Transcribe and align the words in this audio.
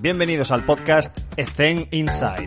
Bienvenidos 0.00 0.52
al 0.52 0.64
podcast 0.64 1.18
Ethen 1.36 1.88
Inside. 1.90 2.46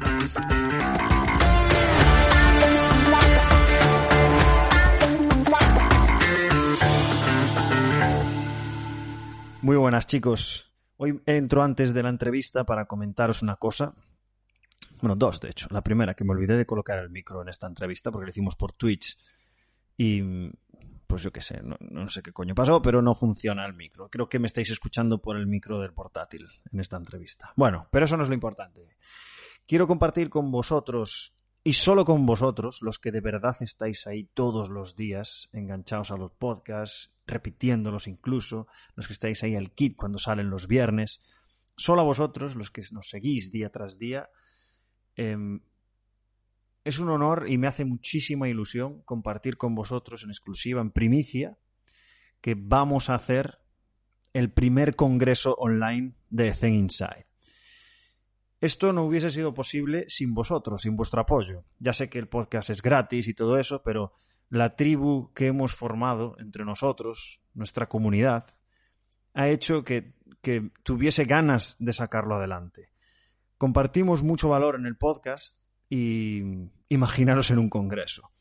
Muy 9.62 9.76
buenas 9.76 10.08
chicos. 10.08 10.72
Hoy 10.96 11.22
entro 11.26 11.62
antes 11.62 11.94
de 11.94 12.04
la 12.04 12.08
entrevista 12.08 12.64
para 12.64 12.86
comentaros 12.86 13.42
una 13.42 13.58
cosa. 13.58 13.94
Bueno, 15.02 15.18
dos 15.18 15.42
de 15.42 15.50
hecho. 15.50 15.68
La 15.72 15.82
primera, 15.82 16.14
que 16.14 16.24
me 16.24 16.32
olvidé 16.32 16.56
de 16.56 16.66
colocar 16.66 17.00
el 17.00 17.10
micro 17.10 17.42
en 17.42 17.50
esta 17.50 17.68
entrevista 17.68 18.12
porque 18.12 18.28
lo 18.28 18.30
hicimos 18.30 18.56
por 18.56 18.72
Twitch 18.72 19.18
y 19.98 20.22
pues 21.12 21.24
yo 21.24 21.32
qué 21.34 21.42
sé, 21.42 21.60
no, 21.62 22.08
sé 22.08 22.22
qué 22.22 22.32
coño 22.32 22.56
pasó, 22.56 22.82
pero 22.82 23.02
no 23.02 23.14
funciona 23.14 23.66
el 23.66 23.74
micro. 23.74 24.10
Creo 24.10 24.30
que 24.30 24.40
me 24.40 24.48
estáis 24.48 24.70
escuchando 24.70 25.22
por 25.22 25.36
el 25.36 25.46
micro 25.46 25.78
del 25.82 25.94
portátil 25.94 26.48
en 26.72 26.80
esta 26.80 26.96
entrevista. 26.96 27.52
Bueno, 27.58 27.90
pero 27.92 28.06
eso 28.06 28.16
no 28.16 28.24
es 28.24 28.30
lo 28.30 28.34
importante. 28.34 28.96
Quiero 29.68 29.88
compartir 29.88 30.30
con 30.30 30.50
vosotros 30.52 31.36
y 31.66 31.74
solo 31.74 32.06
con 32.06 32.26
vosotros, 32.26 32.82
los 32.82 32.98
que 32.98 33.12
de 33.12 33.20
verdad 33.20 33.58
estáis 33.60 34.08
ahí 34.08 34.24
todos 34.24 34.70
los 34.70 34.96
días, 34.96 35.50
enganchados 35.52 36.12
a 36.12 36.16
los 36.16 36.32
podcasts, 36.32 37.12
repitiéndolos 37.28 38.08
incluso, 38.08 38.68
los 38.96 39.08
que 39.08 39.14
estáis 39.14 39.44
ahí 39.44 39.58
al 39.58 39.72
kit 39.74 39.98
cuando 39.98 40.18
salen 40.18 40.50
los 40.50 40.66
viernes, 40.66 41.22
solo 41.76 42.04
a 42.04 42.06
vosotros, 42.06 42.56
los 42.56 42.72
que 42.72 42.84
nos 42.94 43.10
seguís 43.10 43.52
día 43.52 43.70
tras 43.70 43.98
día, 43.98 44.30
em, 45.18 45.60
es 46.84 47.00
un 47.00 47.10
honor 47.10 47.46
y 47.48 47.58
me 47.58 47.68
hace 47.68 47.86
muchísima 47.86 48.50
ilusión 48.50 49.02
compartir 49.04 49.58
con 49.58 49.76
vosotros 49.76 50.24
en 50.24 50.30
exclusiva, 50.30 50.82
en 50.82 50.92
primicia, 50.92 51.58
que 52.42 52.56
vamos 52.58 53.10
a 53.10 53.16
hacer 53.16 53.60
el 54.34 54.52
primer 54.52 54.96
congreso 54.96 55.54
online 55.56 56.14
de 56.30 56.54
Zen 56.54 56.74
Inside. 56.74 57.28
Esto 58.60 58.94
no 58.94 59.06
hubiese 59.06 59.30
sido 59.30 59.54
posible 59.54 60.06
sin 60.08 60.34
vosotros, 60.34 60.82
sin 60.82 60.96
vuestro 60.96 61.22
apoyo. 61.22 61.66
Ya 61.80 61.94
sé 61.94 62.10
que 62.10 62.20
el 62.20 62.28
podcast 62.28 62.70
es 62.70 62.82
gratis 62.82 63.28
y 63.28 63.34
todo 63.34 63.58
eso, 63.58 63.82
pero 63.84 64.14
la 64.50 64.76
tribu 64.76 65.34
que 65.34 65.48
hemos 65.48 65.74
formado 65.74 66.36
entre 66.40 66.66
nosotros, 66.66 67.42
nuestra 67.54 67.88
comunidad, 67.88 68.46
ha 69.34 69.50
hecho 69.50 69.84
que, 69.84 70.14
que 70.42 70.72
tuviese 70.84 71.26
ganas 71.26 71.78
de 71.80 71.94
sacarlo 71.94 72.36
adelante. 72.36 72.90
Compartimos 73.58 74.24
mucho 74.24 74.50
valor 74.50 74.76
en 74.76 74.86
el 74.86 74.98
podcast 74.98 75.61
y 75.92 76.42
imaginaros 76.88 77.52
en 77.52 77.60
un 77.60 77.70
congreso. 77.70 78.32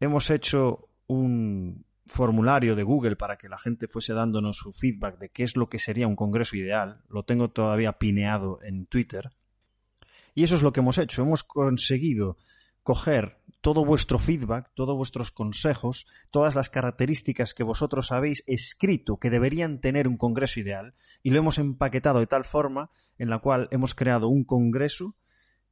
Hemos 0.00 0.30
hecho 0.30 0.88
un 1.06 1.84
formulario 2.06 2.74
de 2.74 2.84
Google 2.84 3.16
para 3.16 3.36
que 3.36 3.50
la 3.50 3.58
gente 3.58 3.86
fuese 3.86 4.14
dándonos 4.14 4.56
su 4.56 4.72
feedback 4.72 5.18
de 5.18 5.28
qué 5.28 5.44
es 5.44 5.58
lo 5.58 5.68
que 5.68 5.78
sería 5.78 6.08
un 6.08 6.16
congreso 6.16 6.56
ideal. 6.56 7.02
Lo 7.10 7.24
tengo 7.24 7.50
todavía 7.50 7.98
pineado 7.98 8.60
en 8.62 8.86
Twitter. 8.86 9.30
Y 10.34 10.42
eso 10.42 10.54
es 10.54 10.62
lo 10.62 10.72
que 10.72 10.80
hemos 10.80 10.96
hecho. 10.96 11.20
Hemos 11.20 11.44
conseguido 11.44 12.38
coger 12.82 13.42
todo 13.60 13.84
vuestro 13.84 14.18
feedback, 14.18 14.72
todos 14.74 14.96
vuestros 14.96 15.30
consejos, 15.30 16.06
todas 16.30 16.54
las 16.54 16.70
características 16.70 17.52
que 17.52 17.62
vosotros 17.62 18.10
habéis 18.10 18.42
escrito 18.46 19.18
que 19.18 19.28
deberían 19.28 19.82
tener 19.82 20.08
un 20.08 20.16
congreso 20.16 20.60
ideal 20.60 20.94
y 21.22 21.28
lo 21.28 21.40
hemos 21.40 21.58
empaquetado 21.58 22.20
de 22.20 22.26
tal 22.26 22.44
forma 22.44 22.90
en 23.18 23.28
la 23.28 23.40
cual 23.40 23.68
hemos 23.70 23.94
creado 23.94 24.28
un 24.28 24.44
congreso 24.44 25.14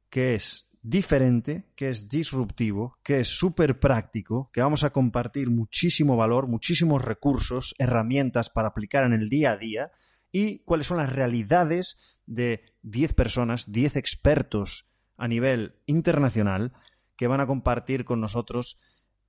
que 0.09 0.35
es 0.35 0.66
diferente, 0.89 1.65
que 1.75 1.89
es 1.89 2.07
disruptivo, 2.07 2.97
que 3.03 3.19
es 3.19 3.27
súper 3.27 3.77
práctico, 3.77 4.49
que 4.53 4.61
vamos 4.61 4.85
a 4.85 4.91
compartir 4.91 5.49
muchísimo 5.49 6.15
valor, 6.15 6.47
muchísimos 6.47 7.03
recursos, 7.03 7.75
herramientas 7.77 8.49
para 8.49 8.69
aplicar 8.69 9.03
en 9.03 9.11
el 9.11 9.27
día 9.27 9.51
a 9.51 9.57
día 9.57 9.91
y 10.31 10.59
cuáles 10.59 10.87
son 10.87 10.97
las 10.97 11.11
realidades 11.11 11.97
de 12.25 12.63
10 12.83 13.13
personas, 13.15 13.69
10 13.69 13.97
expertos 13.97 14.87
a 15.17 15.27
nivel 15.27 15.75
internacional 15.87 16.71
que 17.17 17.27
van 17.27 17.41
a 17.41 17.47
compartir 17.47 18.05
con 18.05 18.21
nosotros 18.21 18.79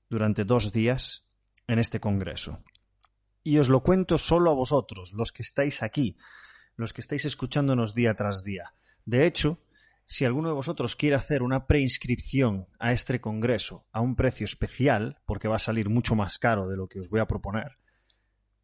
durante 0.09 0.45
dos 0.45 0.70
días 0.70 1.27
en 1.67 1.80
este 1.80 1.98
congreso. 1.98 2.63
Y 3.42 3.58
os 3.58 3.68
lo 3.68 3.83
cuento 3.83 4.17
solo 4.17 4.52
a 4.52 4.55
vosotros, 4.55 5.13
los 5.13 5.33
que 5.33 5.42
estáis 5.42 5.83
aquí, 5.83 6.17
los 6.77 6.92
que 6.92 7.01
estáis 7.01 7.24
escuchándonos 7.24 7.95
día 7.95 8.14
tras 8.14 8.45
día. 8.45 8.74
De 9.05 9.27
hecho, 9.27 9.58
si 10.11 10.24
alguno 10.24 10.48
de 10.48 10.55
vosotros 10.55 10.96
quiere 10.96 11.17
hacer 11.17 11.42
una 11.42 11.67
preinscripción 11.67 12.67
a 12.79 12.92
este 12.92 13.20
congreso 13.20 13.86
a 13.92 14.01
un 14.01 14.17
precio 14.17 14.46
especial, 14.46 15.19
porque 15.27 15.48
va 15.48 15.57
a 15.57 15.61
salir 15.61 15.91
mucho 15.91 16.14
más 16.14 16.39
caro 16.39 16.67
de 16.67 16.79
lo 16.79 16.89
que 16.89 16.98
os 16.98 17.11
voy 17.11 17.20
a 17.20 17.27
proponer, 17.27 17.77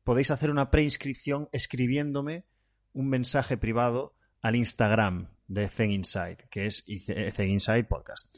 podéis 0.04 0.30
hacer 0.30 0.50
una 0.50 0.70
preinscripción 0.70 1.50
escribiéndome 1.52 2.46
un 2.94 3.10
mensaje 3.10 3.58
privado 3.58 4.16
al 4.40 4.56
Instagram 4.56 5.34
de 5.46 5.68
Zen 5.68 5.90
Inside, 5.90 6.48
que 6.50 6.64
es 6.64 6.82
Zen 7.32 7.50
Inside 7.50 7.84
Podcast. 7.84 8.34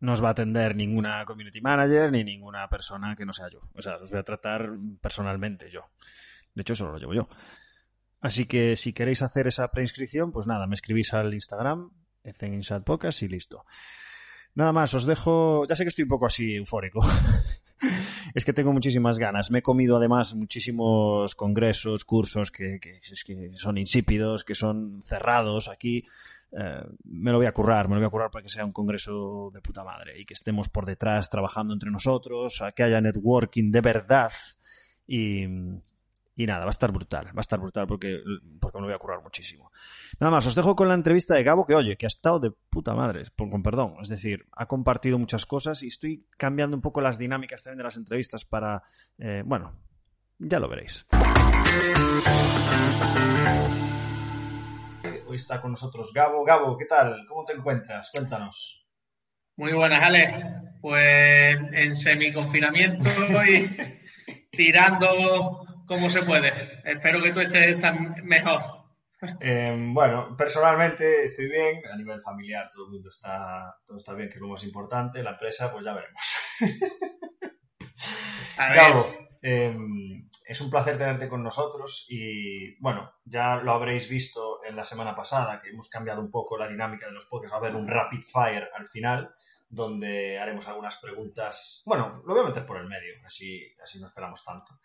No 0.00 0.12
os 0.12 0.22
va 0.22 0.28
a 0.28 0.32
atender 0.32 0.76
ninguna 0.76 1.24
community 1.24 1.62
manager 1.62 2.12
ni 2.12 2.22
ninguna 2.22 2.68
persona 2.68 3.16
que 3.16 3.24
no 3.24 3.32
sea 3.32 3.48
yo. 3.48 3.60
O 3.72 3.80
sea, 3.80 3.96
os 3.96 4.10
voy 4.10 4.20
a 4.20 4.24
tratar 4.24 4.68
personalmente 5.00 5.70
yo. 5.70 5.86
De 6.54 6.60
hecho, 6.60 6.74
eso 6.74 6.86
lo 6.86 6.98
llevo 6.98 7.14
yo. 7.14 7.28
Así 8.20 8.44
que 8.44 8.76
si 8.76 8.92
queréis 8.92 9.22
hacer 9.22 9.46
esa 9.46 9.70
preinscripción, 9.70 10.32
pues 10.32 10.46
nada, 10.46 10.66
me 10.66 10.74
escribís 10.74 11.14
al 11.14 11.32
Instagram, 11.32 11.90
en 12.40 12.54
Inside 12.54 12.80
Podcast 12.80 13.22
y 13.22 13.28
listo. 13.28 13.64
Nada 14.54 14.72
más, 14.72 14.94
os 14.94 15.04
dejo. 15.04 15.66
Ya 15.66 15.76
sé 15.76 15.84
que 15.84 15.88
estoy 15.88 16.04
un 16.04 16.08
poco 16.08 16.26
así 16.26 16.54
eufórico. 16.54 17.00
es 18.34 18.44
que 18.44 18.52
tengo 18.52 18.72
muchísimas 18.72 19.18
ganas. 19.18 19.50
Me 19.50 19.58
he 19.58 19.62
comido 19.62 19.96
además 19.96 20.34
muchísimos 20.34 21.34
congresos, 21.34 22.04
cursos 22.04 22.50
que, 22.50 22.80
que, 22.80 23.00
son 23.54 23.78
insípidos, 23.78 24.44
que 24.44 24.54
son 24.54 25.02
cerrados 25.02 25.68
aquí. 25.68 26.06
Eh, 26.52 26.84
me 27.04 27.32
lo 27.32 27.38
voy 27.38 27.46
a 27.46 27.52
currar, 27.52 27.88
me 27.88 27.96
lo 27.96 28.00
voy 28.00 28.06
a 28.06 28.10
currar 28.10 28.30
para 28.30 28.42
que 28.42 28.48
sea 28.48 28.64
un 28.64 28.72
congreso 28.72 29.50
de 29.52 29.60
puta 29.60 29.84
madre 29.84 30.18
y 30.18 30.24
que 30.24 30.34
estemos 30.34 30.68
por 30.70 30.86
detrás 30.86 31.28
trabajando 31.28 31.74
entre 31.74 31.90
nosotros, 31.90 32.62
que 32.74 32.82
haya 32.82 33.00
networking 33.00 33.70
de 33.70 33.80
verdad 33.82 34.32
y, 35.06 35.44
y 36.36 36.46
nada, 36.46 36.60
va 36.60 36.66
a 36.66 36.70
estar 36.70 36.92
brutal, 36.92 37.28
va 37.28 37.38
a 37.38 37.40
estar 37.40 37.58
brutal 37.58 37.86
porque, 37.86 38.20
porque 38.60 38.76
me 38.76 38.82
lo 38.82 38.86
voy 38.88 38.94
a 38.94 38.98
currar 38.98 39.22
muchísimo. 39.22 39.72
Nada 40.20 40.30
más, 40.30 40.46
os 40.46 40.54
dejo 40.54 40.76
con 40.76 40.86
la 40.86 40.94
entrevista 40.94 41.34
de 41.34 41.42
Gabo, 41.42 41.66
que 41.66 41.74
oye, 41.74 41.96
que 41.96 42.04
ha 42.04 42.08
estado 42.08 42.38
de 42.38 42.50
puta 42.50 42.94
madre, 42.94 43.22
con 43.36 43.62
perdón. 43.62 43.94
Es 44.02 44.10
decir, 44.10 44.46
ha 44.52 44.66
compartido 44.66 45.18
muchas 45.18 45.46
cosas 45.46 45.82
y 45.82 45.86
estoy 45.86 46.26
cambiando 46.36 46.76
un 46.76 46.82
poco 46.82 47.00
las 47.00 47.18
dinámicas 47.18 47.62
también 47.62 47.78
de 47.78 47.84
las 47.84 47.96
entrevistas 47.96 48.44
para, 48.44 48.82
eh, 49.18 49.42
bueno, 49.46 49.72
ya 50.38 50.60
lo 50.60 50.68
veréis. 50.68 51.06
Hoy 55.26 55.36
está 55.36 55.62
con 55.62 55.70
nosotros 55.70 56.12
Gabo. 56.12 56.44
Gabo, 56.44 56.76
¿qué 56.76 56.84
tal? 56.84 57.24
¿Cómo 57.26 57.46
te 57.46 57.54
encuentras? 57.54 58.10
Cuéntanos. 58.12 58.86
Muy 59.56 59.72
buenas, 59.72 60.02
Ale. 60.02 60.74
Pues 60.82 61.58
en 61.72 61.96
semi-confinamiento 61.96 63.08
y 63.48 63.66
tirando 64.50 65.75
como 65.86 66.10
se 66.10 66.22
puede. 66.22 66.80
Espero 66.84 67.22
que 67.22 67.32
tú 67.32 67.40
estés 67.40 67.76
mejor. 68.24 68.86
Em, 69.40 69.94
bueno, 69.94 70.36
personalmente 70.36 71.24
estoy 71.24 71.48
bien, 71.48 71.80
a 71.90 71.96
nivel 71.96 72.20
familiar 72.20 72.66
todo 72.70 72.86
el 72.86 72.92
mundo 72.92 73.08
está, 73.08 73.74
todo 73.86 73.96
está 73.96 74.12
bien, 74.14 74.28
que 74.28 74.34
es 74.34 74.40
lo 74.40 74.48
más 74.48 74.62
importante. 74.64 75.22
La 75.22 75.30
empresa, 75.30 75.72
pues 75.72 75.84
ya 75.84 75.94
veremos. 75.94 76.20
Gabo, 78.58 79.14
em, 79.42 80.28
es 80.46 80.60
un 80.60 80.70
placer 80.70 80.98
tenerte 80.98 81.28
con 81.28 81.42
nosotros 81.42 82.06
y 82.08 82.78
bueno, 82.80 83.10
ya 83.24 83.56
lo 83.56 83.72
habréis 83.72 84.08
visto 84.08 84.60
en 84.64 84.76
la 84.76 84.84
semana 84.84 85.16
pasada 85.16 85.60
que 85.60 85.70
hemos 85.70 85.88
cambiado 85.88 86.20
un 86.20 86.30
poco 86.30 86.58
la 86.58 86.68
dinámica 86.68 87.06
de 87.06 87.12
los 87.12 87.26
podcasts. 87.26 87.54
Va 87.54 87.58
a 87.58 87.60
haber 87.60 87.76
un 87.76 87.88
rapid 87.88 88.20
fire 88.20 88.68
al 88.74 88.86
final 88.86 89.32
donde 89.68 90.38
haremos 90.38 90.68
algunas 90.68 90.96
preguntas. 90.96 91.82
Bueno, 91.86 92.22
lo 92.24 92.34
voy 92.34 92.44
a 92.44 92.48
meter 92.48 92.64
por 92.64 92.78
el 92.78 92.86
medio, 92.86 93.14
así, 93.24 93.74
así 93.82 93.98
no 93.98 94.06
esperamos 94.06 94.44
tanto 94.44 94.78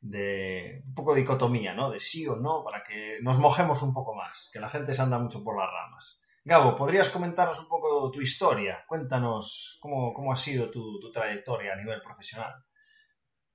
de 0.00 0.82
un 0.86 0.94
poco 0.94 1.14
de 1.14 1.20
dicotomía, 1.20 1.74
¿no? 1.74 1.90
De 1.90 2.00
sí 2.00 2.26
o 2.26 2.36
no, 2.36 2.62
para 2.64 2.82
que 2.82 3.18
nos 3.22 3.38
mojemos 3.38 3.82
un 3.82 3.92
poco 3.92 4.14
más, 4.14 4.50
que 4.52 4.60
la 4.60 4.68
gente 4.68 4.94
se 4.94 5.02
anda 5.02 5.18
mucho 5.18 5.42
por 5.42 5.58
las 5.58 5.70
ramas. 5.70 6.22
Gabo, 6.44 6.76
¿podrías 6.76 7.08
comentarnos 7.08 7.58
un 7.58 7.68
poco 7.68 8.08
tu 8.10 8.20
historia? 8.20 8.84
Cuéntanos 8.86 9.78
cómo, 9.80 10.32
ha 10.32 10.36
sido 10.36 10.70
tu, 10.70 11.10
trayectoria 11.10 11.72
a 11.72 11.76
nivel 11.76 12.00
profesional. 12.00 12.54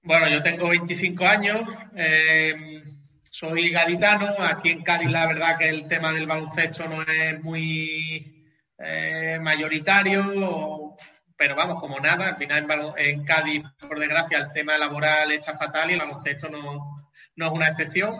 Bueno, 0.03 0.27
yo 0.27 0.43
tengo 0.43 0.67
25 0.67 1.25
años, 1.25 1.61
eh, 1.95 2.83
soy 3.23 3.69
gaditano, 3.69 4.33
aquí 4.39 4.71
en 4.71 4.83
Cádiz 4.83 5.09
la 5.09 5.27
verdad 5.27 5.57
que 5.57 5.69
el 5.69 5.87
tema 5.87 6.11
del 6.11 6.27
baloncesto 6.27 6.85
no 6.89 7.03
es 7.03 7.41
muy 7.41 8.45
eh, 8.77 9.39
mayoritario, 9.39 10.97
pero 11.41 11.55
vamos, 11.55 11.79
como 11.79 11.99
nada, 11.99 12.27
al 12.27 12.35
final 12.37 12.67
en, 12.97 13.25
Cádiz, 13.25 13.63
por 13.79 13.97
desgracia, 13.97 14.37
el 14.37 14.51
tema 14.53 14.77
laboral 14.77 15.31
está 15.31 15.55
fatal 15.55 15.89
y 15.89 15.93
el 15.93 15.99
baloncesto 15.99 16.49
no, 16.49 17.01
no 17.35 17.45
es 17.47 17.51
una 17.51 17.69
excepción. 17.69 18.11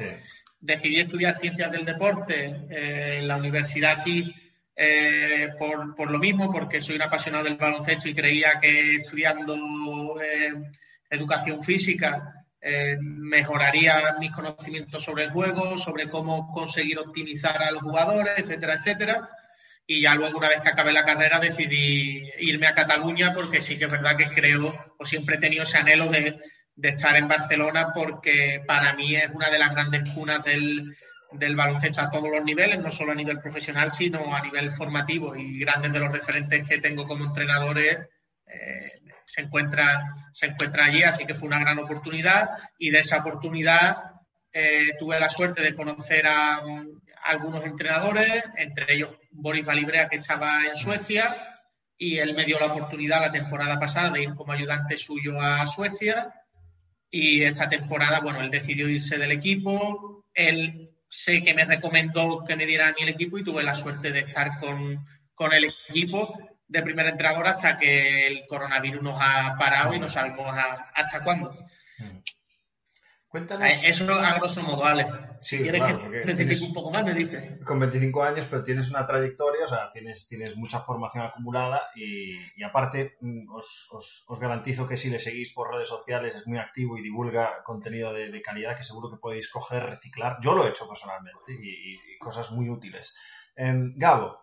Decidí 0.60 1.02
estudiar 1.02 1.38
ciencias 1.38 1.72
del 1.72 1.86
deporte 1.86 2.46
eh, 2.72 3.20
en 3.20 3.28
la 3.28 3.38
universidad 3.38 4.00
aquí 4.00 4.34
eh, 4.76 5.50
por, 5.60 6.10
lo 6.10 6.18
mismo, 6.18 6.52
porque 6.52 6.82
soy 6.82 6.96
un 6.96 7.04
apasionado 7.04 7.44
del 7.44 7.58
baloncesto 7.58 8.10
y 8.10 8.16
creía 8.16 8.60
que 8.60 8.96
estudiando 8.96 10.20
eh, 10.20 10.54
educación 11.08 11.62
física 11.62 12.48
mejoraría 13.02 14.16
mis 14.20 14.32
conocimientos 14.32 15.04
sobre 15.04 15.26
el 15.26 15.32
juego, 15.32 15.78
sobre 15.78 16.10
cómo 16.10 16.52
conseguir 16.52 16.98
optimizar 16.98 17.62
a 17.62 17.70
los 17.70 17.84
jugadores, 17.84 18.34
etcétera, 18.38 18.76
etcétera. 18.76 19.30
Y 19.94 20.00
ya 20.00 20.16
luego, 20.16 20.38
una 20.38 20.48
vez 20.48 20.62
que 20.62 20.70
acabé 20.70 20.94
la 20.94 21.04
carrera, 21.04 21.38
decidí 21.38 22.24
irme 22.40 22.66
a 22.68 22.74
Cataluña 22.74 23.34
porque 23.34 23.60
sí 23.60 23.78
que 23.78 23.84
es 23.86 23.92
verdad 23.92 24.16
que 24.16 24.30
creo, 24.30 24.74
o 24.98 25.06
siempre 25.06 25.36
he 25.36 25.40
tenido 25.40 25.64
ese 25.64 25.80
anhelo 25.80 26.10
de, 26.10 26.40
estar 26.82 27.14
en 27.18 27.28
Barcelona 27.28 27.92
porque 27.94 28.64
para 28.66 28.94
mí 28.94 29.18
es 29.18 29.30
una 29.32 29.50
de 29.50 29.60
las 29.60 29.72
grandes 29.72 30.10
cunas 30.12 30.46
del, 30.46 30.96
baloncesto 31.58 32.00
a 32.00 32.10
todos 32.10 32.30
los 32.32 32.42
niveles, 32.42 32.80
no 32.80 32.90
solo 32.90 33.12
a 33.12 33.16
nivel 33.16 33.42
profesional, 33.42 33.92
sino 33.92 34.34
a 34.34 34.42
nivel 34.42 34.72
formativo. 34.72 35.36
Y 35.36 35.60
grandes 35.60 35.92
de 35.92 36.00
los 36.00 36.14
referentes 36.14 36.66
que 36.66 36.78
tengo 36.78 37.06
como 37.06 37.26
entrenadores 37.26 37.98
eh, 38.48 39.02
se, 39.26 39.42
encuentran, 39.42 40.06
se 40.32 40.46
encuentra 40.46 40.86
allí, 40.86 41.04
así 41.04 41.26
que 41.26 41.36
fue 41.36 41.50
una 41.50 41.60
gran 41.60 41.80
oportunidad. 41.80 42.52
Y 42.78 42.92
de 42.92 43.00
esa 43.00 43.18
oportunidad 43.18 43.98
eh, 44.54 44.92
tuve 44.98 45.20
la 45.20 45.28
suerte 45.28 45.62
de 45.62 45.76
conocer 45.76 46.28
a, 46.28 46.62
algunos 47.24 47.66
entrenadores, 47.66 48.44
entre 48.56 48.96
ellos 48.96 49.10
Boris 49.32 49.66
Valibrea, 49.66 50.10
que 50.10 50.18
estaba 50.18 50.66
en 50.66 50.76
Suecia, 50.76 51.52
y 51.98 52.18
él 52.18 52.34
me 52.34 52.46
dio 52.46 52.60
la 52.60 52.68
oportunidad 52.68 53.22
la 53.22 53.32
temporada 53.32 53.80
pasada 53.80 54.12
de 54.12 54.24
ir 54.24 54.36
como 54.36 54.54
ayudante 54.54 54.98
suyo 54.98 55.40
a 55.40 55.66
Suecia. 55.68 56.34
Y 57.10 57.44
esta 57.44 57.70
temporada, 57.70 58.22
bueno, 58.22 58.42
él 58.42 58.50
decidió 58.50 58.90
irse 58.90 59.18
del 59.18 59.32
equipo. 59.32 60.26
Él 60.34 60.90
sé 61.08 61.44
que 61.44 61.54
me 61.54 61.66
recomendó 61.66 62.44
que 62.46 62.56
me 62.56 62.66
diera 62.66 62.88
a 62.88 62.92
mí 62.92 63.02
el 63.02 63.10
equipo 63.10 63.38
y 63.38 63.44
tuve 63.44 63.62
la 63.64 63.76
suerte 63.76 64.12
de 64.12 64.22
estar 64.22 64.60
con, 64.60 65.06
el 65.52 65.74
equipo 65.90 66.38
de 66.68 66.82
primer 66.82 67.08
entrenador 67.08 67.48
hasta 67.48 67.78
que 67.78 68.28
el 68.28 68.46
coronavirus 68.48 69.02
nos 69.02 69.18
ha 69.20 69.56
parado 69.58 69.94
y 69.94 70.00
no 70.00 70.08
sabemos 70.08 70.56
hasta 70.94 71.24
cuándo. 71.24 71.54
Cuéntanos. 73.32 73.82
Eso 73.86 74.14
a 74.14 74.34
grosso 74.40 74.62
modo, 74.62 74.84
Ale. 74.84 75.08
Sí, 75.40 75.60
¿Quieres 75.60 76.60
que 76.60 76.66
un 76.66 76.74
poco 76.74 76.92
más? 76.92 77.06
Me 77.06 77.14
dice. 77.14 77.60
Con 77.66 77.80
25 77.80 78.24
años, 78.24 78.46
pero 78.50 78.62
tienes 78.62 78.90
una 78.90 79.06
trayectoria, 79.06 79.64
o 79.64 79.68
sea, 79.68 79.90
tienes, 79.90 80.28
tienes 80.28 80.58
mucha 80.58 80.82
formación 80.82 81.24
acumulada 81.24 81.82
y, 81.96 82.62
aparte 82.62 83.16
mm, 83.22 83.50
os, 83.50 83.88
os, 84.28 84.40
garantizo 84.40 84.86
que 84.86 84.98
si 84.98 85.10
le 85.10 85.18
seguís 85.18 85.54
por 85.54 85.72
redes 85.72 85.88
sociales 85.88 86.36
es 86.36 86.46
muy 86.46 86.60
activo 86.60 86.98
y 86.98 87.02
divulga 87.02 87.64
contenido 87.64 88.12
de, 88.12 88.42
calidad 88.42 88.76
que 88.76 88.84
seguro 88.84 89.10
que 89.10 89.22
podéis 89.22 89.50
coger, 89.50 89.84
reciclar. 89.84 90.36
Yo 90.42 90.54
lo 90.54 90.66
he 90.66 90.70
hecho 90.70 90.86
personalmente 90.86 91.54
y, 91.54 92.18
cosas 92.20 92.52
muy 92.52 92.70
útiles. 92.70 93.18
Em, 93.56 93.94
Gabo, 93.96 94.38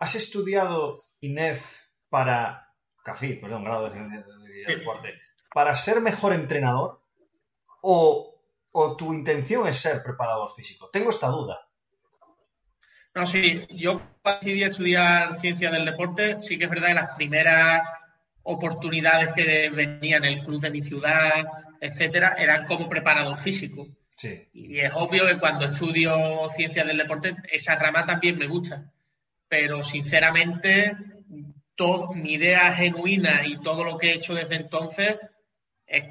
¿has 0.00 0.16
estudiado 0.16 1.04
INEF 1.20 1.84
para... 2.08 2.62
CAFID, 3.04 3.40
perdón, 3.40 3.64
grado 3.64 3.84
de 3.84 3.92
ciencia 3.92 4.24
de 4.66 4.76
deporte. 4.76 5.14
¿Para 5.52 5.74
ser 5.76 6.00
mejor 6.00 6.32
entrenador? 6.32 7.03
O, 7.84 8.96
tu 8.96 9.12
intención 9.12 9.66
es 9.68 9.76
ser 9.76 10.02
preparador 10.02 10.50
físico? 10.50 10.88
Tengo 10.90 11.10
esta 11.10 11.28
duda. 11.28 11.60
No, 13.14 13.26
sí, 13.26 13.64
yo 13.70 14.00
decidí 14.24 14.64
estudiar 14.64 15.38
ciencia 15.38 15.70
del 15.70 15.84
deporte, 15.84 16.40
sí 16.40 16.58
que 16.58 16.64
es 16.64 16.70
verdad 16.70 16.88
que 16.88 16.94
las 16.94 17.14
primeras 17.14 17.82
oportunidades 18.42 19.32
que 19.34 19.70
venían 19.70 20.24
en 20.24 20.38
el 20.38 20.44
club 20.44 20.60
de 20.60 20.70
mi 20.70 20.82
ciudad, 20.82 21.46
etcétera, 21.80 22.34
eran 22.36 22.66
como 22.66 22.88
preparador 22.88 23.36
físico. 23.36 23.86
Sí. 24.16 24.48
Y 24.52 24.80
es 24.80 24.90
obvio 24.94 25.26
que 25.26 25.38
cuando 25.38 25.66
estudio 25.66 26.48
ciencia 26.56 26.84
del 26.84 26.98
deporte, 26.98 27.36
esa 27.52 27.76
rama 27.76 28.04
también 28.04 28.36
me 28.36 28.48
gusta. 28.48 28.90
Pero 29.48 29.84
sinceramente, 29.84 30.96
todo, 31.76 32.12
mi 32.12 32.32
idea 32.32 32.72
genuina 32.72 33.46
y 33.46 33.60
todo 33.60 33.84
lo 33.84 33.96
que 33.98 34.10
he 34.10 34.14
hecho 34.14 34.34
desde 34.34 34.56
entonces 34.56 35.16
es 35.86 36.04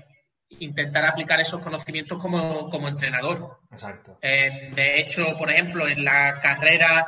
intentar 0.59 1.05
aplicar 1.05 1.39
esos 1.39 1.61
conocimientos 1.61 2.19
como, 2.19 2.88
entrenador. 2.88 3.59
Exacto. 3.71 4.17
Eh, 4.21 4.71
de 4.73 5.00
hecho, 5.00 5.38
por 5.38 5.51
ejemplo, 5.51 5.88
en 5.88 6.03
la 6.03 6.39
carrera 6.39 7.05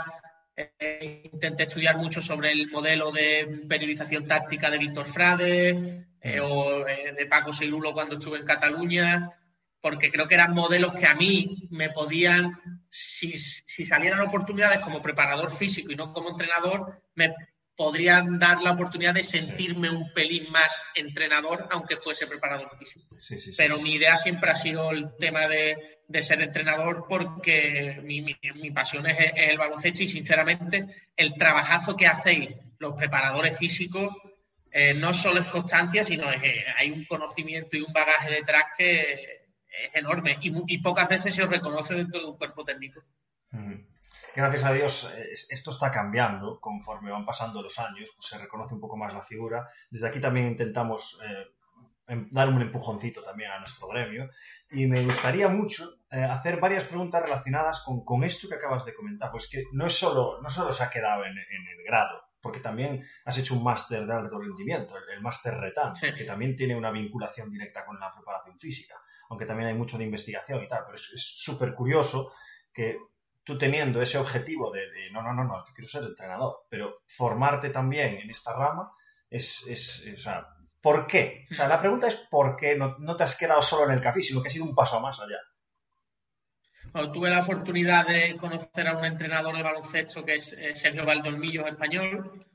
eh, 0.56 1.30
intenté 1.31 1.63
estudiar 1.63 1.97
mucho 1.97 2.21
sobre 2.21 2.51
el 2.51 2.69
modelo 2.69 3.12
de 3.12 3.63
periodización 3.68 4.27
táctica 4.27 4.69
de 4.69 4.77
Víctor 4.77 5.06
Frade 5.06 5.69
eh, 6.21 6.39
mm. 6.39 6.44
o 6.44 6.86
de 6.86 7.25
Paco 7.30 7.53
Seirulo 7.53 7.94
cuando 7.94 8.18
estuve 8.18 8.39
en 8.39 8.45
Cataluña, 8.45 9.31
porque 9.81 10.12
creo 10.12 10.27
que 10.27 10.36
eran 10.36 10.53
modelos 10.53 10.94
que 10.95 11.07
a 11.07 11.15
mí 11.15 11.68
me 11.71 11.89
podían, 11.89 12.51
si, 12.89 13.33
si 13.33 13.86
salieran 13.86 14.21
oportunidades 14.21 14.80
como 14.80 15.01
preparador 15.01 15.51
físico 15.51 15.91
y 15.91 15.95
no 15.95 16.13
como 16.13 16.30
entrenador, 16.30 17.01
me 17.15 17.33
podrían 17.75 18.39
dar 18.39 18.62
la 18.62 18.72
oportunidad 18.72 19.13
de 19.13 19.24
sentirme 19.24 19.89
un 19.89 20.12
pelín 20.13 20.50
más 20.51 20.92
entrenador, 20.95 21.68
aunque 21.72 21.98
fuese 21.98 22.25
preparador 22.25 22.69
físico. 22.77 23.16
Pero 23.57 23.80
mi 23.80 23.95
idea 23.95 24.16
siempre 24.18 24.51
ha 24.51 24.56
sido 24.56 24.92
el 24.92 25.16
tema 25.18 25.48
de, 25.48 26.00
ser 26.22 26.42
entrenador 26.42 27.06
porque 27.10 28.00
mi, 28.04 28.72
pasión 28.72 29.07
es 29.07 29.18
el 29.36 29.57
baloncesto 29.57 30.04
y 30.04 30.07
sinceramente 30.07 30.86
el 31.18 31.36
trabajazo 31.36 31.98
que 31.98 32.07
hacéis 32.07 32.50
los 32.80 32.95
preparadores 32.95 33.57
físicos 33.57 34.16
eh, 34.72 34.94
no 34.94 35.13
solo 35.13 35.39
es 35.39 35.48
constancia, 35.48 36.04
sino 36.04 36.30
es, 36.31 36.44
eh, 36.44 36.66
hay 36.77 36.92
un 36.92 37.06
conocimiento 37.06 37.77
y 37.77 37.81
un 37.81 37.94
bagaje 37.94 38.30
detrás 38.30 38.66
que 38.77 39.01
es 39.01 39.95
enorme 39.95 40.38
y, 40.42 40.77
pocas 40.80 41.10
veces 41.10 41.36
se 41.36 41.44
os 41.44 41.50
reconoce 41.50 41.95
dentro 41.95 42.22
de 42.22 42.27
un 42.27 42.38
cuerpo 42.38 42.63
técnico 42.63 43.04
gracias 44.42 44.66
a 44.66 44.74
Dios 44.74 45.10
esto 45.50 45.72
está 45.72 45.92
cambiando 45.92 46.60
conforme 46.60 47.12
van 47.12 47.26
pasando 47.26 47.62
los 47.62 47.80
años, 47.80 48.12
pues 48.16 48.28
se 48.28 48.38
reconoce 48.38 48.74
un 48.74 48.82
poco 48.82 48.98
más 48.98 49.14
la 49.14 49.22
figura. 49.22 49.68
Desde 49.90 50.08
aquí 50.08 50.20
también 50.20 50.48
intentamos 50.48 51.20
eh, 51.26 51.46
em, 52.08 52.28
dar 52.32 52.50
un 52.50 52.62
empujoncito 52.62 53.24
también 53.24 53.52
a 53.52 53.60
nuestro 53.60 53.88
gremio 53.88 54.30
y 54.72 54.88
me 54.88 55.04
gustaría 55.04 55.48
mucho 55.48 55.86
eh, 56.12 56.24
hacer 56.24 56.60
varias 56.60 56.84
preguntas 56.84 57.22
relacionadas 57.22 57.84
con, 57.84 58.24
esto 58.24 58.48
que 58.48 58.56
acabas 58.56 58.86
de 58.86 58.94
comentar, 58.94 59.32
pues 59.32 59.48
que 59.48 59.64
no, 59.72 59.88
es 59.88 59.98
solo, 59.98 60.42
no 60.42 60.50
solo 60.50 60.74
se 60.74 60.84
ha 60.84 60.90
quedado 60.90 61.26
en, 61.26 61.38
el 61.38 61.84
grado, 61.86 62.22
porque 62.42 62.60
también 62.60 63.04
has 63.26 63.38
hecho 63.38 63.56
un 63.56 63.64
máster 63.64 64.06
de 64.06 64.14
alto 64.14 64.40
rendimiento, 64.40 64.96
el, 64.98 65.22
máster 65.22 65.54
RETAN, 65.56 65.94
que 66.16 66.24
también 66.24 66.56
tiene 66.56 66.76
una 66.76 66.92
vinculación 66.92 67.50
directa 67.50 67.86
con 67.86 68.00
la 68.00 68.14
preparación 68.14 68.60
física, 68.60 68.96
aunque 69.30 69.46
también 69.46 69.70
hay 69.70 69.76
mucho 69.76 69.98
de 69.98 70.04
investigación 70.04 70.64
y 70.64 70.68
tal, 70.68 70.84
pero 70.86 70.96
es 70.96 71.10
súper 71.16 71.74
curioso 71.74 72.32
que 72.74 72.98
tú 73.45 73.57
teniendo 73.57 74.01
ese 74.01 74.18
objetivo 74.18 74.71
de, 74.71 74.81
no, 75.12 75.21
no, 75.21 75.31
no, 75.31 75.44
no, 75.44 75.63
yo 75.65 75.74
quiero 75.74 75.88
ser 75.88 76.03
entrenador, 76.03 76.65
pero 76.68 77.03
formarte 77.06 77.69
también 77.69 78.15
en 78.15 78.30
esta 78.30 78.53
rama 78.53 78.92
es, 79.30 79.65
es, 79.68 80.06
o 80.13 80.18
sea, 80.18 80.47
¿por 80.81 81.06
qué? 81.06 81.45
O 81.51 81.53
sea, 81.53 81.68
la 81.68 81.80
pregunta 81.80 82.07
es 82.07 82.15
¿por 82.15 82.56
qué 82.56 82.75
no, 82.75 83.15
te 83.15 83.24
has 83.24 83.38
quedado 83.38 83.62
solo 83.62 83.86
en 83.86 83.92
el 83.92 84.01
café, 84.01 84.21
sino 84.21 84.42
que 84.42 84.47
has 84.47 84.56
ido 84.56 84.65
un 84.65 84.74
paso 84.74 85.00
más 85.00 85.19
allá? 85.19 85.39
Tuve 87.12 87.30
la 87.30 87.44
oportunidad 87.44 88.07
de 88.07 88.36
conocer 88.38 88.88
a 88.88 88.97
un 88.97 89.06
entrenador 89.06 89.56
de 89.56 89.63
baloncesto 89.63 90.24
que 90.24 90.36
es 90.36 90.53
eh, 90.53 90.74
Sergio 90.74 91.06
Valdolmillo, 91.06 91.68
español. 91.68 92.46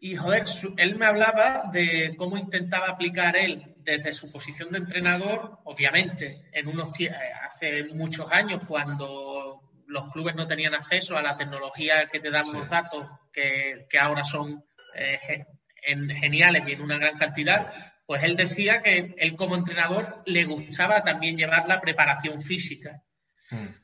Y, 0.00 0.16
joder, 0.16 0.44
él 0.78 0.96
me 0.96 1.04
hablaba 1.04 1.64
de 1.70 2.14
cómo 2.16 2.38
intentaba 2.38 2.88
aplicar 2.88 3.36
él 3.36 3.76
desde 3.90 4.12
su 4.12 4.30
posición 4.30 4.70
de 4.70 4.78
entrenador, 4.78 5.58
obviamente, 5.64 6.48
en 6.52 6.68
unos 6.68 6.98
eh, 7.00 7.10
hace 7.44 7.84
muchos 7.92 8.30
años, 8.30 8.60
cuando 8.68 9.60
los 9.86 10.12
clubes 10.12 10.36
no 10.36 10.46
tenían 10.46 10.74
acceso 10.74 11.16
a 11.16 11.22
la 11.22 11.36
tecnología 11.36 12.08
que 12.08 12.20
te 12.20 12.30
dan 12.30 12.52
los 12.52 12.68
datos, 12.68 13.06
que, 13.32 13.86
ahora 14.00 14.22
son 14.22 14.64
eh, 14.94 15.44
geniales 15.82 16.62
y 16.66 16.72
en 16.72 16.82
una 16.82 16.98
gran 16.98 17.18
cantidad, 17.18 17.72
pues 18.06 18.22
él 18.22 18.36
decía 18.36 18.82
que 18.82 19.14
él 19.18 19.36
como 19.36 19.56
entrenador 19.56 20.22
le 20.26 20.44
gustaba 20.44 21.02
también 21.02 21.36
llevar 21.36 21.66
la 21.66 21.80
preparación 21.80 22.40
física. 22.40 23.02
Hmm. 23.50 23.74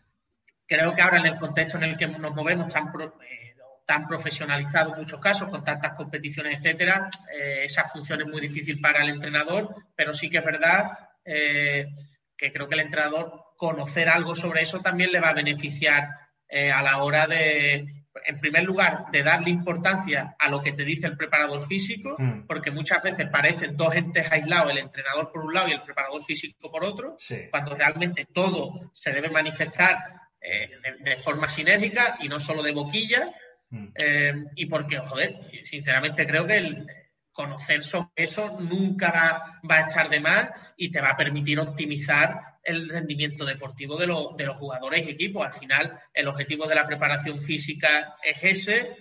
Creo 0.68 0.94
que 0.94 1.02
ahora 1.02 1.18
en 1.18 1.26
el 1.26 1.38
contexto 1.38 1.78
en 1.78 1.84
el 1.84 1.96
que 1.96 2.06
nos 2.06 2.34
movemos 2.34 2.72
tan, 2.72 2.88
eh, 2.88 3.45
tan 3.86 4.06
profesionalizado 4.06 4.92
en 4.92 5.00
muchos 5.00 5.20
casos, 5.20 5.48
con 5.48 5.64
tantas 5.64 5.92
competiciones, 5.92 6.58
etcétera, 6.58 7.08
eh, 7.32 7.64
esa 7.64 7.84
función 7.84 8.20
es 8.20 8.26
muy 8.26 8.40
difícil 8.40 8.80
para 8.80 9.02
el 9.02 9.08
entrenador, 9.08 9.74
pero 9.94 10.12
sí 10.12 10.28
que 10.28 10.38
es 10.38 10.44
verdad 10.44 10.98
que 11.24 12.52
creo 12.52 12.68
que 12.68 12.74
el 12.74 12.82
entrenador 12.82 13.46
conocer 13.56 14.08
algo 14.08 14.36
sobre 14.36 14.62
eso 14.62 14.80
también 14.80 15.10
le 15.10 15.20
va 15.20 15.30
a 15.30 15.34
beneficiar 15.34 16.10
eh, 16.48 16.70
a 16.70 16.82
la 16.82 17.02
hora 17.02 17.26
de, 17.26 18.04
en 18.24 18.40
primer 18.40 18.64
lugar, 18.64 19.06
de 19.10 19.22
darle 19.22 19.50
importancia 19.50 20.36
a 20.38 20.48
lo 20.48 20.62
que 20.62 20.72
te 20.72 20.84
dice 20.84 21.06
el 21.06 21.16
preparador 21.16 21.66
físico, 21.66 22.14
mm. 22.18 22.46
porque 22.46 22.70
muchas 22.70 23.02
veces 23.02 23.28
parecen 23.30 23.76
dos 23.76 23.94
entes 23.94 24.30
aislados, 24.30 24.70
el 24.70 24.78
entrenador 24.78 25.32
por 25.32 25.44
un 25.44 25.54
lado 25.54 25.68
y 25.68 25.72
el 25.72 25.82
preparador 25.82 26.22
físico 26.22 26.70
por 26.70 26.84
otro, 26.84 27.16
cuando 27.50 27.74
realmente 27.74 28.26
todo 28.32 28.92
se 28.92 29.10
debe 29.10 29.30
manifestar 29.30 29.98
eh, 30.40 30.70
de, 31.00 31.16
forma 31.16 31.48
sinérgica 31.48 32.16
y 32.20 32.28
no 32.28 32.38
solo 32.38 32.62
de 32.62 32.72
boquilla. 32.72 33.32
Mm. 33.76 33.92
Eh, 33.94 34.44
y 34.56 34.66
porque, 34.66 34.98
joder, 34.98 35.40
sinceramente 35.64 36.26
creo 36.26 36.46
que 36.46 36.56
el 36.56 36.86
conocer 37.32 37.82
sobre 37.82 38.10
eso 38.16 38.58
nunca 38.60 39.10
va, 39.10 39.60
va, 39.68 39.76
a 39.76 39.86
echar 39.86 40.08
de 40.08 40.20
más 40.20 40.50
y 40.76 40.90
te 40.90 41.00
va 41.00 41.10
a 41.10 41.16
permitir 41.16 41.60
optimizar 41.60 42.56
el 42.62 42.88
rendimiento 42.88 43.44
deportivo 43.44 43.96
de, 43.96 44.06
de 44.36 44.46
los 44.46 44.56
jugadores 44.56 45.06
y 45.06 45.10
equipos. 45.10 45.46
Al 45.46 45.52
final, 45.52 46.00
el 46.12 46.28
objetivo 46.28 46.66
de 46.66 46.74
la 46.74 46.86
preparación 46.86 47.38
física 47.38 48.16
es 48.22 48.38
ese, 48.42 48.96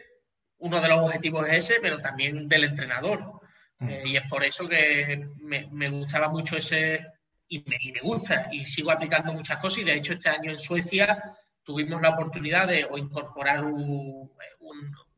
uno 0.59 0.81
de 0.81 0.89
los 0.89 0.99
objetivos 0.99 1.47
es 1.47 1.59
ese, 1.59 1.79
pero 1.81 1.99
también 1.99 2.47
del 2.47 2.65
entrenador. 2.65 3.41
Mm. 3.79 3.89
Eh, 3.89 4.03
y 4.05 4.17
es 4.17 4.23
por 4.29 4.43
eso 4.43 4.67
que 4.67 5.27
me, 5.41 5.89
gustaba 5.89 6.29
mucho 6.29 6.57
ese, 6.57 7.05
y 7.47 7.63
me, 7.67 8.01
gusta 8.01 8.49
y 8.51 8.65
sigo 8.65 8.91
aplicando 8.91 9.33
muchas 9.33 9.57
cosas 9.57 9.79
y 9.79 9.83
de 9.83 9.95
hecho 9.95 10.13
este 10.13 10.29
año 10.29 10.51
en 10.51 10.59
Suecia 10.59 11.35
tuvimos 11.65 12.01
la 12.01 12.11
oportunidad 12.11 12.67
de 12.67 12.87
incorporar 12.95 13.65
un, 13.65 14.31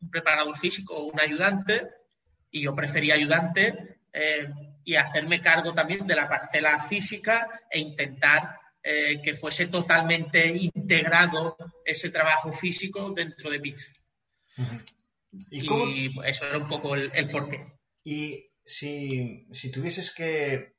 preparador 0.10 0.58
físico 0.58 0.96
o 0.96 1.12
un 1.12 1.20
ayudante 1.20 1.88
y 2.50 2.62
yo 2.62 2.74
prefería 2.74 3.16
ayudante 3.16 4.00
eh, 4.13 4.48
y 4.84 4.96
hacerme 4.96 5.42
cargo 5.42 5.74
también 5.74 6.08
de 6.08 6.16
la 6.16 6.30
parcela 6.30 6.82
física 6.88 7.62
e 7.70 7.80
intentar 7.80 8.58
eh, 8.82 9.22
que 9.22 9.34
fuese 9.34 9.68
totalmente 9.68 10.48
integrado 10.48 11.58
ese 11.84 12.10
trabajo 12.10 12.54
físico 12.54 13.12
dentro 13.12 13.50
de 13.50 13.60
Pitcher. 13.60 13.89
¿Y, 15.51 16.18
eso 16.25 16.46
era 16.46 16.58
un 16.58 16.68
poco 16.70 16.96
el, 16.96 17.30
porqué. 17.30 17.66
Y 18.04 18.50
si, 18.63 19.46
si, 19.51 19.72
tuvieses 19.72 20.13
que 20.16 20.75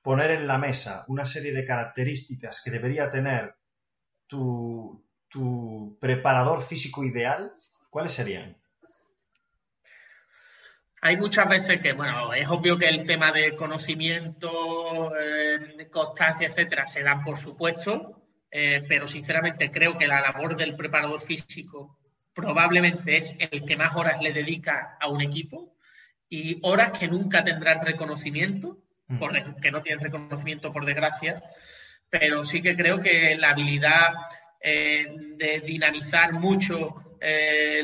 poner 0.00 0.30
en 0.30 0.46
la 0.46 0.58
mesa 0.58 1.04
una 1.08 1.24
serie 1.24 1.52
de 1.52 1.64
características 1.64 2.62
que 2.64 2.70
debería 2.70 3.08
tener 3.10 3.56
tu, 4.30 5.04
tu 5.28 5.98
preparador 6.00 6.62
físico 6.62 7.02
ideal, 7.04 7.52
¿cuáles 7.90 8.12
serían? 8.12 8.56
Hay 11.02 11.16
muchas 11.16 11.48
veces 11.48 11.80
que, 11.80 11.92
bueno, 11.92 12.32
es 12.32 12.46
obvio 12.48 12.78
que 12.78 12.88
el 12.88 13.06
tema 13.06 13.32
de 13.32 13.56
conocimiento, 13.56 15.12
eh, 15.16 15.88
constancia, 15.90 16.46
etcétera, 16.46 16.86
se 16.86 17.02
dan 17.02 17.24
por 17.24 17.38
supuesto, 17.38 18.22
eh, 18.50 18.84
pero 18.86 19.06
sinceramente 19.06 19.70
creo 19.70 19.98
que 19.98 20.06
la 20.06 20.20
labor 20.20 20.56
del 20.56 20.76
preparador 20.76 21.20
físico 21.20 21.98
probablemente 22.34 23.16
es 23.16 23.34
el 23.38 23.64
que 23.64 23.76
más 23.76 23.96
horas 23.96 24.22
le 24.22 24.32
dedica 24.32 24.96
a 25.00 25.08
un 25.08 25.22
equipo 25.22 25.74
y 26.28 26.60
horas 26.62 26.92
que 26.92 27.08
nunca 27.08 27.42
tendrán 27.42 27.84
reconocimiento, 27.84 28.78
mm. 29.08 29.18
por, 29.18 29.60
que 29.60 29.70
no 29.72 29.82
tienen 29.82 30.04
reconocimiento 30.04 30.72
por 30.72 30.84
desgracia, 30.84 31.42
pero 32.10 32.44
sí 32.44 32.60
que 32.60 32.76
creo 32.76 33.00
que 33.00 33.36
la 33.36 33.50
habilidad 33.50 34.08
eh, 34.60 35.06
de 35.36 35.60
dinamizar 35.60 36.32
mucho 36.32 37.04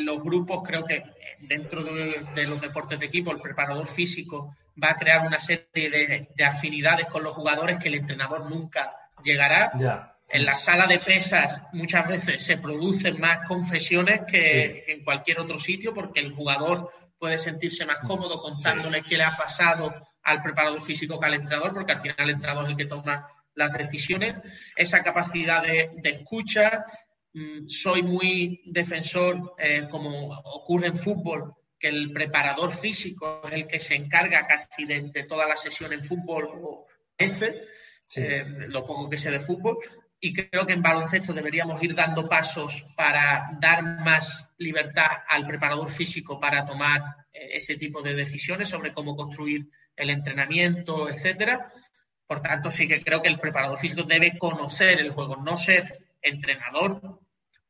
los 0.01 0.23
grupos, 0.23 0.63
creo 0.67 0.87
que 0.87 1.03
dentro 1.41 1.83
de, 1.83 2.47
los 2.47 2.61
deportes 2.61 2.99
de 2.99 3.07
equipo, 3.07 3.33
el 3.33 3.41
preparador 3.41 3.87
físico 3.87 4.57
va 4.83 4.91
a 4.91 4.97
crear 4.97 5.27
una 5.27 5.39
serie 5.39 5.91
de, 6.35 6.45
afinidades 6.45 7.07
con 7.07 7.23
los 7.23 7.35
jugadores 7.35 7.79
que 7.79 7.89
el 7.89 7.95
entrenador 7.95 8.49
nunca 8.51 8.93
llegará. 9.23 9.73
En 10.29 10.45
la 10.45 10.57
sala 10.57 10.87
de 10.87 10.99
pesas 10.99 11.63
muchas 11.73 12.09
veces 12.09 12.43
se 12.43 12.59
producen 12.59 13.21
más 13.21 13.47
confesiones 13.47 14.23
que 14.29 14.85
en 14.89 15.05
cualquier 15.05 15.39
otro 15.41 15.59
sitio 15.59 15.95
porque 15.95 16.21
el 16.21 16.33
jugador 16.33 16.91
puede 17.19 17.39
sentirse 17.39 17.87
más 17.87 17.99
cómodo 18.07 18.41
contándole 18.41 19.03
qué 19.03 19.17
le 19.17 19.25
ha 19.25 19.37
pasado 19.37 19.95
al 20.25 20.43
preparador 20.43 20.83
físico 20.83 21.21
que 21.21 21.27
al 21.27 21.35
entrenador, 21.35 21.73
porque 21.73 21.93
al 21.93 22.01
final 22.01 22.17
el 22.19 22.31
entrenador 22.31 22.65
es 22.65 22.71
el 22.73 22.77
que 22.77 22.87
toma 22.87 23.29
las 23.57 23.73
decisiones. 23.73 24.37
Esa 24.77 25.03
capacidad 25.03 25.63
de, 25.63 25.91
de 25.97 26.11
escucha, 26.11 26.87
Mm, 27.37 27.69
soy 27.69 28.03
muy 28.03 28.63
defensor, 28.65 29.55
eh, 29.59 29.87
como 29.91 30.31
ocurre 30.31 30.87
en 30.87 30.97
fútbol, 30.97 31.53
que 31.79 31.89
el 31.89 32.11
preparador 32.11 32.73
físico 32.73 33.43
es 33.45 33.53
el 33.53 33.67
que 33.67 33.79
se 33.79 33.95
encarga 33.95 34.47
casi 34.47 34.87
de, 34.87 35.13
toda 35.29 35.47
la 35.47 35.55
sesión 35.55 35.93
en 35.93 36.03
fútbol 36.03 36.49
o 36.63 36.87
ese, 37.19 37.63
eh, 38.17 38.47
lo 38.69 38.87
poco 38.87 39.11
que 39.11 39.19
sé 39.19 39.31
de 39.31 39.41
fútbol, 39.41 39.77
y 40.19 40.33
creo 40.33 40.67
que 40.67 40.73
en 40.73 40.81
baloncesto 40.81 41.35
deberíamos 41.35 41.83
ir 41.83 41.95
dando 41.95 42.27
pasos 42.27 42.87
para 42.97 43.51
dar 43.61 43.83
más 43.83 44.55
libertad 44.57 45.11
al 45.29 45.47
preparador 45.47 45.91
físico 45.91 46.41
para 46.41 46.65
tomar 46.65 47.03
eh, 47.35 47.49
ese 47.53 47.77
tipo 47.77 48.01
de 48.01 48.15
decisiones 48.15 48.71
sobre 48.71 48.95
cómo 48.95 49.15
construir 49.15 49.69
el 49.95 50.09
entrenamiento, 50.09 51.07
etcétera. 51.11 51.71
Por 52.27 52.43
tanto, 52.43 52.71
sí 52.71 52.89
que 52.89 53.03
creo 53.03 53.23
que 53.23 53.29
el 53.29 53.39
preparador 53.39 53.79
físico 53.79 54.03
debe 54.03 54.37
conocer 54.39 55.01
el 55.01 55.13
juego, 55.13 55.37
no 55.37 55.57
ser 55.57 56.07
entrenador, 56.21 57.21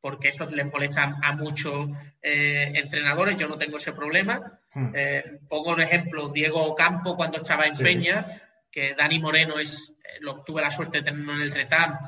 porque 0.01 0.29
eso 0.29 0.49
le 0.49 0.65
molesta 0.65 1.17
a 1.21 1.33
muchos 1.33 1.91
eh, 2.23 2.71
entrenadores, 2.75 3.37
yo 3.37 3.49
no 3.49 3.59
tengo 3.59 3.77
ese 3.77 3.93
problema. 3.93 4.61
Hmm. 4.73 4.93
Eh, 4.95 5.41
pongo 5.49 5.73
un 5.73 5.81
ejemplo, 5.81 6.29
Diego 6.29 6.75
Campo 6.75 7.17
cuando 7.17 7.39
estaba 7.39 7.67
en 7.67 7.77
Peña, 7.77 8.41
que 8.71 8.95
Dani 8.97 9.19
Moreno 9.19 9.59
es, 9.59 9.93
eh, 9.99 10.19
lo 10.21 10.43
tuve 10.43 10.63
la 10.63 10.71
suerte 10.71 10.99
de 10.99 11.11
tenerlo 11.11 11.35
en 11.35 11.43
el 11.43 11.51
RETAM, 11.51 11.99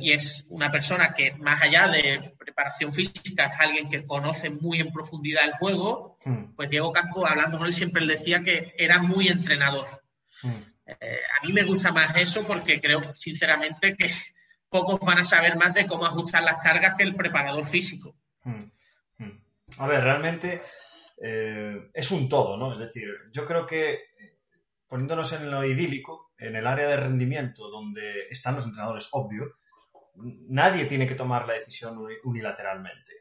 y 0.00 0.12
es 0.12 0.46
una 0.48 0.70
persona 0.70 1.12
que 1.12 1.32
más 1.32 1.60
allá 1.60 1.88
de 1.88 2.34
preparación 2.38 2.90
física 2.90 3.46
es 3.46 3.60
alguien 3.60 3.90
que 3.90 4.06
conoce 4.06 4.48
muy 4.48 4.80
en 4.80 4.90
profundidad 4.90 5.44
el 5.44 5.52
juego, 5.52 6.16
hmm. 6.24 6.54
pues 6.56 6.70
Diego 6.70 6.90
Campo, 6.90 7.26
hablando 7.26 7.58
con 7.58 7.66
él, 7.66 7.74
siempre 7.74 8.04
le 8.04 8.14
decía 8.14 8.40
que 8.40 8.74
era 8.78 9.02
muy 9.02 9.28
entrenador. 9.28 9.86
Hmm. 10.88 11.04
a 11.42 11.46
mí 11.46 11.52
me 11.52 11.64
gusta 11.64 11.92
más 11.92 12.16
eso 12.16 12.46
porque 12.46 12.80
creo 12.80 13.14
sinceramente 13.14 13.94
que 13.94 14.10
pocos 14.68 15.00
van 15.00 15.18
a 15.18 15.24
saber 15.24 15.56
más 15.56 15.74
de 15.74 15.86
cómo 15.86 16.06
ajustar 16.06 16.42
las 16.42 16.62
cargas 16.62 16.94
que 16.96 17.04
el 17.04 17.14
preparador 17.14 17.64
físico. 17.66 18.16
Hmm, 18.44 18.70
hmm. 19.18 19.40
A 19.78 19.86
ver, 19.86 20.02
realmente 20.02 20.62
eh, 21.22 21.90
es 21.92 22.10
un 22.10 22.28
todo, 22.28 22.56
¿no? 22.56 22.72
Es 22.72 22.78
decir, 22.78 23.08
yo 23.32 23.44
creo 23.44 23.66
que 23.66 23.92
eh, 23.92 24.38
poniéndonos 24.86 25.32
en 25.34 25.50
lo 25.50 25.64
idílico, 25.64 26.32
en 26.38 26.56
el 26.56 26.66
área 26.66 26.88
de 26.88 26.96
rendimiento 26.96 27.68
donde 27.68 28.22
están 28.30 28.54
los 28.54 28.66
entrenadores, 28.66 29.08
obvio, 29.12 29.56
nadie 30.48 30.86
tiene 30.86 31.06
que 31.06 31.14
tomar 31.14 31.46
la 31.46 31.54
decisión 31.54 31.98
unilateralmente. 32.24 33.12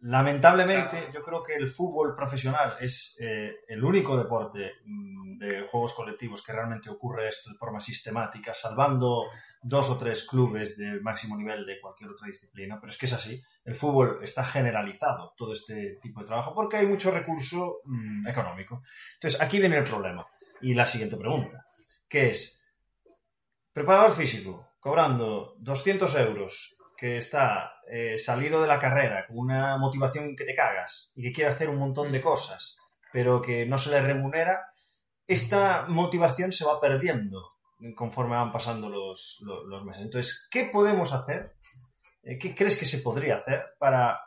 Lamentablemente, 0.00 1.08
yo 1.12 1.22
creo 1.22 1.42
que 1.42 1.54
el 1.54 1.68
fútbol 1.68 2.14
profesional 2.14 2.76
es 2.78 3.16
eh, 3.18 3.60
el 3.66 3.82
único 3.82 4.16
deporte 4.16 4.72
mm, 4.84 5.38
de 5.38 5.62
juegos 5.66 5.94
colectivos 5.94 6.42
que 6.42 6.52
realmente 6.52 6.90
ocurre 6.90 7.28
esto 7.28 7.50
de 7.50 7.56
forma 7.56 7.80
sistemática, 7.80 8.52
salvando 8.52 9.24
dos 9.62 9.88
o 9.88 9.96
tres 9.96 10.24
clubes 10.24 10.76
de 10.76 11.00
máximo 11.00 11.36
nivel 11.36 11.64
de 11.64 11.80
cualquier 11.80 12.10
otra 12.10 12.26
disciplina, 12.26 12.78
pero 12.78 12.90
es 12.90 12.98
que 12.98 13.06
es 13.06 13.12
así. 13.14 13.42
El 13.64 13.74
fútbol 13.74 14.20
está 14.22 14.44
generalizado 14.44 15.32
todo 15.34 15.52
este 15.52 15.98
tipo 16.00 16.20
de 16.20 16.26
trabajo 16.26 16.54
porque 16.54 16.76
hay 16.76 16.86
mucho 16.86 17.10
recurso 17.10 17.80
mm, 17.84 18.28
económico. 18.28 18.82
Entonces, 19.14 19.40
aquí 19.40 19.58
viene 19.58 19.78
el 19.78 19.84
problema. 19.84 20.26
Y 20.60 20.74
la 20.74 20.84
siguiente 20.84 21.16
pregunta, 21.16 21.66
que 22.08 22.28
es, 22.30 22.62
preparador 23.72 24.12
físico, 24.12 24.72
cobrando 24.78 25.56
200 25.58 26.14
euros 26.16 26.76
que 26.96 27.16
está 27.16 27.75
eh, 27.88 28.18
salido 28.18 28.60
de 28.60 28.66
la 28.66 28.80
carrera 28.80 29.26
con 29.26 29.38
una 29.38 29.76
motivación 29.76 30.34
que 30.34 30.44
te 30.44 30.54
cagas 30.54 31.12
y 31.14 31.22
que 31.22 31.32
quiere 31.32 31.50
hacer 31.50 31.68
un 31.68 31.78
montón 31.78 32.10
de 32.10 32.20
cosas, 32.20 32.80
pero 33.12 33.40
que 33.40 33.64
no 33.64 33.78
se 33.78 33.90
le 33.90 34.00
remunera, 34.00 34.72
esta 35.26 35.86
motivación 35.86 36.50
se 36.50 36.64
va 36.64 36.80
perdiendo 36.80 37.52
conforme 37.94 38.34
van 38.36 38.50
pasando 38.50 38.88
los, 38.88 39.40
meses. 39.84 40.02
Entonces, 40.02 40.48
¿qué 40.50 40.64
podemos 40.64 41.12
hacer? 41.12 41.56
Eh, 42.22 42.38
¿Qué 42.38 42.54
crees 42.54 42.76
que 42.76 42.86
se 42.86 42.98
podría 42.98 43.36
hacer 43.36 43.64
para 43.78 44.20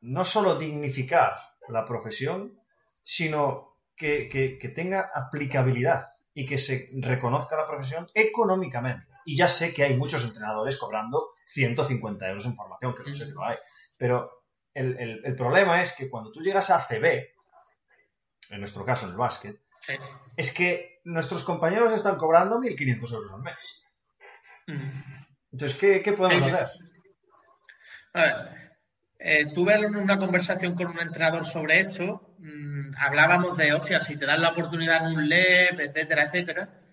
no 0.00 0.24
solo 0.24 0.54
dignificar 0.54 1.34
la 1.68 1.84
profesión, 1.84 2.58
sino 3.02 3.76
que, 3.96 4.28
que 4.28 4.68
tenga 4.68 5.10
aplicabilidad 5.12 6.04
y 6.32 6.46
que 6.46 6.56
se 6.56 6.88
reconozca 6.94 7.56
la 7.56 7.66
profesión 7.66 8.06
económicamente? 8.14 9.12
Y 9.26 9.36
ya 9.36 9.48
sé 9.48 9.74
que 9.74 9.82
hay 9.82 9.94
muchos 9.94 10.24
entrenadores 10.24 10.78
cobrando 10.78 11.32
150 11.48 12.28
euros 12.28 12.46
en 12.46 12.54
formación, 12.54 12.94
que 12.94 13.02
no 13.02 13.12
sé 13.12 13.26
que 13.26 13.32
lo 13.32 13.44
hay. 13.44 13.56
Pero 13.96 14.44
el, 14.74 15.34
problema 15.36 15.80
es 15.80 15.94
que 15.94 16.10
cuando 16.10 16.30
tú 16.30 16.40
llegas 16.40 16.70
a 16.70 16.78
CB, 16.80 17.04
en 18.50 18.58
nuestro 18.58 18.84
caso 18.84 19.06
en 19.06 19.12
el 19.12 19.18
básquet, 19.18 19.60
es 20.36 20.52
que 20.52 21.00
nuestros 21.04 21.42
compañeros 21.42 21.92
están 21.92 22.16
cobrando 22.16 22.58
1.500 22.58 23.12
euros 23.14 23.32
al 23.32 23.42
mes. 23.42 23.84
Entonces, 25.50 25.78
¿qué, 25.78 26.12
podemos 26.12 26.42
hacer? 26.42 26.68
A 28.12 28.20
ver, 28.20 28.70
eh, 29.18 29.46
tuve 29.54 29.78
una 29.86 30.18
conversación 30.18 30.74
con 30.74 30.88
un 30.88 31.00
entrenador 31.00 31.46
sobre 31.46 31.80
esto. 31.80 32.34
Mm, 32.38 32.94
hablábamos 32.98 33.56
de, 33.56 33.72
hostia, 33.72 34.00
si 34.00 34.18
te 34.18 34.26
dan 34.26 34.42
la 34.42 34.50
oportunidad 34.50 35.06
en 35.06 35.16
un 35.16 35.28
LEP, 35.28 35.80
etcétera, 35.80 36.24
etcétera. 36.24 36.87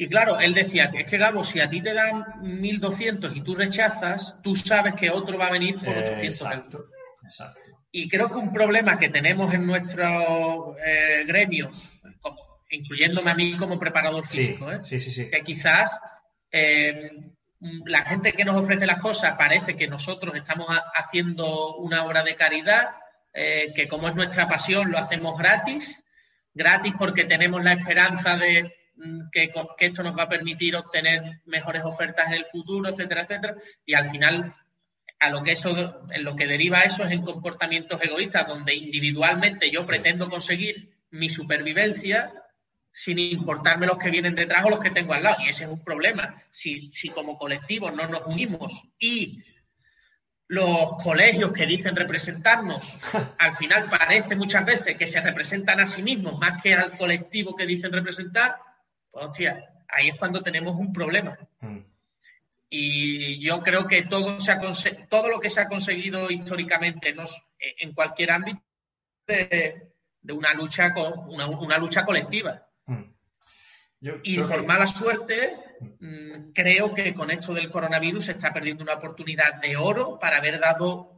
Y 0.00 0.08
claro, 0.08 0.40
él 0.40 0.54
decía 0.54 0.90
que 0.90 1.00
es 1.00 1.06
que 1.06 1.18
Gabo, 1.18 1.44
si 1.44 1.60
a 1.60 1.68
ti 1.68 1.82
te 1.82 1.92
dan 1.92 2.24
1.200 2.40 3.36
y 3.36 3.42
tú 3.42 3.54
rechazas, 3.54 4.40
tú 4.42 4.56
sabes 4.56 4.94
que 4.94 5.10
otro 5.10 5.36
va 5.36 5.48
a 5.48 5.52
venir 5.52 5.74
por 5.74 5.90
800 5.90 6.24
exacto, 6.24 6.86
Exacto. 7.22 7.60
Y 7.92 8.08
creo 8.08 8.30
que 8.30 8.38
un 8.38 8.50
problema 8.50 8.98
que 8.98 9.10
tenemos 9.10 9.52
en 9.52 9.66
nuestro 9.66 10.74
eh, 10.78 11.24
gremio, 11.26 11.70
incluyéndome 12.70 13.30
a 13.30 13.34
mí 13.34 13.58
como 13.58 13.78
preparador 13.78 14.26
físico, 14.26 14.72
¿eh? 14.72 14.80
que 14.80 15.42
quizás 15.44 16.00
eh, 16.50 17.10
la 17.84 18.02
gente 18.06 18.32
que 18.32 18.46
nos 18.46 18.56
ofrece 18.56 18.86
las 18.86 19.00
cosas 19.00 19.36
parece 19.36 19.76
que 19.76 19.86
nosotros 19.86 20.34
estamos 20.34 20.66
haciendo 20.94 21.76
una 21.76 22.06
obra 22.06 22.22
de 22.22 22.36
caridad, 22.36 22.88
que 23.34 23.86
como 23.86 24.08
es 24.08 24.14
nuestra 24.14 24.48
pasión 24.48 24.90
lo 24.90 24.96
hacemos 24.96 25.38
gratis, 25.38 26.02
gratis 26.54 26.94
porque 26.98 27.26
tenemos 27.26 27.62
la 27.62 27.74
esperanza 27.74 28.38
de 28.38 28.79
Mm, 29.02 29.30
que, 29.32 29.50
esto 29.78 30.02
nos 30.02 30.16
va 30.18 30.24
a 30.24 30.28
permitir 30.28 30.76
obtener 30.76 31.40
mejores 31.46 31.82
ofertas 31.84 32.26
en 32.26 32.34
el 32.34 32.44
futuro, 32.44 32.90
etcétera, 32.90 33.22
etcétera. 33.22 33.56
Y 33.86 33.94
al 33.94 34.10
final, 34.10 34.54
a 35.18 35.30
lo 35.30 35.42
que 35.42 35.52
eso, 35.52 36.06
en 36.10 36.22
lo 36.22 36.36
que 36.36 36.46
deriva 36.46 36.82
eso 36.82 37.04
es 37.04 37.12
en 37.12 37.24
comportamientos 37.24 37.98
egoístas, 38.02 38.46
donde 38.46 38.74
individualmente 38.74 39.70
yo 39.70 39.80
pretendo 39.82 40.28
conseguir 40.28 40.90
mi 41.12 41.30
supervivencia 41.30 42.30
sin 42.92 43.18
importarme 43.18 43.86
los 43.86 43.96
que 43.96 44.10
vienen 44.10 44.34
detrás 44.34 44.64
o 44.66 44.70
los 44.70 44.80
que 44.80 44.90
tengo 44.90 45.14
al 45.14 45.22
lado. 45.22 45.38
Y 45.46 45.48
ese 45.48 45.64
es 45.64 45.70
un 45.70 45.82
problema. 45.82 46.42
Si, 46.50 46.92
si 46.92 47.08
como 47.08 47.38
colectivo 47.38 47.90
no 47.90 48.06
nos 48.06 48.26
unimos 48.26 48.82
y 48.98 49.42
los 50.48 51.02
colegios 51.02 51.52
que 51.52 51.64
dicen 51.64 51.96
representarnos, 51.96 52.98
al 53.38 53.54
final 53.54 53.88
parece 53.88 54.36
muchas 54.36 54.66
veces 54.66 54.98
que 54.98 55.06
se 55.06 55.22
representan 55.22 55.80
a 55.80 55.86
sí 55.86 56.02
mismos 56.02 56.38
más 56.38 56.60
que 56.62 56.74
al 56.74 56.98
colectivo 56.98 57.56
que 57.56 57.64
dicen 57.64 57.92
representar, 57.92 58.56
hostia, 59.12 59.72
ahí 59.88 60.08
es 60.08 60.16
cuando 60.16 60.42
tenemos 60.42 60.76
un 60.76 60.92
problema. 60.92 61.38
Mm. 61.60 61.78
Y 62.70 63.40
yo 63.40 63.62
creo 63.62 63.86
que 63.86 64.02
todo, 64.02 64.38
se 64.38 64.52
ha 64.52 64.60
todo 65.08 65.28
lo 65.28 65.40
que 65.40 65.50
se 65.50 65.60
ha 65.60 65.68
conseguido 65.68 66.30
históricamente 66.30 67.14
en 67.58 67.92
cualquier 67.92 68.30
ámbito 68.30 68.62
de, 69.26 69.92
una, 70.32 70.54
lucha, 70.54 70.94
una, 71.26 71.48
una 71.48 71.78
lucha 71.78 72.04
colectiva. 72.04 72.66
Mm. 72.86 73.04
y 74.22 74.38
por 74.38 74.64
mala 74.64 74.86
suerte, 74.86 75.69
mm, 75.80 76.52
creo 76.52 76.94
que 76.94 77.14
con 77.14 77.30
esto 77.30 77.54
del 77.54 77.70
coronavirus 77.70 78.26
se 78.26 78.32
está 78.32 78.52
perdiendo 78.52 78.82
una 78.82 78.94
oportunidad 78.94 79.54
de 79.60 79.76
oro 79.76 80.18
para 80.18 80.38
haber 80.38 80.60
dado 80.60 81.16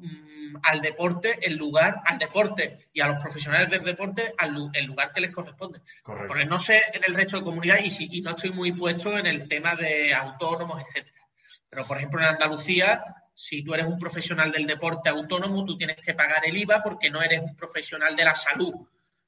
al 0.62 0.80
deporte 0.80 1.38
el 1.42 1.56
lugar, 1.56 2.02
al 2.04 2.18
deporte 2.18 2.88
y 2.92 3.00
a 3.00 3.08
los 3.08 3.22
profesionales 3.22 3.70
del 3.70 3.82
deporte 3.82 4.34
el 4.72 4.84
lugar 4.84 5.12
que 5.12 5.20
les 5.20 5.32
corresponde. 5.32 5.80
Porque 6.04 6.44
no 6.44 6.58
sé 6.58 6.82
en 6.92 7.02
el 7.06 7.14
resto 7.14 7.38
de 7.38 7.44
comunidad 7.44 7.78
y, 7.82 7.90
si, 7.90 8.08
y 8.10 8.20
no 8.20 8.30
estoy 8.30 8.50
muy 8.50 8.72
puesto 8.72 9.16
en 9.16 9.26
el 9.26 9.48
tema 9.48 9.74
de 9.74 10.14
autónomos, 10.14 10.80
etcétera. 10.80 11.26
Pero, 11.68 11.86
por 11.86 11.96
ejemplo, 11.96 12.20
en 12.20 12.26
Andalucía, 12.26 13.02
si 13.34 13.64
tú 13.64 13.72
eres 13.74 13.86
un 13.86 13.98
profesional 13.98 14.52
del 14.52 14.66
deporte 14.66 15.08
autónomo, 15.08 15.64
tú 15.64 15.76
tienes 15.76 15.96
que 15.96 16.14
pagar 16.14 16.42
el 16.44 16.56
IVA 16.56 16.82
porque 16.82 17.10
no 17.10 17.22
eres 17.22 17.40
un 17.40 17.56
profesional 17.56 18.14
de 18.14 18.24
la 18.24 18.34
salud. 18.34 18.74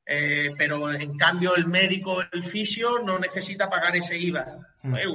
Eh, 0.06 0.50
pero 0.58 0.92
en 0.92 1.16
cambio 1.16 1.56
el 1.56 1.66
médico, 1.66 2.23
el 2.30 2.42
fisio, 2.42 2.99
no 2.99 3.18
necesita 3.18 3.70
pagar 3.70 3.96
ese 3.96 4.18
IVA. 4.18 4.58
Hmm. 4.82 4.92
Pues, 4.92 5.06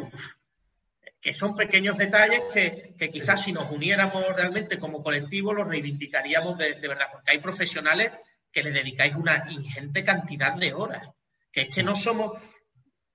que 1.21 1.33
son 1.33 1.55
pequeños 1.55 1.97
detalles 1.97 2.41
que, 2.53 3.09
quizás 3.11 3.43
si 3.43 3.51
nos 3.51 3.69
uniéramos 3.69 4.23
realmente 4.35 4.79
como 4.79 5.03
colectivo 5.03 5.53
los 5.53 5.67
reivindicaríamos 5.67 6.57
de, 6.57 6.75
verdad, 6.75 7.07
porque 7.11 7.31
hay 7.31 7.39
profesionales 7.39 8.11
que 8.51 8.63
le 8.63 8.71
dedicáis 8.71 9.15
una 9.15 9.45
ingente 9.49 10.03
cantidad 10.03 10.53
de 10.53 10.73
horas, 10.73 11.07
que 11.51 11.63
es 11.63 11.75
que 11.75 11.83
no 11.83 11.95
somos... 11.95 12.37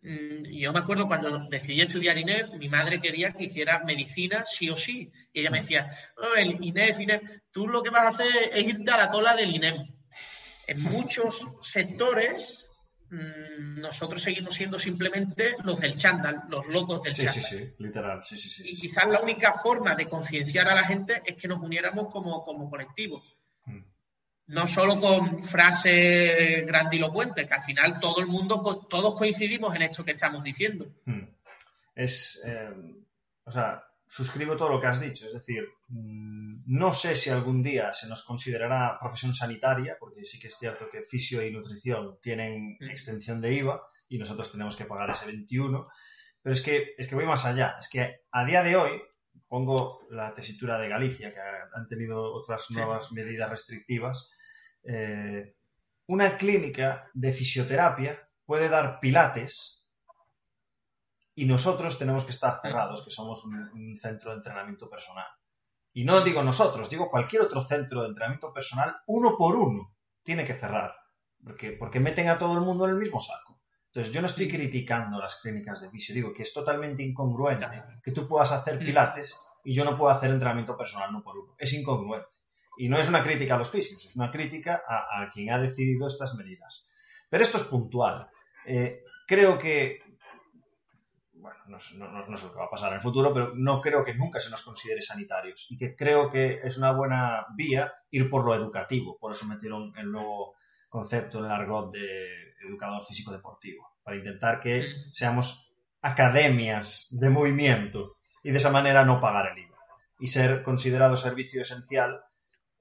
Mm, 0.02 0.44
yo 0.52 0.70
me 0.70 0.80
acuerdo 0.80 1.08
cuando 1.08 1.48
decidí 1.48 1.80
estudiar 1.80 2.18
INEF, 2.18 2.50
mi 2.52 2.68
madre 2.68 3.00
quería 3.00 3.32
que 3.32 3.44
hiciera 3.44 3.82
medicina 3.84 4.44
sí 4.44 4.68
o 4.68 4.76
sí. 4.76 5.10
Y 5.32 5.40
ella 5.40 5.50
me 5.50 5.60
decía, 5.60 5.90
oh, 6.18 6.36
el 6.36 6.62
INEF, 6.62 7.00
INEF, 7.00 7.22
tú 7.50 7.66
lo 7.66 7.82
que 7.82 7.88
vas 7.88 8.04
a 8.04 8.08
hacer 8.10 8.28
es 8.52 8.64
irte 8.64 8.90
a 8.90 8.98
la 8.98 9.10
cola 9.10 9.34
del 9.34 9.54
INEF. 9.54 9.80
En 10.68 10.82
muchos 10.82 11.46
sectores 11.62 12.64
Mm, 13.14 13.80
nosotros 13.80 14.22
seguimos 14.22 14.54
siendo 14.54 14.78
simplemente 14.78 15.56
los 15.62 15.78
del 15.80 15.96
chándal, 15.96 16.44
los 16.48 16.66
locos 16.66 17.02
del 17.02 17.14
sí, 17.14 17.28
Sí, 17.28 17.40
sí, 17.40 17.74
literal, 17.78 18.24
sí, 18.24 18.36
sí, 18.36 18.48
sí. 18.48 18.62
Y 18.66 18.74
quizás 18.74 19.06
la 19.08 19.20
única 19.20 19.52
forma 19.52 19.94
de 19.94 20.08
concienciar 20.08 20.68
a 20.68 20.74
la 20.74 20.84
gente 20.84 21.22
es 21.24 21.36
que 21.36 21.46
nos 21.46 21.60
uniéramos 21.60 22.10
como, 22.10 22.44
como 22.44 22.68
colectivo. 22.68 23.22
Mm. 23.66 23.82
No 24.46 24.66
solo 24.66 25.00
con 25.00 25.44
frases 25.44 26.66
grandilocuentes, 26.66 27.46
que 27.46 27.54
al 27.54 27.62
final 27.62 28.00
todo 28.00 28.20
el 28.20 28.26
mundo, 28.26 28.86
todos 28.90 29.14
coincidimos 29.16 29.74
en 29.76 29.82
esto 29.82 30.04
que 30.04 30.12
estamos 30.12 30.42
diciendo. 30.42 30.86
Mm. 31.04 31.22
Es, 31.94 32.42
eh, 32.46 32.70
o 33.44 33.50
sea, 33.50 33.84
suscribo 34.06 34.56
todo 34.56 34.70
lo 34.70 34.80
que 34.80 34.86
has 34.86 35.00
dicho. 35.00 35.26
Es 35.26 35.32
decir, 35.32 35.64
mm, 35.88 36.64
no 36.66 36.92
sé 36.92 37.14
si 37.14 37.30
algún 37.30 37.62
día 37.62 37.92
se 37.92 38.08
nos 38.08 38.24
considerará 38.24 38.98
profesión 39.00 39.34
sanitaria, 39.34 39.96
porque 39.98 40.24
sí 40.24 40.38
que 40.38 40.48
es 40.48 40.56
cierto 40.56 40.88
que 40.90 41.02
fisio 41.02 41.44
y 41.44 41.50
nutrición 41.50 42.18
tienen 42.20 42.76
extensión 42.80 43.40
de 43.40 43.54
IVA 43.54 43.82
y 44.08 44.18
nosotros 44.18 44.50
tenemos 44.52 44.76
que 44.76 44.84
pagar 44.84 45.10
ese 45.10 45.26
21. 45.26 45.88
Pero 46.42 46.52
es 46.52 46.60
que, 46.60 46.94
es 46.98 47.06
que 47.06 47.14
voy 47.14 47.26
más 47.26 47.44
allá. 47.44 47.76
Es 47.78 47.88
que 47.88 48.22
a 48.30 48.44
día 48.44 48.62
de 48.62 48.76
hoy, 48.76 49.02
pongo 49.48 50.00
la 50.10 50.32
tesitura 50.32 50.78
de 50.78 50.88
Galicia, 50.88 51.32
que 51.32 51.40
han 51.40 51.86
tenido 51.86 52.34
otras 52.34 52.70
nuevas 52.70 53.12
medidas 53.12 53.50
restrictivas, 53.50 54.30
eh, 54.84 55.54
una 56.06 56.36
clínica 56.36 57.08
de 57.14 57.32
fisioterapia 57.32 58.28
puede 58.44 58.68
dar 58.68 59.00
pilates 59.00 59.83
y 61.34 61.46
nosotros 61.46 61.98
tenemos 61.98 62.24
que 62.24 62.30
estar 62.30 62.58
cerrados, 62.60 63.02
que 63.04 63.10
somos 63.10 63.44
un, 63.44 63.96
centro 63.96 64.30
de 64.30 64.36
entrenamiento 64.36 64.88
personal. 64.88 65.26
Y 65.92 66.04
no 66.04 66.20
digo 66.20 66.42
nosotros, 66.42 66.90
digo 66.90 67.08
cualquier 67.08 67.42
otro 67.42 67.60
centro 67.60 68.02
de 68.02 68.08
entrenamiento 68.08 68.52
personal, 68.52 68.96
uno 69.06 69.36
por 69.36 69.56
uno, 69.56 69.96
tiene 70.22 70.44
que 70.44 70.54
cerrar, 70.54 70.94
porque, 71.42 71.72
porque 71.72 72.00
meten 72.00 72.28
a 72.28 72.38
todo 72.38 72.54
el 72.54 72.60
mundo 72.60 72.84
en 72.84 72.90
el 72.90 72.96
mismo 72.96 73.20
saco. 73.20 73.60
Entonces, 73.86 74.12
yo 74.12 74.20
no 74.20 74.26
estoy 74.26 74.48
criticando 74.48 75.20
las 75.20 75.36
clínicas 75.36 75.82
de 75.82 75.90
fisio, 75.90 76.14
digo 76.14 76.32
que 76.32 76.42
es 76.42 76.52
totalmente 76.52 77.04
incongruente 77.04 77.82
que 78.02 78.10
tú 78.10 78.26
puedas 78.26 78.50
hacer 78.50 78.76
mm. 78.76 78.84
pilates 78.86 79.40
y 79.62 79.72
yo 79.72 79.84
no 79.84 79.96
puedo 79.96 80.10
hacer 80.10 80.30
entrenamiento 80.30 80.76
personal 80.76 81.10
uno 81.10 81.22
por 81.22 81.38
uno. 81.38 81.54
Es 81.56 81.72
incongruente. 81.72 82.38
Y 82.76 82.88
no 82.88 82.98
es 82.98 83.08
una 83.08 83.22
crítica 83.22 83.54
a 83.54 83.58
los 83.58 83.70
fisios, 83.70 84.04
es 84.04 84.16
una 84.16 84.32
crítica 84.32 84.82
a, 84.86 85.28
quien 85.32 85.52
ha 85.52 85.58
decidido 85.58 86.08
estas 86.08 86.34
medidas. 86.34 86.88
Pero 87.30 87.44
esto 87.44 87.56
es 87.56 87.62
puntual. 87.64 88.28
Eh, 88.66 89.04
creo 89.28 89.56
que 89.56 90.00
bueno, 91.44 91.58
no, 91.66 91.78
sé 91.78 91.98
lo 91.98 92.52
que 92.52 92.58
va 92.58 92.64
a 92.64 92.70
pasar 92.70 92.88
en 92.88 92.94
el 92.94 93.02
futuro, 93.02 93.30
pero 93.34 93.52
no 93.54 93.78
creo 93.78 94.02
que 94.02 94.14
nunca 94.14 94.40
se 94.40 94.48
nos 94.48 94.62
considere 94.62 95.02
sanitarios 95.02 95.66
y 95.68 95.76
que 95.76 95.94
creo 95.94 96.26
que 96.30 96.60
es 96.62 96.78
una 96.78 96.92
buena 96.92 97.44
vía 97.54 97.92
ir 98.10 98.30
por 98.30 98.46
lo 98.46 98.54
educativo. 98.54 99.18
Por 99.18 99.32
eso 99.32 99.44
metieron 99.44 99.92
el 99.98 100.10
nuevo 100.10 100.54
concepto 100.88 101.40
en 101.40 101.44
el 101.44 101.50
argot 101.50 101.92
de 101.92 102.54
educador 102.66 103.04
físico 103.04 103.30
deportivo, 103.30 103.90
para 104.02 104.16
intentar 104.16 104.58
que 104.58 104.88
seamos 105.12 105.70
academias 106.00 107.08
de 107.10 107.28
movimiento 107.28 108.16
y 108.42 108.50
de 108.50 108.56
esa 108.56 108.70
manera 108.70 109.04
no 109.04 109.20
pagar 109.20 109.52
el 109.52 109.58
IVA. 109.58 109.76
Y 110.20 110.28
ser 110.28 110.62
considerado 110.62 111.14
servicio 111.14 111.60
esencial, 111.60 112.22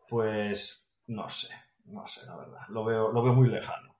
pues 0.08 0.89
no 1.08 1.28
sé, 1.28 1.54
no 1.88 2.08
sé, 2.08 2.26
la 2.28 2.38
verdad, 2.38 2.62
lo 2.69 2.86
veo, 2.86 3.12
lo 3.12 3.23
veo 3.23 3.34
muy 3.34 3.49
lejano. 3.49 3.97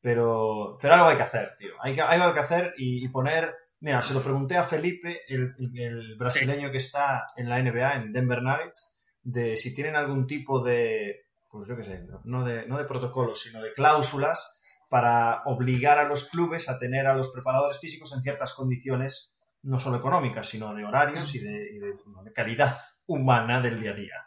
Pero, 0.00 0.78
pero 0.80 0.94
algo 0.94 1.08
hay 1.08 1.16
que 1.16 1.24
hacer, 1.24 1.54
tío. 1.56 1.74
Hay, 1.82 1.92
que, 1.92 2.00
hay 2.00 2.18
algo 2.18 2.32
que 2.32 2.40
hacer 2.40 2.72
y 2.78 3.06
poner 3.08 3.54
Mira, 3.80 4.02
se 4.02 4.14
lo 4.14 4.22
pregunté 4.22 4.56
a 4.56 4.64
Felipe, 4.64 5.20
el, 5.28 6.16
brasileño 6.18 6.70
que 6.72 6.78
está 6.78 7.26
en 7.36 7.48
la 7.48 7.62
NBA, 7.62 7.92
en 7.94 8.12
Denver 8.12 8.42
Nuggets, 8.42 8.92
de 9.22 9.56
si 9.56 9.74
tienen 9.74 9.94
algún 9.94 10.26
tipo 10.26 10.60
de, 10.60 11.26
pues 11.48 11.68
yo 11.68 11.76
qué 11.76 11.84
sé, 11.84 12.04
no 12.24 12.44
de, 12.44 12.66
no 12.66 12.76
de 12.76 12.84
protocolos, 12.84 13.40
sino 13.40 13.62
de 13.62 13.72
cláusulas 13.72 14.60
para 14.88 15.42
obligar 15.44 15.98
a 15.98 16.08
los 16.08 16.28
clubes 16.28 16.68
a 16.68 16.78
tener 16.78 17.06
a 17.06 17.14
los 17.14 17.28
preparadores 17.28 17.78
físicos 17.78 18.12
en 18.14 18.22
ciertas 18.22 18.52
condiciones, 18.52 19.34
no 19.62 19.78
solo 19.78 19.98
económicas, 19.98 20.48
sino 20.48 20.74
de 20.74 20.84
horarios 20.84 21.34
y 21.34 21.40
de, 21.40 21.94
calidad 22.34 22.74
humana 23.06 23.60
del 23.60 23.80
día 23.80 23.92
a 23.92 23.94
día. 23.94 24.24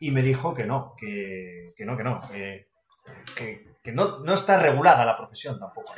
Y 0.00 0.10
me 0.10 0.22
dijo 0.22 0.54
que 0.54 0.64
no, 0.64 0.94
que, 0.96 1.72
no, 1.84 1.96
que 1.96 2.02
no, 2.02 2.20
que, 3.36 3.92
no, 3.92 4.18
no, 4.20 4.34
está 4.34 4.60
regulada 4.60 5.04
la 5.04 5.16
profesión 5.16 5.58
tampoco. 5.60 5.92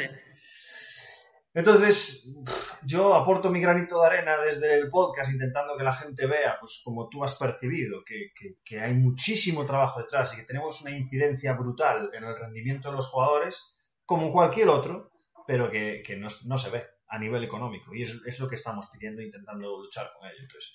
Entonces, 1.54 2.34
yo 2.82 3.14
aporto 3.14 3.48
mi 3.48 3.60
granito 3.60 4.00
de 4.00 4.06
arena 4.08 4.38
desde 4.38 4.74
el 4.74 4.88
podcast 4.90 5.32
intentando 5.32 5.76
que 5.76 5.84
la 5.84 5.92
gente 5.92 6.26
vea, 6.26 6.56
pues 6.58 6.82
como 6.84 7.08
tú 7.08 7.22
has 7.22 7.34
percibido, 7.34 8.02
que, 8.04 8.80
hay 8.80 8.94
muchísimo 8.94 9.64
trabajo 9.64 10.00
detrás 10.00 10.34
y 10.34 10.38
que 10.38 10.42
tenemos 10.42 10.82
una 10.82 10.90
incidencia 10.90 11.52
brutal 11.52 12.10
en 12.12 12.24
el 12.24 12.36
rendimiento 12.36 12.90
de 12.90 12.96
los 12.96 13.06
jugadores, 13.06 13.78
como 14.04 14.32
cualquier 14.32 14.68
otro, 14.68 15.12
pero 15.46 15.70
que, 15.70 16.02
no, 16.18 16.58
se 16.58 16.70
ve 16.70 16.86
a 17.06 17.20
nivel 17.20 17.44
económico. 17.44 17.94
Y 17.94 18.02
es, 18.02 18.40
lo 18.40 18.48
que 18.48 18.56
estamos 18.56 18.88
pidiendo, 18.88 19.22
intentando 19.22 19.80
luchar 19.80 20.10
con 20.18 20.28
ello. 20.28 20.40
Entonces, 20.40 20.74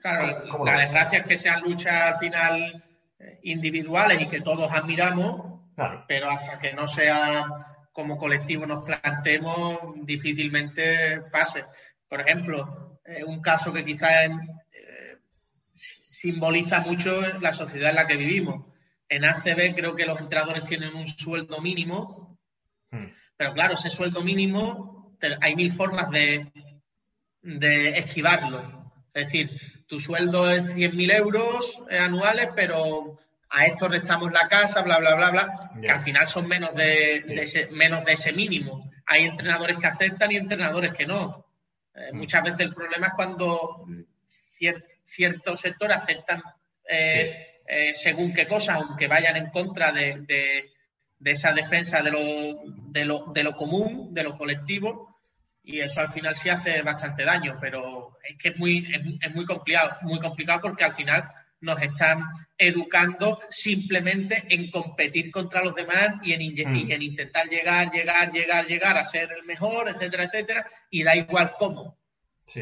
claro, 0.00 0.64
la 0.64 0.78
desgracia 0.78 1.18
es 1.18 1.26
que 1.26 1.36
sean 1.36 1.62
luchas 1.62 2.14
al 2.14 2.18
final 2.18 2.84
eh, 3.18 3.40
individuales 3.42 4.22
y 4.22 4.28
que 4.28 4.40
todos 4.40 4.70
admiramos, 4.70 5.62
pero 6.06 6.30
hasta 6.30 6.60
que 6.60 6.72
no 6.74 6.86
sea 6.86 7.74
como 7.98 8.16
colectivo 8.16 8.64
nos 8.64 8.84
planteemos, 8.84 9.80
difícilmente 10.06 11.20
pase. 11.32 11.64
Por 12.08 12.20
ejemplo, 12.20 13.00
eh, 13.04 13.24
un 13.24 13.42
caso 13.42 13.72
que 13.72 13.84
quizás 13.84 14.30
eh, 14.72 15.16
simboliza 16.08 16.78
mucho 16.78 17.20
la 17.40 17.52
sociedad 17.52 17.90
en 17.90 17.96
la 17.96 18.06
que 18.06 18.16
vivimos. 18.16 18.66
En 19.08 19.24
ACB 19.24 19.74
creo 19.74 19.96
que 19.96 20.06
los 20.06 20.20
entrenadores 20.20 20.62
tienen 20.62 20.94
un 20.94 21.08
sueldo 21.08 21.60
mínimo, 21.60 22.38
hmm. 22.92 23.06
pero 23.36 23.52
claro, 23.52 23.74
ese 23.74 23.90
sueldo 23.90 24.22
mínimo 24.22 25.18
hay 25.40 25.56
mil 25.56 25.72
formas 25.72 26.08
de, 26.10 26.52
de 27.42 27.98
esquivarlo. 27.98 28.92
Es 29.12 29.24
decir, 29.24 29.60
tu 29.88 29.98
sueldo 29.98 30.48
es 30.48 30.72
100.000 30.72 31.16
euros 31.16 31.82
anuales, 31.90 32.50
pero 32.54 33.18
a 33.50 33.66
esto 33.66 33.88
restamos 33.88 34.30
la 34.32 34.48
casa, 34.48 34.82
bla, 34.82 34.98
bla, 34.98 35.14
bla, 35.14 35.30
bla, 35.30 35.70
que 35.80 35.90
al 35.90 36.00
final 36.00 36.26
son 36.26 36.46
menos 36.46 36.74
de, 36.74 37.24
ese, 37.28 37.68
menos 37.70 38.04
de 38.04 38.12
ese 38.12 38.32
mínimo. 38.32 38.90
Hay 39.06 39.24
entrenadores 39.24 39.78
que 39.78 39.86
aceptan 39.86 40.30
y 40.32 40.36
entrenadores 40.36 40.92
que 40.92 41.06
no. 41.06 41.46
Eh, 41.94 42.10
mm. 42.12 42.16
Muchas 42.16 42.42
veces 42.42 42.60
el 42.60 42.74
problema 42.74 43.08
es 43.08 43.12
cuando 43.14 43.86
ciertos 45.04 45.60
sectores 45.60 45.96
aceptan 45.96 46.42
eh, 46.88 47.60
eh, 47.66 47.94
según 47.94 48.32
qué 48.32 48.46
cosas, 48.46 48.76
aunque 48.76 49.06
vayan 49.06 49.36
en 49.36 49.50
contra 49.50 49.92
de, 49.92 50.24
de 51.18 51.30
esa 51.30 51.52
defensa 51.52 52.02
de 52.02 52.10
lo, 52.10 52.20
de 52.90 53.04
lo, 53.04 53.32
de 53.32 53.42
lo 53.42 53.56
común, 53.56 54.14
de 54.14 54.22
lo 54.22 54.36
colectivo, 54.36 55.18
y 55.64 55.80
eso 55.80 56.00
al 56.00 56.08
final 56.08 56.34
sí 56.34 56.48
hace 56.48 56.80
bastante 56.82 57.24
daño, 57.24 57.58
pero 57.60 58.16
es 58.26 58.38
que 58.38 58.50
es 58.50 58.56
muy, 58.56 58.88
es, 59.20 59.34
muy 59.34 59.44
complicado, 59.44 59.98
muy 60.02 60.18
complicado 60.18 60.60
porque 60.62 60.84
al 60.84 60.92
final 60.92 61.30
nos 61.60 61.80
están 61.82 62.24
educando 62.56 63.40
simplemente 63.50 64.44
en 64.48 64.70
competir 64.70 65.30
contra 65.30 65.62
los 65.62 65.74
demás 65.74 66.14
y 66.22 66.32
en, 66.32 66.70
mm. 66.70 66.90
en, 66.90 67.02
intentar 67.02 67.48
llegar, 67.48 67.90
llegar, 67.90 68.32
llegar, 68.32 68.66
llegar 68.66 68.98
a 68.98 69.04
ser 69.04 69.30
el 69.32 69.44
mejor, 69.44 69.88
etcétera, 69.88 70.24
etcétera, 70.24 70.70
y 70.90 71.02
da 71.02 71.16
igual 71.16 71.52
cómo. 71.58 71.98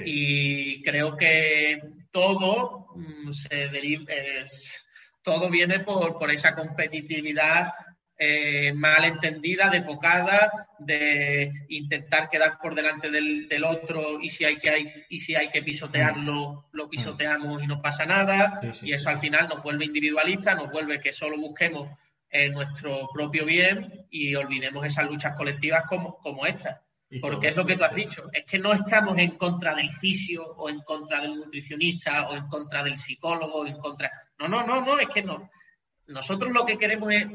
Y 0.05 0.83
creo 0.83 1.17
que 1.17 1.81
todo 2.11 2.89
mm, 2.97 3.33
se 3.33 3.69
deriva, 3.69 4.13
todo 5.23 5.49
viene 5.49 5.81
por, 5.81 6.19
por 6.19 6.31
esa 6.31 6.55
competitividad 6.55 7.73
eh, 8.19 8.73
mal 8.73 9.05
entendida, 9.05 9.69
desfocada, 9.69 10.69
de 10.79 11.53
intentar 11.69 12.31
quedar 12.31 12.59
por 12.59 12.75
delante 12.75 13.11
del, 13.11 13.65
otro 13.65 14.21
y 14.21 14.31
si 14.31 14.45
hay 14.45 14.57
que 14.57 14.71
hay, 14.71 15.05
y 15.11 15.21
si 15.21 15.35
hay 15.35 15.51
que 15.51 15.63
pisotearlo, 15.63 16.69
lo 16.73 16.89
pisoteamos 16.89 17.63
y 17.63 17.67
no 17.67 17.83
pasa 17.83 18.07
nada. 18.07 18.61
y 18.83 18.93
eso 18.93 19.11
al 19.11 19.19
final 19.19 19.49
nos 19.49 19.63
vuelve 19.63 19.85
individualista, 19.85 20.55
nos 20.55 20.73
vuelve 20.73 21.01
que 21.01 21.13
solo 21.13 21.37
busquemos 21.37 21.91
eh, 22.31 22.49
nuestro 22.49 23.09
propio 23.13 23.45
bien 23.45 24.07
y 24.11 24.35
olvidemos 24.35 24.87
esas 24.87 25.07
luchas 25.07 25.37
colectivas 25.37 25.85
como, 25.89 26.17
como 26.19 26.47
esta. 26.47 26.83
Porque 27.21 27.49
es 27.49 27.57
lo 27.57 27.65
que 27.65 27.77
tú 27.77 27.85
has 27.85 27.95
dicho, 27.95 28.29
es 28.33 28.45
que 28.45 28.59
no 28.59 28.73
estamos 28.73 29.17
en 29.19 29.33
contra 29.33 29.75
del 29.75 29.93
fisio 29.93 30.45
o 30.57 30.69
en 30.69 30.81
contra 30.81 31.21
del 31.21 31.37
nutricionista 31.37 32.29
o 32.29 32.35
en 32.35 32.49
contra 32.49 32.83
del 32.83 32.97
psicólogo 32.97 33.61
o 33.61 33.67
en 33.67 33.79
contra... 33.79 34.11
No, 34.39 34.49
no, 34.49 34.67
no, 34.67 34.85
no, 34.85 34.99
es 34.99 35.09
que 35.09 35.23
no. 35.23 35.49
Nosotros 36.09 36.53
lo 36.53 36.67
que 36.67 36.79
queremos 36.79 37.13
es 37.13 37.27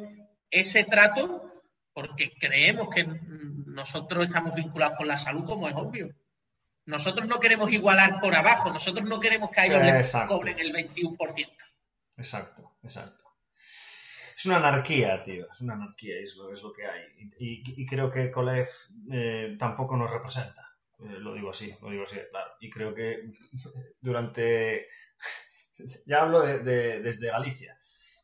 ese 0.51 0.83
trato 0.83 1.51
porque 1.93 2.31
creemos 2.39 2.89
que 2.93 3.03
nosotros 3.03 4.27
estamos 4.27 4.55
vinculados 4.55 4.97
con 4.97 5.07
la 5.07 5.17
salud, 5.17 5.45
como 5.45 5.67
es 5.67 5.75
obvio. 5.75 6.13
Nosotros 6.85 7.27
no 7.27 7.39
queremos 7.39 7.71
igualar 7.71 8.19
por 8.19 8.35
abajo, 8.35 8.71
nosotros 8.71 9.07
no 9.07 9.19
queremos 9.19 9.49
que 9.49 9.61
a 9.61 9.65
ellos 9.65 9.83
les 9.83 10.11
cobren 10.27 10.59
el 10.59 10.73
21%. 10.73 11.17
Exacto, 12.17 12.75
exacto. 12.83 13.21
Es 14.35 14.45
una 14.45 14.57
anarquía, 14.57 15.21
tío, 15.21 15.47
es 15.51 15.61
una 15.61 15.73
anarquía, 15.73 16.17
es 16.19 16.35
lo, 16.35 16.51
es 16.51 16.63
lo 16.63 16.73
que 16.73 16.85
hay. 16.85 17.03
Y, 17.39 17.85
creo 17.85 18.09
que 18.09 18.31
Kolev 18.31 18.67
eh, 19.11 19.55
tampoco 19.59 19.95
nos 19.95 20.09
representa, 20.09 20.75
eh, 20.99 21.17
lo 21.19 21.33
digo 21.35 21.51
así, 21.51 21.75
lo 21.81 21.91
digo 21.91 22.03
así, 22.03 22.17
claro. 22.31 22.51
Y 22.59 22.69
creo 22.69 22.93
que 22.93 23.31
durante, 23.99 24.87
ya 26.07 26.21
hablo 26.21 26.41
desde 26.41 27.27
Galicia, 27.27 27.77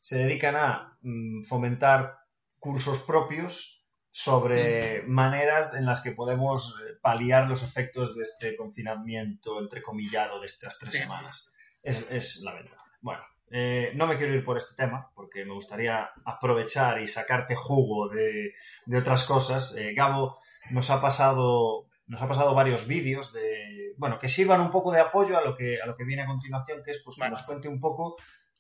se 0.08 0.20
dedican 0.20 0.56
a 0.56 0.98
mm, 1.02 1.44
fomentar 1.44 2.20
cursos 2.60 3.02
propios 3.02 3.86
sobre 4.10 5.02
mm. 5.02 5.10
maneras 5.10 5.74
en 5.74 5.86
las 5.86 6.00
que 6.00 6.14
podemos 6.14 6.80
eh, 6.80 6.94
paliar 7.02 7.50
los 7.50 7.62
efectos 7.62 8.16
de 8.16 8.24
este 8.24 8.56
confinamiento 8.56 9.60
entrecomillado 9.60 10.40
de 10.40 10.46
estas 10.46 10.80
tres 10.80 10.94
semanas. 10.94 11.52
Es, 11.84 12.40
lamentable. 12.42 12.82
Bueno, 13.02 13.22
eh, 13.52 13.92
no 13.96 14.08
me 14.08 14.16
quiero 14.16 14.34
ir 14.34 14.46
por 14.46 14.56
este 14.56 14.76
tema 14.82 15.12
porque 15.14 15.44
me 15.44 15.54
gustaría 15.54 16.10
aprovechar 16.24 17.02
y 17.02 17.08
sacarte 17.08 17.56
jugo 17.56 18.08
de, 18.08 18.54
otras 18.98 19.26
cosas. 19.26 19.76
Eh, 19.76 19.94
Gabo 19.94 20.38
nos 20.72 20.90
ha 20.90 21.02
pasado 21.02 21.90
nos 22.06 22.22
ha 22.22 22.28
pasado 22.30 22.56
varios 22.56 22.88
vídeos 22.88 23.34
de 23.34 23.94
bueno 23.98 24.18
que 24.18 24.30
sirvan 24.30 24.62
un 24.62 24.72
poco 24.72 24.94
de 24.94 25.02
apoyo 25.02 25.38
a 25.38 25.42
lo 25.42 25.54
que 25.54 25.82
a 25.82 25.86
lo 25.86 25.94
que 25.94 26.06
viene 26.06 26.24
a 26.24 26.28
continuación 26.28 26.82
que 26.82 26.92
es 26.92 27.02
pues 27.04 27.18
que 27.18 27.30
nos 27.30 27.44
cuente 27.44 27.68
un 27.68 27.82
poco 27.82 28.16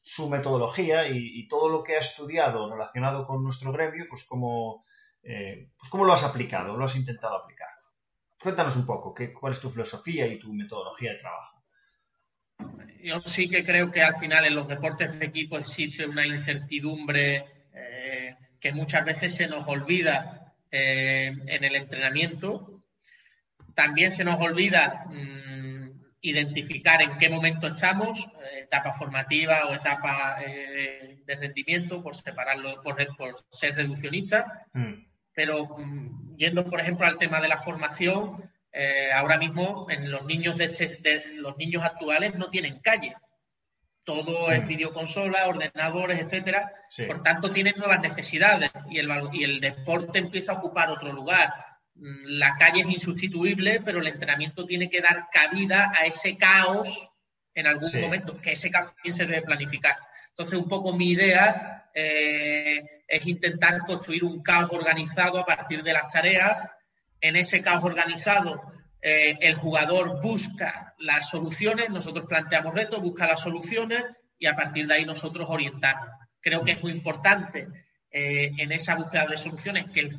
su 0.09 0.29
metodología 0.29 1.05
y, 1.09 1.45
todo 1.49 1.67
lo 1.67 1.83
que 1.83 1.95
ha 1.95 1.99
estudiado 1.99 2.71
relacionado 2.71 3.27
con 3.27 3.43
nuestro 3.43 3.73
gremio, 3.73 4.05
pues 4.09 4.23
cómo, 4.23 4.85
eh, 5.21 5.69
pues 5.77 5.89
cómo 5.89 6.05
lo 6.05 6.13
has 6.13 6.23
aplicado, 6.23 6.77
lo 6.77 6.85
has 6.85 6.95
intentado 6.95 7.35
aplicar. 7.35 7.67
Cuéntanos 8.41 8.77
un 8.77 8.85
poco, 8.85 9.13
¿qué, 9.13 9.33
¿cuál 9.33 9.51
es 9.51 9.59
tu 9.59 9.69
filosofía 9.69 10.25
y 10.25 10.39
tu 10.39 10.53
metodología 10.53 11.11
de 11.11 11.17
trabajo? 11.17 11.61
Yo 13.03 13.19
sí 13.25 13.49
que 13.49 13.65
creo 13.65 13.91
que 13.91 14.01
al 14.01 14.15
final 14.15 14.45
en 14.45 14.55
los 14.55 14.69
deportes 14.69 15.19
de 15.19 15.25
equipo 15.25 15.57
existe 15.57 16.07
una 16.07 16.25
incertidumbre 16.25 17.67
eh, 17.73 18.37
que 18.61 18.71
muchas 18.71 19.03
veces 19.03 19.35
se 19.35 19.47
nos 19.47 19.67
olvida 19.67 20.53
eh, 20.71 21.35
en 21.47 21.63
el 21.65 21.75
entrenamiento. 21.75 22.81
También 23.75 24.11
se 24.11 24.23
nos 24.23 24.39
olvida 24.39 25.05
mm, 25.09 25.56
identificar 26.21 27.01
en 27.01 27.17
qué 27.17 27.30
momento 27.30 27.67
estamos, 27.67 28.27
etapa 28.56 28.93
formativa 28.93 29.67
o 29.67 29.73
etapa 29.73 30.38
eh, 30.45 31.19
de 31.25 31.36
rendimiento, 31.36 32.01
por 32.01 32.15
separarlo, 32.15 32.82
por, 32.82 32.95
por 33.15 33.36
ser 33.51 33.75
reduccionista. 33.75 34.65
Mm. 34.73 35.06
Pero 35.34 35.77
mm, 35.77 36.36
yendo, 36.36 36.65
por 36.69 36.82
ejemplo, 36.82 37.06
al 37.06 37.17
tema 37.17 37.39
de 37.39 37.47
la 37.47 37.58
formación, 37.58 38.49
eh, 38.71 39.12
ahora 39.13 39.38
mismo 39.38 39.88
en 39.89 40.12
los 40.12 40.25
niños 40.25 40.58
de, 40.58 40.65
este, 40.65 41.36
los 41.36 41.58
niños 41.58 41.84
actuales 41.84 42.36
no 42.36 42.49
tienen 42.49 42.80
calle. 42.80 43.15
Todo 44.03 44.51
es 44.51 44.63
mm. 44.63 44.67
videoconsola, 44.67 45.47
ordenadores, 45.47 46.19
etcétera. 46.19 46.73
Por 47.06 47.21
tanto, 47.23 47.51
tienen 47.51 47.75
nuevas 47.77 48.01
necesidades 48.01 48.71
y 48.89 48.99
el, 48.99 49.10
y 49.34 49.43
el 49.43 49.60
deporte 49.60 50.19
empieza 50.19 50.53
a 50.53 50.56
ocupar 50.56 50.89
otro 50.89 51.13
lugar. 51.13 51.53
La 51.99 52.55
calle 52.57 52.81
es 52.81 52.89
insustituible, 52.89 53.81
pero 53.83 53.99
el 53.99 54.07
entrenamiento 54.07 54.65
tiene 54.65 54.89
que 54.89 55.01
dar 55.01 55.27
cabida 55.31 55.91
a 55.97 56.05
ese 56.05 56.38
caos 56.38 57.10
en 57.53 57.65
algún 57.65 58.01
momento, 58.01 58.39
que 58.39 58.51
ese 58.51 58.69
cambio 58.69 58.93
también 58.93 59.15
se 59.15 59.25
debe 59.25 59.41
planificar. 59.41 59.97
Entonces, 60.29 60.60
un 60.60 60.67
poco 60.67 60.93
mi 60.93 61.10
idea 61.10 61.89
eh, 61.95 63.03
es 63.07 63.25
intentar 63.25 63.79
construir 63.79 64.23
un 64.23 64.43
caos 64.43 64.69
organizado 64.71 65.39
a 65.39 65.45
partir 65.45 65.81
de 65.81 65.93
las 65.93 66.13
tareas. 66.13 66.69
En 67.19 67.36
ese 67.36 67.63
caos 67.63 67.83
organizado, 67.83 68.62
eh, 69.01 69.36
el 69.41 69.55
jugador 69.55 70.21
busca 70.21 70.93
las 70.99 71.29
soluciones, 71.29 71.89
nosotros 71.89 72.25
planteamos 72.27 72.75
retos, 72.75 73.01
busca 73.01 73.25
las 73.25 73.41
soluciones 73.41 74.03
y 74.38 74.45
a 74.45 74.55
partir 74.55 74.86
de 74.86 74.93
ahí 74.93 75.05
nosotros 75.05 75.47
orientamos. 75.49 76.07
Creo 76.39 76.63
que 76.63 76.73
es 76.73 76.81
muy 76.83 76.91
importante 76.91 77.67
eh, 78.11 78.51
en 78.57 78.71
esa 78.71 78.95
búsqueda 78.95 79.27
de 79.27 79.37
soluciones 79.37 79.85
que, 79.91 80.09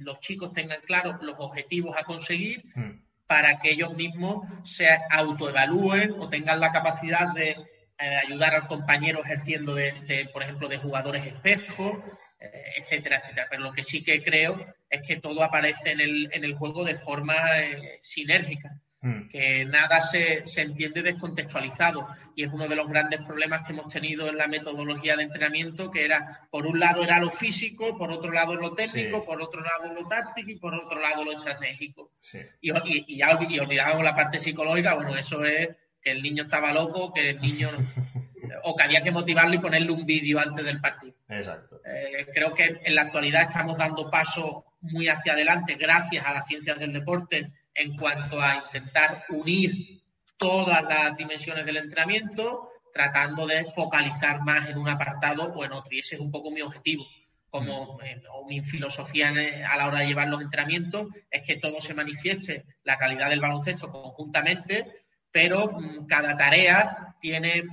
los 0.00 0.20
chicos 0.20 0.52
tengan 0.52 0.80
claros 0.82 1.22
los 1.22 1.36
objetivos 1.38 1.96
a 1.96 2.04
conseguir. 2.04 2.64
Mm 2.74 3.06
para 3.26 3.58
que 3.58 3.70
ellos 3.70 3.94
mismos 3.94 4.46
se 4.64 4.86
autoevalúen 5.10 6.12
o 6.18 6.28
tengan 6.28 6.60
la 6.60 6.72
capacidad 6.72 7.32
de 7.34 7.56
eh, 7.98 8.16
ayudar 8.26 8.54
al 8.54 8.68
compañero 8.68 9.22
ejerciendo 9.24 9.74
de, 9.74 10.28
por 10.32 10.42
ejemplo, 10.42 10.68
de 10.68 10.78
jugadores 10.78 11.26
espejos, 11.26 11.98
eh, 12.38 12.50
etcétera, 12.76 13.18
etcétera. 13.18 13.46
Pero 13.50 13.62
lo 13.62 13.72
que 13.72 13.82
sí 13.82 14.04
que 14.04 14.22
creo 14.22 14.56
es 14.88 15.00
que 15.02 15.16
todo 15.16 15.42
aparece 15.42 15.92
en 15.92 16.00
el, 16.00 16.28
en 16.32 16.44
el 16.44 16.54
juego 16.54 16.84
de 16.84 16.94
forma 16.94 17.34
eh, 17.58 17.98
sinérgica. 18.00 18.80
Mm. 19.02 19.28
que 19.28 19.64
nada 19.66 20.00
se, 20.00 20.42
entiende 20.56 21.02
descontextualizado 21.02 22.08
y 22.34 22.44
es 22.44 22.52
uno 22.52 22.66
de 22.66 22.74
los 22.76 22.88
grandes 22.88 23.20
problemas 23.20 23.64
que 23.64 23.72
hemos 23.72 23.92
tenido 23.92 24.26
en 24.28 24.38
la 24.38 24.48
metodología 24.48 25.16
de 25.16 25.24
entrenamiento, 25.24 25.90
que 25.90 26.04
era, 26.04 26.48
por 26.50 26.66
un 26.66 26.80
lado 26.80 27.04
era 27.04 27.20
lo 27.20 27.30
físico, 27.30 27.96
por 27.98 28.10
otro 28.10 28.32
lado 28.32 28.56
lo 28.56 28.74
técnico, 28.74 29.22
por 29.24 29.40
otro 29.42 29.60
lado 29.60 29.92
lo 29.92 30.08
táctico 30.08 30.50
y 30.50 30.58
por 30.58 30.74
otro 30.74 30.98
lado 30.98 31.24
lo 31.24 31.32
estratégico. 31.32 32.12
Y, 32.60 32.72
y, 32.72 33.18
ya 33.18 33.36
olvidábamos 33.36 34.02
la 34.02 34.16
parte 34.16 34.40
psicológica, 34.40 34.94
bueno, 34.94 35.14
eso 35.14 35.44
es 35.44 35.68
que 36.00 36.12
el 36.12 36.22
niño 36.22 36.44
estaba 36.44 36.72
loco, 36.72 37.12
que 37.12 37.30
el 37.30 37.36
niño... 37.36 37.68
o 38.62 38.76
que 38.76 38.82
había 38.82 39.02
que 39.02 39.10
motivarlo 39.10 39.54
y 39.54 39.58
ponerle 39.58 39.90
un 39.90 40.06
vídeo 40.06 40.38
antes 40.38 40.64
del 40.64 40.80
partido. 40.80 41.14
Exacto. 41.28 41.80
Eh, 41.84 42.26
creo 42.32 42.54
que 42.54 42.80
en 42.82 42.94
la 42.94 43.02
actualidad 43.02 43.48
estamos 43.48 43.76
dando 43.76 44.08
pasos 44.08 44.62
muy 44.80 45.08
hacia 45.08 45.32
adelante 45.32 45.74
gracias 45.74 46.24
a 46.24 46.32
las 46.32 46.46
ciencias 46.46 46.78
del 46.78 46.92
deporte 46.92 47.52
en 47.76 47.96
cuanto 47.96 48.40
a 48.40 48.56
intentar 48.56 49.24
unir 49.28 50.02
todas 50.36 50.82
las 50.82 51.16
dimensiones 51.16 51.64
del 51.64 51.76
entrenamiento, 51.76 52.70
tratando 52.92 53.46
de 53.46 53.64
focalizar 53.64 54.40
más 54.42 54.68
en 54.68 54.78
un 54.78 54.88
apartado 54.88 55.52
o 55.52 55.64
en 55.64 55.72
otro. 55.72 55.92
Y 55.92 56.00
ese 56.00 56.16
es 56.16 56.20
un 56.20 56.30
poco 56.30 56.50
mi 56.50 56.62
objetivo, 56.62 57.06
como 57.50 58.00
eh, 58.02 58.22
o 58.32 58.46
mi 58.46 58.62
filosofía 58.62 59.28
a 59.28 59.76
la 59.76 59.86
hora 59.86 60.00
de 60.00 60.06
llevar 60.06 60.28
los 60.28 60.40
entrenamientos, 60.40 61.08
es 61.30 61.42
que 61.42 61.56
todo 61.56 61.80
se 61.80 61.94
manifieste, 61.94 62.64
la 62.84 62.96
calidad 62.96 63.28
del 63.28 63.40
baloncesto 63.40 63.90
conjuntamente, 63.92 65.04
pero 65.30 65.70
mm, 65.70 66.06
cada 66.06 66.36
tarea 66.36 67.14
tiene, 67.20 67.64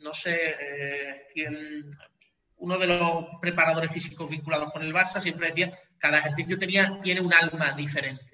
no 0.00 0.14
sé, 0.14 0.56
eh, 0.60 1.26
uno 2.58 2.78
de 2.78 2.86
los 2.86 3.26
preparadores 3.40 3.90
físicos 3.90 4.30
vinculados 4.30 4.72
con 4.72 4.82
el 4.82 4.94
Barça 4.94 5.20
siempre 5.20 5.48
decía, 5.48 5.76
cada 5.98 6.18
ejercicio 6.18 6.58
tenía, 6.58 7.00
tiene 7.02 7.20
un 7.20 7.32
alma 7.32 7.72
diferente. 7.72 8.27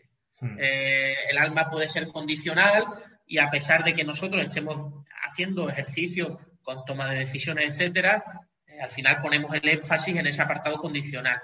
Hmm. 0.44 0.59
Eh, 0.61 1.14
el 1.30 1.38
alma 1.38 1.70
puede 1.70 1.88
ser 1.88 2.09
condicional 2.09 2.85
y 3.26 3.38
a 3.38 3.50
pesar 3.50 3.85
de 3.85 3.94
que 3.94 4.04
nosotros 4.04 4.44
estemos 4.44 4.92
haciendo 5.26 5.68
ejercicio 5.68 6.38
con 6.62 6.85
toma 6.85 7.11
de 7.11 7.20
decisiones, 7.20 7.66
etcétera, 7.66 8.22
eh, 8.66 8.80
al 8.80 8.90
final 8.90 9.20
ponemos 9.22 9.54
el 9.54 9.68
énfasis 9.68 10.16
en 10.16 10.26
ese 10.26 10.42
apartado 10.42 10.76
condicional. 10.76 11.40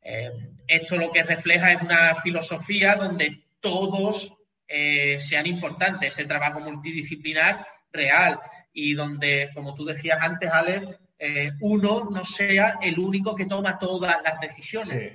Eh, 0.00 0.30
esto 0.66 0.96
lo 0.96 1.12
que 1.12 1.22
refleja 1.22 1.72
es 1.72 1.82
una 1.82 2.14
filosofía 2.14 2.94
donde 2.96 3.44
todos 3.60 4.34
sean 5.18 5.46
importantes, 5.46 6.12
ese 6.12 6.28
trabajo 6.28 6.60
multidisciplinar 6.60 7.66
real 7.90 8.38
y 8.70 8.92
donde, 8.92 9.50
como 9.54 9.74
tú 9.74 9.86
decías 9.86 10.18
antes, 10.20 10.50
Ale, 10.52 10.98
eh, 11.18 11.50
uno 11.60 12.08
no 12.10 12.24
sea 12.24 12.78
el 12.80 12.98
único 12.98 13.34
que 13.34 13.46
toma 13.46 13.78
todas 13.78 14.16
las 14.22 14.40
decisiones. 14.40 15.14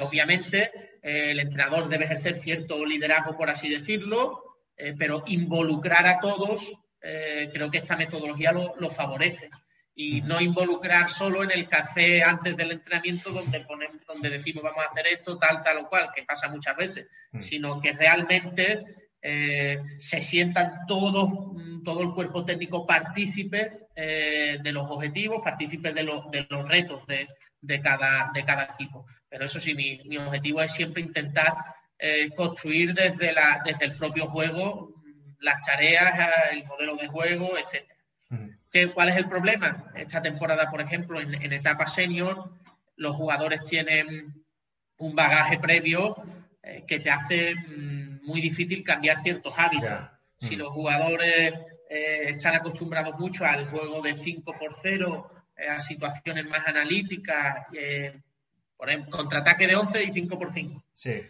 Obviamente, 0.00 0.70
eh, 1.02 1.30
el 1.32 1.40
entrenador 1.40 1.88
debe 1.88 2.04
ejercer 2.04 2.40
cierto 2.40 2.84
liderazgo, 2.84 3.36
por 3.36 3.50
así 3.50 3.68
decirlo, 3.68 4.42
eh, 4.76 4.94
pero 4.98 5.24
involucrar 5.26 6.06
a 6.06 6.20
todos, 6.20 6.72
creo 7.00 7.70
que 7.70 7.78
esta 7.78 7.96
metodología 7.96 8.52
lo, 8.52 8.90
favorece. 8.90 9.50
Y 9.94 10.20
no 10.20 10.40
involucrar 10.40 11.08
solo 11.08 11.42
en 11.42 11.50
el 11.50 11.68
café 11.68 12.22
antes 12.22 12.56
del 12.56 12.72
entrenamiento 12.72 13.30
donde, 13.30 13.60
ponemos, 13.60 14.04
donde 14.06 14.30
decimos 14.30 14.62
vamos 14.62 14.84
a 14.84 14.88
hacer 14.88 15.06
esto, 15.06 15.38
tal, 15.38 15.62
tal 15.62 15.78
o 15.78 15.88
cual, 15.88 16.10
que 16.14 16.22
pasa 16.22 16.48
muchas 16.48 16.76
veces, 16.76 17.06
sino 17.40 17.80
que 17.80 17.92
realmente 17.92 18.84
se 19.20 20.20
sientan 20.20 20.86
todos, 20.86 21.30
mm, 21.30 21.82
todo 21.82 22.02
el 22.02 22.12
cuerpo 22.12 22.44
técnico 22.44 22.86
partícipe 22.86 23.88
eh, 24.00 24.58
de 24.62 24.72
los 24.72 24.88
objetivos, 24.88 25.40
partícipes 25.42 25.92
de, 25.92 26.04
de 26.30 26.46
los 26.48 26.68
retos 26.68 27.04
de, 27.08 27.26
de, 27.60 27.80
cada, 27.80 28.30
de 28.32 28.44
cada 28.44 28.62
equipo. 28.74 29.04
Pero 29.28 29.44
eso 29.44 29.60
sí, 29.60 29.74
mi, 29.74 30.00
mi 30.04 30.16
objetivo 30.16 30.62
es 30.62 30.72
siempre 30.72 31.02
intentar 31.02 31.54
eh, 31.98 32.30
construir 32.34 32.94
desde, 32.94 33.32
la, 33.32 33.62
desde 33.64 33.86
el 33.86 33.96
propio 33.96 34.26
juego 34.26 34.94
las 35.40 35.64
tareas, 35.64 36.32
el 36.50 36.64
modelo 36.64 36.96
de 36.96 37.06
juego, 37.06 37.52
etc. 37.56 37.84
¿Cuál 38.92 39.08
es 39.08 39.16
el 39.16 39.28
problema? 39.28 39.90
Esta 39.94 40.20
temporada, 40.20 40.70
por 40.70 40.80
ejemplo, 40.80 41.20
en, 41.20 41.34
en 41.34 41.52
etapa 41.52 41.86
senior, 41.86 42.50
los 42.96 43.16
jugadores 43.16 43.62
tienen 43.62 44.44
un 44.98 45.14
bagaje 45.14 45.58
previo 45.58 46.16
eh, 46.62 46.84
que 46.86 47.00
te 47.00 47.10
hace 47.10 47.54
mm, 47.54 48.26
muy 48.26 48.40
difícil 48.40 48.84
cambiar 48.84 49.22
ciertos 49.22 49.58
hábitos. 49.58 49.90
Si 50.40 50.54
los 50.54 50.68
jugadores 50.68 51.54
eh, 51.88 52.24
están 52.28 52.54
acostumbrados 52.54 53.18
mucho 53.18 53.44
al 53.44 53.68
juego 53.70 54.02
de 54.02 54.16
5 54.16 54.54
por 54.58 54.74
0, 54.82 55.30
eh, 55.56 55.68
a 55.68 55.80
situaciones 55.80 56.46
más 56.46 56.66
analíticas, 56.66 57.66
por 58.78 58.88
ejemplo, 58.88 59.10
contraataque 59.10 59.66
de 59.66 59.76
11 59.76 60.04
y 60.04 60.12
5 60.12 60.38
por 60.38 60.54
5. 60.54 60.84
Sí. 60.94 61.22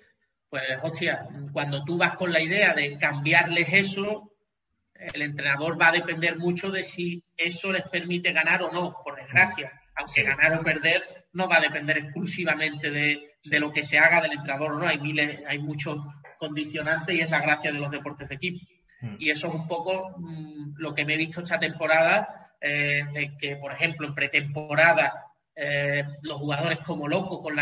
Pues, 0.51 0.63
hostia, 0.83 1.27
cuando 1.53 1.85
tú 1.85 1.97
vas 1.97 2.15
con 2.15 2.33
la 2.33 2.41
idea 2.41 2.75
de 2.75 2.99
cambiarles 2.99 3.73
eso, 3.73 4.31
el 4.95 5.23
entrenador 5.23 5.81
va 5.81 5.89
a 5.89 5.93
depender 5.93 6.37
mucho 6.37 6.71
de 6.71 6.85
si 6.85 7.25
eso 7.37 7.73
les 7.73 7.83
permite 7.89 8.33
ganar 8.33 8.63
o 8.63 8.71
no, 8.71 8.97
por 9.03 9.17
desgracia. 9.17 9.73
Aunque 9.97 10.23
ganar 10.23 10.59
o 10.59 10.63
perder 10.63 11.27
no 11.33 11.49
va 11.49 11.57
a 11.57 11.61
depender 11.61 11.99
exclusivamente 11.99 12.91
de, 12.91 13.37
de, 13.45 13.61
lo 13.61 13.73
que 13.73 13.83
se 13.83 13.99
haga 13.99 14.21
del 14.21 14.33
entrenador 14.33 14.73
o 14.73 14.79
no. 14.79 14.87
Hay 14.87 14.99
miles, 14.99 15.41
hay 15.47 15.59
muchos 15.59 15.99
condicionantes 16.39 17.17
y 17.17 17.21
es 17.21 17.31
la 17.31 17.41
gracia 17.41 17.73
de 17.73 17.79
los 17.79 17.91
deportes 17.91 18.29
de 18.29 18.35
equipo. 18.37 18.67
Mm. 19.01 19.17
Y 19.19 19.31
eso 19.31 19.49
es 19.49 19.55
un 19.55 19.67
poco 19.67 20.15
mm, 20.19 20.75
lo 20.77 20.95
que 20.95 21.05
me 21.05 21.15
he 21.15 21.19
visto 21.19 21.41
esta 21.41 21.59
temporada, 21.59 22.53
eh, 22.61 23.05
de 23.13 23.37
que, 23.39 23.57
por 23.57 23.73
ejemplo, 23.73 24.07
en 24.07 24.15
pretemporada 24.15 25.28
eh, 25.61 26.05
los 26.23 26.38
jugadores 26.38 26.79
como 26.81 27.09
locos 27.09 27.40
con, 27.42 27.57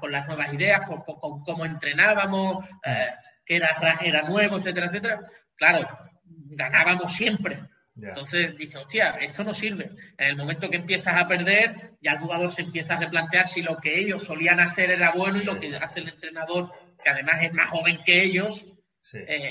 con 0.00 0.12
las 0.12 0.26
nuevas 0.26 0.54
ideas, 0.54 0.80
con, 0.88 1.02
cómo 1.42 1.66
entrenábamos, 1.66 2.64
eh, 2.82 3.08
que 3.44 3.56
era, 3.56 3.98
era 4.02 4.22
nuevo, 4.22 4.56
etcétera, 4.56 4.86
etcétera. 4.86 5.20
Claro, 5.54 5.86
ganábamos 6.24 7.12
siempre. 7.12 7.60
Entonces 7.94 8.56
dice, 8.56 8.78
hostia, 8.78 9.10
esto 9.20 9.44
no 9.44 9.52
sirve. 9.52 9.90
En 10.16 10.28
el 10.28 10.36
momento 10.36 10.70
que 10.70 10.78
empiezas 10.78 11.14
a 11.14 11.28
perder, 11.28 11.92
ya 12.00 12.12
el 12.12 12.20
jugador 12.20 12.50
se 12.52 12.62
empieza 12.62 12.94
a 12.94 13.00
replantear 13.00 13.46
si 13.46 13.60
lo 13.60 13.76
que 13.76 14.00
ellos 14.00 14.24
solían 14.24 14.58
hacer 14.58 14.90
era 14.90 15.12
bueno 15.12 15.38
y 15.38 15.44
lo 15.44 15.60
que 15.60 15.76
hace 15.76 16.00
el 16.00 16.08
entrenador, 16.08 16.72
que 17.04 17.10
además 17.10 17.42
es 17.42 17.52
más 17.52 17.68
joven 17.68 18.00
que 18.02 18.22
ellos, 18.22 18.64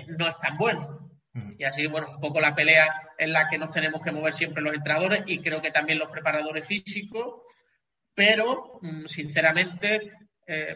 no 0.07 0.27
es 0.27 0.39
tan 0.39 0.57
bueno. 0.57 1.11
Y 1.59 1.63
así, 1.63 1.85
bueno, 1.85 2.15
un 2.15 2.19
poco 2.19 2.41
la 2.41 2.55
pelea 2.55 3.09
en 3.17 3.31
la 3.31 3.47
que 3.47 3.59
nos 3.59 3.69
tenemos 3.69 4.01
que 4.01 4.11
mover 4.11 4.33
siempre 4.33 4.63
los 4.63 4.73
entrenadores 4.73 5.21
y 5.27 5.39
creo 5.39 5.61
que 5.61 5.71
también 5.71 5.99
los 5.99 6.09
preparadores 6.09 6.65
físicos, 6.65 7.43
pero 8.13 8.80
mm, 8.82 9.06
sinceramente 9.06 10.12
eh, 10.47 10.76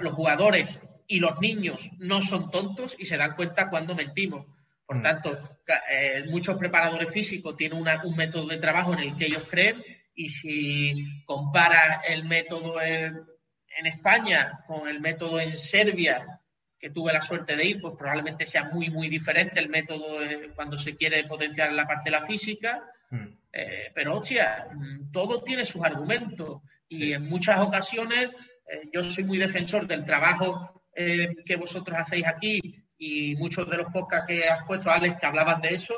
los 0.00 0.14
jugadores 0.14 0.80
y 1.06 1.20
los 1.20 1.40
niños 1.40 1.90
no 1.98 2.20
son 2.20 2.50
tontos 2.50 2.96
y 2.98 3.04
se 3.04 3.16
dan 3.16 3.34
cuenta 3.34 3.70
cuando 3.70 3.94
mentimos. 3.94 4.46
Por 4.84 5.02
tanto, 5.02 5.58
eh, 5.90 6.24
muchos 6.28 6.56
preparadores 6.56 7.10
físicos 7.10 7.56
tienen 7.56 7.78
un 7.78 8.16
método 8.16 8.46
de 8.46 8.58
trabajo 8.58 8.94
en 8.94 9.00
el 9.00 9.16
que 9.16 9.26
ellos 9.26 9.42
creen 9.50 9.82
y 10.14 10.28
si 10.28 11.24
compara 11.24 12.02
el 12.08 12.24
método 12.24 12.80
en 12.80 13.86
España 13.86 14.60
con 14.66 14.88
el 14.88 15.00
método 15.00 15.40
en 15.40 15.56
Serbia 15.56 16.40
que 16.78 16.90
tuve 16.90 17.12
la 17.12 17.22
suerte 17.22 17.56
de 17.56 17.66
ir, 17.66 17.80
pues 17.80 17.94
probablemente 17.98 18.46
sea 18.46 18.64
muy, 18.64 18.90
muy 18.90 19.08
diferente 19.08 19.60
el 19.60 19.68
método 19.68 20.18
cuando 20.54 20.76
se 20.76 20.96
quiere 20.96 21.24
potenciar 21.24 21.72
la 21.72 21.86
parcela 21.86 22.20
física. 22.20 22.82
Hmm. 23.10 23.28
Eh, 23.58 23.90
pero, 23.94 24.18
hostia, 24.18 24.68
todo 25.10 25.42
tiene 25.42 25.64
sus 25.64 25.82
argumentos 25.82 26.60
y 26.90 27.14
en 27.14 27.26
muchas 27.26 27.58
ocasiones 27.58 28.28
eh, 28.66 28.82
yo 28.92 29.02
soy 29.02 29.24
muy 29.24 29.38
defensor 29.38 29.86
del 29.86 30.04
trabajo 30.04 30.84
eh, 30.94 31.34
que 31.42 31.56
vosotros 31.56 31.96
hacéis 31.98 32.26
aquí 32.26 32.84
y 32.98 33.34
muchos 33.36 33.68
de 33.70 33.78
los 33.78 33.90
podcasts 33.90 34.26
que 34.28 34.46
has 34.46 34.66
puesto, 34.66 34.90
Alex, 34.90 35.18
que 35.18 35.26
hablaban 35.26 35.62
de 35.62 35.74
eso. 35.74 35.94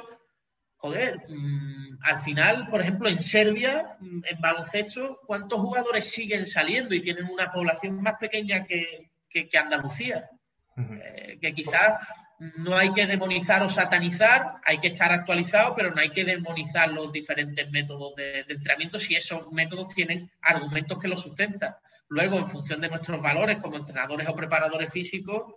Joder, 0.77 1.18
mm, 1.29 1.99
al 2.03 2.18
final, 2.18 2.68
por 2.68 2.81
ejemplo, 2.81 3.09
en 3.09 3.21
Serbia, 3.21 3.97
mm, 3.99 4.21
en 4.31 4.40
baloncesto, 4.40 5.18
¿cuántos 5.27 5.59
jugadores 5.59 6.09
siguen 6.09 6.47
saliendo 6.47 6.94
y 6.94 7.01
tienen 7.01 7.25
una 7.25 7.51
población 7.51 8.01
más 8.01 8.14
pequeña 8.21 8.64
que, 8.64 9.11
que 9.29 9.59
Andalucía? 9.59 10.31
Eh, 10.77 11.38
que 11.40 11.53
quizás 11.55 11.99
no 12.38 12.77
hay 12.77 12.92
que 12.92 13.07
demonizar 13.07 13.62
o 13.62 13.68
satanizar, 13.68 14.61
hay 14.64 14.79
que 14.79 14.88
estar 14.88 15.12
actualizado, 15.12 15.74
pero 15.74 15.90
no 15.90 16.01
hay 16.01 16.11
que 16.11 16.24
demonizar 16.24 16.90
los 16.90 17.12
diferentes 17.12 17.68
métodos 17.70 18.14
de, 18.14 18.44
entrenamiento 18.48 18.98
si 18.98 19.16
esos 19.16 19.51
métodos 19.53 19.88
tienen 19.94 20.31
argumentos 20.40 20.98
que 20.98 21.09
los 21.09 21.20
sustentan. 21.20 21.74
Luego, 22.09 22.38
en 22.38 22.46
función 22.46 22.81
de 22.81 22.88
nuestros 22.88 23.20
valores 23.20 23.59
como 23.59 23.77
entrenadores 23.77 24.29
o 24.29 24.35
preparadores 24.35 24.90
físicos, 24.92 25.53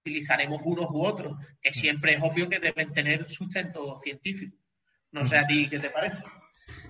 utilizaremos 0.00 0.60
unos 0.64 0.90
u 0.90 1.04
otros, 1.04 1.36
que 1.60 1.72
siempre 1.72 2.14
es 2.14 2.22
obvio 2.22 2.48
que 2.48 2.60
deben 2.60 2.92
tener 2.92 3.26
sustento 3.28 3.96
científico. 3.96 4.56
No 5.10 5.24
sé 5.24 5.38
a 5.38 5.46
ti 5.46 5.68
qué 5.68 5.78
te 5.78 5.90
parece. 5.90 6.22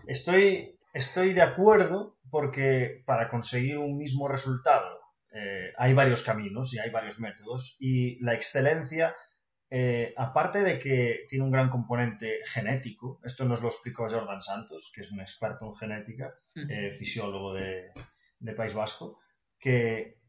Estoy, 0.07 0.79
estoy 0.93 1.33
de 1.33 1.43
acuerdo 1.43 2.19
porque 2.31 3.03
para 3.07 3.29
conseguir 3.29 3.79
un 3.79 3.97
mismo 3.97 4.29
resultado 4.29 5.01
eh, 5.33 5.73
hay 5.77 5.93
varios 5.93 6.23
caminos 6.23 6.73
y 6.75 6.79
hay 6.79 6.91
varios 6.91 7.21
métodos 7.21 7.77
y 7.79 8.23
la 8.25 8.35
excelencia, 8.35 9.15
eh, 9.69 10.15
aparte 10.17 10.61
de 10.61 10.79
que 10.79 11.27
tiene 11.29 11.45
un 11.45 11.51
gran 11.51 11.69
componente 11.69 12.41
genético, 12.45 13.21
esto 13.25 13.45
nos 13.45 13.63
lo 13.63 13.69
explicó 13.69 14.09
Jordan 14.09 14.41
Santos, 14.41 14.93
que 14.95 15.01
es 15.01 15.11
un 15.11 15.21
experto 15.21 15.65
en 15.65 15.75
genética, 15.75 16.35
eh, 16.55 16.93
fisiólogo 16.93 17.53
de, 17.53 17.93
País 18.57 18.75
Vasco, 18.75 19.19
que, 19.59 20.21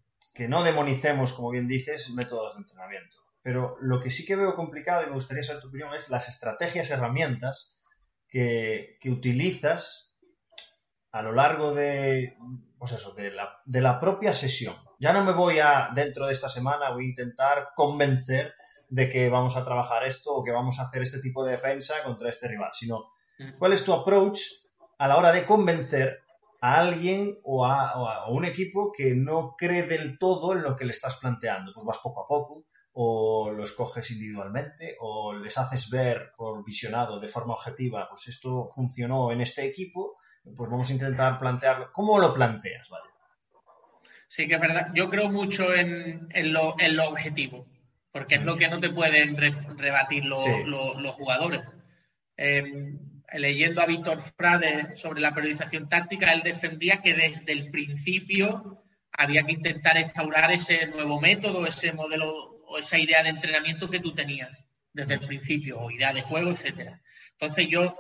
no 0.50 0.64
demonicemos, 0.64 1.34
como 1.34 1.52
bien 1.52 1.68
dices, 1.68 2.12
métodos 2.16 2.56
de 2.56 2.62
entrenamiento. 2.62 3.18
Pero 3.42 3.78
lo 3.80 4.00
que 4.02 4.10
sí 4.10 4.26
que 4.26 4.36
veo 4.36 4.56
complicado 4.56 5.04
y 5.04 5.08
me 5.08 5.14
gustaría 5.14 5.44
saber 5.44 5.62
tu 5.62 5.70
opinión 5.70 5.94
es 5.94 6.10
las 6.10 6.30
estrategias, 6.30 6.90
herramientas 6.90 7.80
que, 8.28 8.98
que 9.00 9.10
utilizas 9.10 10.18
a 11.12 11.22
lo 11.22 11.32
largo 11.32 11.74
de, 11.74 12.38
pues 12.78 12.92
eso, 12.92 13.14
de 13.14 13.32
la, 13.32 13.62
de 13.66 13.82
la 13.82 14.00
propia 14.00 14.34
sesión. 14.34 14.76
Ya 15.00 15.14
no 15.14 15.24
me 15.24 15.32
voy 15.32 15.60
a, 15.60 15.90
dentro 15.94 16.28
de 16.28 16.34
esta 16.34 16.50
semana, 16.50 16.92
voy 16.92 17.06
a 17.06 17.10
intentar 17.10 17.70
convencer 17.76 18.54
de 18.90 19.10
que 19.10 19.30
vamos 19.30 19.58
a 19.58 19.64
trabajar 19.64 20.06
esto 20.06 20.34
o 20.34 20.44
que 20.44 20.52
vamos 20.52 20.80
a 20.80 20.84
hacer 20.84 21.02
este 21.02 21.20
tipo 21.20 21.44
de 21.44 21.52
defensa 21.52 21.96
contra 22.04 22.30
este 22.30 22.48
rival, 22.48 22.70
sino 22.74 23.12
cuál 23.60 23.74
es 23.74 23.84
tu 23.84 23.94
approach 23.94 24.40
a 24.98 25.08
la 25.08 25.18
hora 25.18 25.32
de 25.32 25.46
convencer 25.46 26.22
a 26.62 26.80
alguien 26.80 27.38
o 27.44 27.66
a, 27.66 28.30
un 28.30 28.46
equipo 28.46 28.92
que 28.92 29.14
no 29.14 29.56
cree 29.58 29.84
del 29.84 30.18
todo 30.18 30.54
en 30.54 30.64
lo 30.64 30.76
que 30.76 30.86
le 30.86 30.92
estás 30.92 31.18
planteando. 31.18 31.72
Pues 31.74 31.86
vas 31.86 32.00
poco 32.00 32.22
a 32.22 32.26
poco, 32.26 32.66
o 32.94 33.52
lo 33.52 33.64
escoges 33.64 34.10
individualmente, 34.12 34.96
o 35.00 35.34
les 35.34 35.58
haces 35.58 35.90
ver 35.90 36.32
por 36.36 36.64
visionado 36.66 37.20
de 37.20 37.28
forma 37.28 37.54
objetiva, 37.54 38.08
pues 38.10 38.28
esto 38.28 38.68
funcionó 38.68 39.32
en 39.32 39.42
este 39.42 39.66
equipo, 39.66 40.18
pues 40.56 40.70
vamos 40.70 40.90
a 40.90 40.94
intentar 40.94 41.38
plantearlo. 41.38 41.92
¿Cómo 41.92 42.18
lo 42.18 42.34
planteas? 42.34 42.90
Vale. 42.90 43.10
Sí, 44.28 44.48
que 44.48 44.56
es 44.56 44.62
verdad. 44.62 44.92
Yo 44.94 45.10
creo 45.10 45.30
mucho 45.30 45.74
en, 45.74 46.28
lo, 46.52 46.76
objetivo, 47.08 47.66
porque 48.18 48.34
es 48.34 48.44
lo 48.44 48.58
que 48.58 48.68
no 48.68 48.80
te 48.80 48.90
pueden 48.90 49.38
rebatir 49.38 50.26
los, 50.26 50.42
jugadores. 51.14 51.62
Em, 52.36 52.98
leyendo 53.34 53.80
a 53.80 53.86
Víctor 53.86 54.20
Frade 54.20 54.96
sobre 54.96 55.22
la 55.22 55.36
periodización 55.36 55.88
táctica, 55.88 56.34
él 56.34 56.42
defendía 56.42 57.00
que 57.04 57.14
desde 57.14 57.52
el 57.52 57.70
principio 57.70 58.84
había 59.12 59.44
que 59.44 59.52
intentar 59.52 60.00
instaurar 60.00 60.52
ese 60.52 60.88
nuevo 60.88 61.22
método, 61.22 61.68
ese 61.68 61.94
modelo 61.94 62.34
o 62.66 62.80
esa 62.80 62.98
idea 62.98 63.22
de 63.22 63.30
entrenamiento 63.30 63.88
que 63.88 64.00
tú 64.00 64.16
tenías 64.16 64.66
desde 64.92 65.14
el 65.14 65.28
principio, 65.28 65.80
o 65.80 65.92
idea 65.92 66.12
de 66.12 66.24
juego, 66.24 66.50
etcétera. 66.50 67.00
Entonces 67.34 67.68
yo 67.70 67.98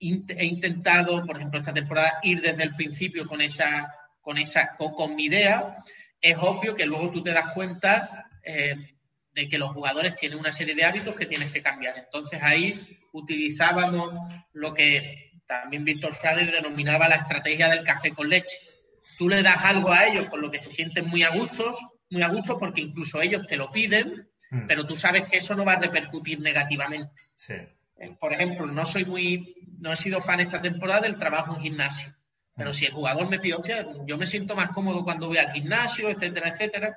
he 0.00 0.46
intentado, 0.46 1.26
por 1.26 1.36
ejemplo, 1.36 1.60
esta 1.60 1.74
temporada, 1.74 2.20
ir 2.22 2.40
desde 2.40 2.62
el 2.62 2.74
principio 2.74 3.26
con 3.26 3.42
esa, 3.42 3.94
con 4.22 4.38
esa, 4.38 4.76
con, 4.78 5.14
mi 5.14 5.26
idea. 5.26 5.84
Es 6.22 6.38
obvio 6.40 6.74
que 6.74 6.86
luego 6.86 7.10
tú 7.10 7.22
te 7.22 7.32
das 7.32 7.52
cuenta 7.52 8.30
eh, 8.42 8.74
de 9.38 9.48
que 9.48 9.56
los 9.56 9.70
jugadores 9.70 10.16
tienen 10.16 10.40
una 10.40 10.50
serie 10.50 10.74
de 10.74 10.84
hábitos 10.84 11.14
que 11.14 11.24
tienes 11.24 11.52
que 11.52 11.62
cambiar. 11.62 11.96
Entonces 11.96 12.42
ahí 12.42 12.98
utilizábamos 13.12 14.12
lo 14.52 14.74
que 14.74 15.30
también 15.46 15.84
Víctor 15.84 16.12
Frade 16.12 16.46
denominaba 16.46 17.08
la 17.08 17.14
estrategia 17.14 17.68
del 17.68 17.84
café 17.84 18.12
con 18.12 18.28
leche. 18.28 18.58
Tú 19.16 19.28
le 19.28 19.40
das 19.42 19.64
algo 19.64 19.92
a 19.92 20.06
ellos 20.08 20.28
con 20.28 20.40
lo 20.40 20.50
que 20.50 20.58
se 20.58 20.72
sienten 20.72 21.06
muy 21.06 21.22
a 21.22 21.30
gusto, 21.30 21.72
muy 22.10 22.22
a 22.22 22.28
gusto 22.28 22.58
porque 22.58 22.80
incluso 22.80 23.22
ellos 23.22 23.46
te 23.46 23.56
lo 23.56 23.70
piden, 23.70 24.28
hmm. 24.50 24.66
pero 24.66 24.84
tú 24.84 24.96
sabes 24.96 25.28
que 25.30 25.36
eso 25.36 25.54
no 25.54 25.64
va 25.64 25.74
a 25.74 25.78
repercutir 25.78 26.40
negativamente. 26.40 27.22
Eh, 27.48 28.16
por 28.18 28.32
ejemplo, 28.32 28.66
no 28.66 28.84
soy 28.84 29.04
muy, 29.04 29.54
no 29.78 29.92
he 29.92 29.96
sido 29.96 30.20
fan 30.20 30.40
esta 30.40 30.60
temporada 30.60 31.02
del 31.02 31.16
trabajo 31.16 31.54
en 31.54 31.62
gimnasio. 31.62 32.12
Pero 32.56 32.70
hmm. 32.70 32.72
si 32.72 32.86
el 32.86 32.92
jugador 32.92 33.30
me 33.30 33.38
pide, 33.38 33.54
hostia, 33.54 33.86
yo 34.04 34.18
me 34.18 34.26
siento 34.26 34.56
más 34.56 34.70
cómodo 34.70 35.04
cuando 35.04 35.28
voy 35.28 35.38
al 35.38 35.52
gimnasio, 35.52 36.10
etcétera, 36.10 36.48
etcétera, 36.48 36.96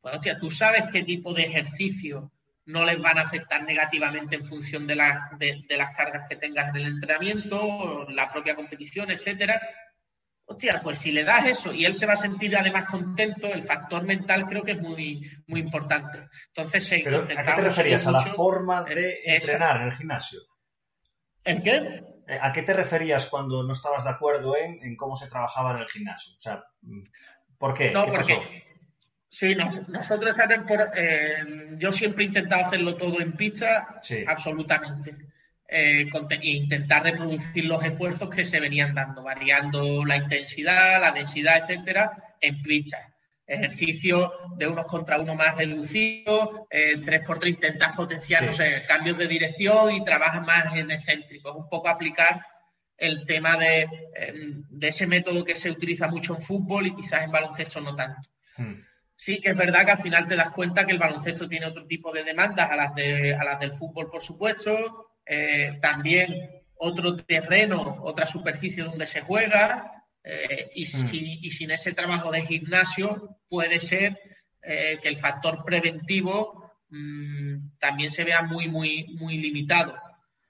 pues 0.00 0.14
hostia, 0.14 0.38
tú 0.38 0.50
sabes 0.50 0.84
qué 0.92 1.02
tipo 1.02 1.32
de 1.34 1.42
ejercicio 1.42 2.32
no 2.68 2.84
les 2.84 3.00
van 3.00 3.18
a 3.18 3.22
afectar 3.22 3.62
negativamente 3.62 4.36
en 4.36 4.44
función 4.44 4.86
de, 4.86 4.94
de, 5.38 5.76
las 5.76 5.96
cargas 5.96 6.28
que 6.28 6.36
tengas 6.36 6.68
en 6.68 6.76
el 6.76 6.86
entrenamiento, 6.86 8.06
la 8.10 8.30
propia 8.30 8.54
competición, 8.54 9.10
etcétera. 9.10 9.60
Hostia, 10.44 10.80
pues 10.82 10.98
si 10.98 11.12
le 11.12 11.24
das 11.24 11.46
eso 11.46 11.72
y 11.72 11.86
él 11.86 11.94
se 11.94 12.04
va 12.04 12.12
a 12.12 12.16
sentir 12.16 12.56
además 12.56 12.84
contento, 12.84 13.46
el 13.46 13.62
factor 13.62 14.02
mental 14.02 14.46
creo 14.46 14.62
que 14.62 14.72
es 14.72 14.80
muy, 14.80 15.30
muy 15.46 15.60
importante. 15.60 16.28
Entonces, 16.48 17.02
Pero, 17.04 17.22
¿a 17.22 17.42
qué 17.42 17.52
te 17.54 17.62
referías? 17.62 18.06
¿A 18.06 18.12
la 18.12 18.20
forma 18.20 18.84
de 18.84 19.14
entrenar 19.24 19.80
en 19.80 19.88
el 19.88 19.92
gimnasio? 19.94 20.40
¿En 21.44 21.62
qué? 21.62 22.04
Eh, 22.28 22.38
¿A 22.40 22.52
qué 22.52 22.62
te 22.62 22.74
referías 22.74 23.26
cuando 23.26 23.62
no 23.62 23.72
estabas 23.72 24.04
de 24.04 24.10
acuerdo 24.10 24.54
en, 24.56 24.94
cómo 24.96 25.16
se 25.16 25.28
trabajaba 25.28 25.72
en 25.72 25.78
el 25.78 25.88
gimnasio? 25.88 26.34
O 26.36 26.40
sea, 26.40 26.62
¿por 27.56 27.72
qué? 27.72 27.92
No, 27.92 28.04
porque, 28.04 28.67
Sí, 29.30 29.54
nosotros 29.88 30.34
eh, 30.96 31.76
yo 31.76 31.92
siempre 31.92 32.24
he 32.24 32.28
intentado 32.28 32.64
hacerlo 32.64 32.96
todo 32.96 33.20
en 33.20 33.32
pista, 33.32 34.00
absolutamente. 34.26 35.16
Eh, 35.68 36.08
intentar 36.42 37.02
reproducir 37.02 37.66
los 37.66 37.84
esfuerzos 37.84 38.30
que 38.30 38.44
se 38.44 38.58
venían 38.58 38.94
dando, 38.94 39.22
variando 39.22 40.02
la 40.04 40.16
intensidad, 40.16 41.00
la 41.00 41.12
densidad, 41.12 41.58
etcétera, 41.58 42.36
en 42.40 42.62
pista. 42.62 43.14
Ejercicio 43.46 44.32
de 44.56 44.66
unos 44.66 44.86
contra 44.86 45.18
uno 45.18 45.34
más 45.34 45.56
reducido, 45.56 46.66
eh, 46.70 46.96
tres 47.04 47.26
por 47.26 47.38
tres 47.38 47.54
intentas 47.54 47.94
potenciar 47.94 48.50
cambios 48.86 49.18
de 49.18 49.26
dirección 49.26 49.92
y 49.92 50.04
trabajas 50.04 50.44
más 50.46 50.74
en 50.74 50.90
excéntrico. 50.90 51.50
Es 51.50 51.56
un 51.56 51.68
poco 51.68 51.88
aplicar 51.88 52.44
el 52.96 53.26
tema 53.26 53.56
de, 53.58 53.82
em, 54.16 54.64
de, 54.70 54.88
ese 54.88 55.06
método 55.06 55.44
que 55.44 55.54
se 55.54 55.70
utiliza 55.70 56.08
mucho 56.08 56.34
en 56.34 56.40
fútbol 56.40 56.86
y 56.86 56.96
quizás 56.96 57.24
en 57.24 57.30
baloncesto 57.30 57.80
no 57.80 57.94
tanto. 57.94 58.28
Hmm 58.56 58.87
sí 59.18 59.40
que 59.40 59.50
es 59.50 59.58
verdad 59.58 59.84
que 59.84 59.90
al 59.92 59.98
final 59.98 60.26
te 60.26 60.36
das 60.36 60.50
cuenta 60.50 60.86
que 60.86 60.92
el 60.92 60.98
baloncesto 60.98 61.48
tiene 61.48 61.66
otro 61.66 61.86
tipo 61.86 62.12
de 62.12 62.24
demandas 62.24 62.70
a 62.70 62.76
las, 62.76 62.94
de, 62.94 63.34
a 63.34 63.44
las 63.44 63.60
del 63.60 63.72
fútbol, 63.72 64.08
por 64.08 64.22
supuesto. 64.22 65.12
Eh, 65.26 65.78
también 65.82 66.50
otro 66.76 67.16
terreno, 67.16 67.98
otra 68.02 68.24
superficie 68.26 68.84
donde 68.84 69.06
se 69.06 69.20
juega. 69.20 70.04
Eh, 70.22 70.70
y, 70.74 70.84
mm. 70.84 71.08
y, 71.12 71.50
sin 71.50 71.70
ese 71.70 71.92
trabajo 71.92 72.30
de 72.30 72.42
gimnasio 72.42 73.40
puede 73.48 73.80
ser 73.80 74.18
eh, 74.62 74.98
que 75.02 75.08
el 75.08 75.16
factor 75.16 75.64
preventivo 75.64 76.72
mm, 76.90 77.78
también 77.80 78.10
se 78.10 78.24
vea 78.24 78.42
muy, 78.42 78.68
muy, 78.68 79.06
muy 79.18 79.36
limitado. 79.38 79.96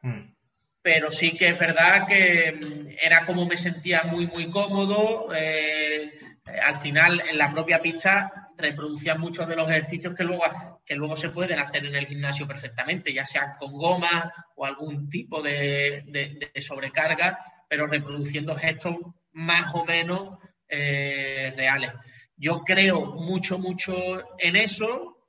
Mm. 0.03 0.35
Pero 0.83 1.11
sí 1.11 1.37
que 1.37 1.49
es 1.49 1.59
verdad 1.59 2.07
que 2.07 2.97
era 3.01 3.25
como 3.25 3.47
me 3.47 3.57
sentía 3.57 4.05
muy, 4.05 4.27
muy 4.27 4.51
cómodo. 4.51 5.29
al 5.31 6.77
final, 6.77 7.23
en 7.29 7.39
la 7.39 7.53
propia 7.53 7.83
pista, 7.83 8.48
reproducían 8.59 9.21
muchos 9.21 9.47
de 9.47 9.57
los 9.57 9.71
ejercicios 9.71 10.15
que 10.15 10.25
luego, 10.25 10.43
que 10.85 10.97
luego 10.97 11.17
se 11.17 11.31
pueden 11.31 11.61
hacer 11.61 11.87
en 11.87 11.95
el 11.95 12.07
gimnasio 12.07 12.47
perfectamente, 12.47 13.15
ya 13.15 13.25
sea 13.25 13.57
con 13.59 13.73
goma 13.73 14.33
o 14.57 14.67
algún 14.67 15.09
tipo 15.09 15.41
de, 15.41 16.51
sobrecarga, 16.61 17.39
pero 17.69 17.87
reproduciendo 17.87 18.57
gestos 18.57 18.97
más 19.33 19.73
o 19.75 19.85
menos 19.85 20.39
eh, 20.69 21.53
reales. 21.57 21.93
Yo 22.37 22.63
creo 22.65 23.07
mucho, 23.07 23.59
mucho 23.59 23.95
en 24.39 24.57
eso, 24.57 25.29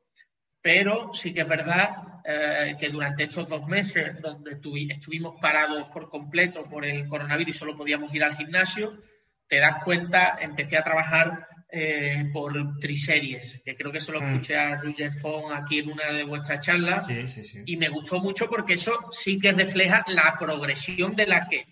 pero 0.61 1.13
sí 1.13 1.33
que 1.33 1.41
es 1.41 1.49
verdad 1.49 2.21
eh, 2.25 2.75
que 2.79 2.89
durante 2.89 3.23
estos 3.23 3.47
dos 3.47 3.65
meses, 3.67 4.19
donde 4.21 4.59
estuvimos 4.89 5.39
parados 5.39 5.87
por 5.89 6.09
completo 6.09 6.63
por 6.65 6.83
el 6.83 7.07
coronavirus 7.07 7.55
y 7.55 7.59
solo 7.59 7.77
podíamos 7.77 8.13
ir 8.13 8.23
al 8.23 8.35
gimnasio, 8.35 9.01
te 9.47 9.59
das 9.59 9.83
cuenta, 9.83 10.37
empecé 10.41 10.77
a 10.77 10.83
trabajar 10.83 11.47
eh, 11.71 12.29
por 12.33 12.79
triseries, 12.79 13.61
que 13.63 13.75
creo 13.75 13.91
que 13.91 13.99
se 13.99 14.11
lo 14.11 14.21
mm. 14.21 14.25
escuché 14.25 14.57
a 14.57 14.75
Roger 14.77 15.11
Fong 15.13 15.51
aquí 15.53 15.79
en 15.79 15.91
una 15.91 16.11
de 16.11 16.23
vuestras 16.23 16.65
charlas. 16.65 17.07
Y 17.65 17.77
me 17.77 17.89
gustó 17.89 18.19
mucho 18.19 18.47
porque 18.47 18.73
eso 18.73 19.07
sí 19.11 19.39
que 19.39 19.51
refleja 19.51 20.03
la 20.07 20.35
progresión 20.39 21.15
de 21.15 21.27
la 21.27 21.47
que, 21.47 21.65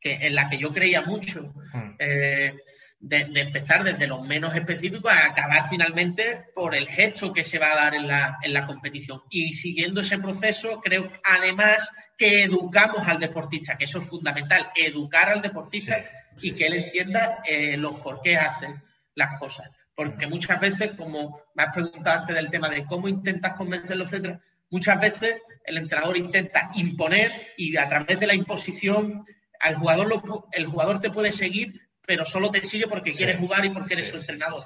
en 0.00 0.34
la 0.34 0.48
que 0.48 0.58
yo 0.58 0.72
creía 0.72 1.02
mucho. 1.02 1.52
Mm. 1.72 1.96
Eh, 1.98 2.54
de, 2.98 3.28
empezar 3.34 3.84
desde 3.84 4.06
lo 4.06 4.22
menos 4.22 4.54
específico 4.54 5.10
a 5.10 5.26
acabar 5.26 5.68
finalmente 5.68 6.46
por 6.54 6.74
el 6.74 6.88
gesto 6.88 7.34
que 7.34 7.44
se 7.44 7.58
va 7.58 7.72
a 7.72 7.76
dar 7.76 7.94
en 7.94 8.08
la, 8.08 8.38
en 8.42 8.54
la 8.54 8.66
competición. 8.66 9.20
Y 9.28 9.52
siguiendo 9.52 10.00
ese 10.00 10.18
proceso, 10.18 10.80
creo 10.80 11.12
además 11.22 11.86
que 12.16 12.44
educamos 12.44 13.06
al 13.06 13.18
deportista, 13.18 13.76
que 13.76 13.84
eso 13.84 13.98
es 13.98 14.08
fundamental, 14.08 14.70
educar 14.74 15.28
al 15.28 15.42
deportista 15.42 16.02
y 16.40 16.52
que 16.52 16.64
él 16.64 16.74
entienda 16.74 17.42
eh, 17.46 17.76
los 17.76 18.00
por 18.00 18.22
qué 18.22 18.36
hace 18.36 18.68
las 19.14 19.38
cosas. 19.38 19.70
Porque 19.94 20.26
muchas 20.26 20.60
veces, 20.60 20.92
como 20.92 21.40
me 21.54 21.62
has 21.62 21.74
preguntado 21.74 22.20
antes 22.20 22.36
del 22.36 22.50
tema 22.50 22.68
de 22.68 22.84
cómo 22.84 23.08
intentas 23.08 23.54
convencerlo, 23.54 24.04
etcétera, 24.04 24.40
muchas 24.70 25.00
veces 25.00 25.40
el 25.64 25.78
entrenador 25.78 26.16
intenta 26.18 26.70
imponer 26.74 27.52
y 27.56 27.76
a 27.76 27.88
través 27.88 28.18
de 28.18 28.26
la 28.26 28.34
imposición 28.34 29.24
al 29.60 29.76
jugador 29.76 30.08
lo, 30.08 30.48
el 30.52 30.66
jugador 30.66 31.00
te 31.00 31.10
puede 31.10 31.32
seguir, 31.32 31.80
pero 32.06 32.24
solo 32.24 32.50
te 32.50 32.64
sigue 32.64 32.86
porque 32.86 33.12
quiere 33.12 33.36
jugar 33.36 33.64
y 33.64 33.70
porque 33.70 33.94
eres 33.94 34.08
su 34.08 34.16
entrenador. 34.16 34.62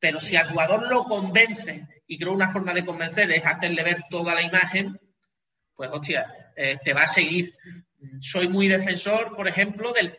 Pero 0.00 0.18
si 0.18 0.36
al 0.36 0.48
jugador 0.48 0.88
lo 0.88 1.04
convence, 1.04 1.86
y 2.06 2.18
creo 2.18 2.32
una 2.32 2.48
forma 2.48 2.74
de 2.74 2.84
convencer 2.84 3.30
es 3.30 3.44
hacerle 3.46 3.82
ver 3.82 4.04
toda 4.10 4.34
la 4.34 4.42
imagen, 4.42 4.98
pues 5.74 5.90
hostia, 5.92 6.26
eh, 6.56 6.78
te 6.84 6.92
va 6.92 7.02
a 7.02 7.06
seguir. 7.06 7.54
Soy 8.20 8.48
muy 8.48 8.68
defensor, 8.68 9.34
por 9.36 9.48
ejemplo, 9.48 9.92
del, 9.92 10.16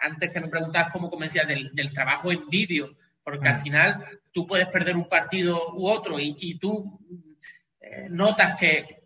antes 0.00 0.30
que 0.30 0.40
me 0.40 0.48
preguntabas 0.48 0.92
cómo 0.92 1.10
convencías 1.10 1.46
del, 1.46 1.70
del 1.74 1.92
trabajo 1.92 2.32
en 2.32 2.48
vídeo, 2.48 2.96
porque 3.22 3.48
al 3.48 3.58
final 3.58 4.20
tú 4.32 4.46
puedes 4.46 4.66
perder 4.68 4.96
un 4.96 5.08
partido 5.08 5.74
u 5.74 5.88
otro 5.88 6.18
y, 6.18 6.58
tú 6.58 6.98
eh, 7.80 8.06
notas 8.10 8.58
que, 8.58 8.98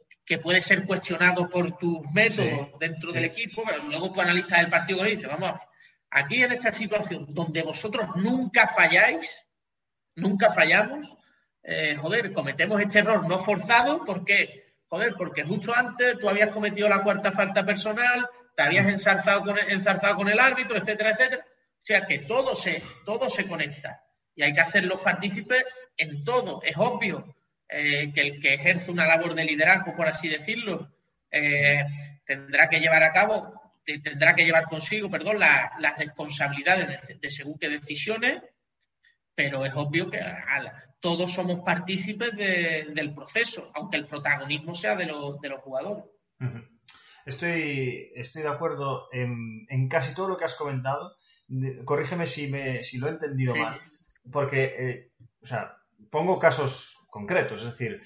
puedes 0.43 0.65
ser 0.65 0.85
cuestionado 0.87 1.49
por 1.49 1.77
tus 1.77 2.11
métodos 2.13 2.69
dentro 2.81 3.13
del 3.13 3.27
equipo, 3.27 3.63
pero 3.65 3.83
luego 3.85 4.13
tú 4.13 4.21
analizas 4.21 4.61
el 4.61 4.71
partido 4.71 5.07
y 5.07 5.13
dices, 5.13 5.29
vamos, 5.29 5.53
aquí 6.11 6.43
en 6.43 6.53
esta 6.53 6.73
situación 6.73 7.27
donde 7.29 7.63
vosotros 7.63 8.09
nunca 8.17 8.67
falláis, 8.67 9.39
nunca 10.17 10.51
fallamos, 10.51 11.07
eh, 11.63 11.97
joder, 12.01 12.33
cometemos 12.33 12.81
este 12.81 13.01
error 13.01 13.29
no 13.29 13.39
forzado, 13.39 14.05
¿por 14.05 14.25
qué? 14.25 14.75
Joder, 14.89 15.15
porque 15.17 15.45
justo 15.45 15.75
antes 15.75 16.19
tú 16.19 16.29
habías 16.29 16.51
cometido 16.51 16.89
la 16.89 17.03
cuarta 17.03 17.33
falta 17.33 17.65
personal, 17.65 18.29
te 18.57 18.63
habías 18.63 18.87
enzarzado 18.87 19.43
con, 19.43 19.59
enzarzado 19.59 20.17
con 20.17 20.29
el 20.29 20.39
árbitro, 20.39 20.77
etcétera, 20.77 21.11
etcétera. 21.11 21.45
O 21.85 21.87
sea 21.87 22.07
que 22.07 22.21
todo 22.21 22.57
se, 22.57 22.83
todo 23.05 23.29
se 23.29 23.47
conecta 23.47 24.03
y 24.35 24.43
hay 24.43 24.55
que 24.55 24.63
hacerlos 24.63 25.01
partícipes 25.01 25.67
en 25.99 26.25
todo. 26.25 26.63
Es 26.63 26.79
obvio 26.79 27.37
eh, 27.69 28.11
que 28.15 28.23
el 28.23 28.41
que 28.41 28.55
ejerce 28.55 28.91
una 28.91 29.07
labor 29.07 29.35
de 29.35 29.45
liderazgo, 29.45 29.95
por 29.95 30.09
así 30.09 30.31
decirlo, 30.31 30.97
eh, 31.31 31.85
tendrá 32.25 32.71
que 32.71 32.81
llevar 32.81 33.03
a 33.03 33.13
cabo, 33.13 33.75
tendrá 33.85 34.35
que 34.35 34.47
llevar 34.47 34.65
consigo, 34.65 35.11
perdón, 35.11 35.39
las 35.41 35.99
responsabilidades 35.99 37.21
de, 37.21 37.31
según 37.31 37.59
qué 37.59 37.69
decisiones, 37.69 38.43
pero 39.35 39.67
es 39.67 39.75
obvio 39.75 40.11
que 40.11 40.23
todos 41.01 41.35
somos 41.35 41.61
partícipes 41.67 42.35
del 42.35 43.13
proceso, 43.13 43.71
aunque 43.75 43.99
el 43.99 44.07
protagonismo 44.07 44.75
sea 44.75 44.97
de, 44.97 45.05
de 45.05 45.49
los 45.51 45.61
jugadores. 45.61 46.05
Estoy, 47.27 48.13
estoy 48.15 48.43
de 48.43 48.49
acuerdo 48.49 49.09
en, 49.11 49.89
casi 49.89 50.15
todo 50.15 50.29
lo 50.29 50.37
que 50.37 50.45
has 50.45 50.55
comentado. 50.55 51.15
Corrígeme 51.85 52.27
si, 52.27 52.49
me, 52.49 52.83
si 52.83 52.99
lo 52.99 53.09
he 53.09 53.11
entendido 53.11 53.55
mal. 53.55 53.81
Porque, 54.31 54.65
eh, 54.65 55.13
o 55.43 55.47
sea, 55.47 55.77
pongo 56.11 56.39
casos 56.39 56.99
concretos. 57.09 57.61
Es 57.63 57.67
decir, 57.67 58.01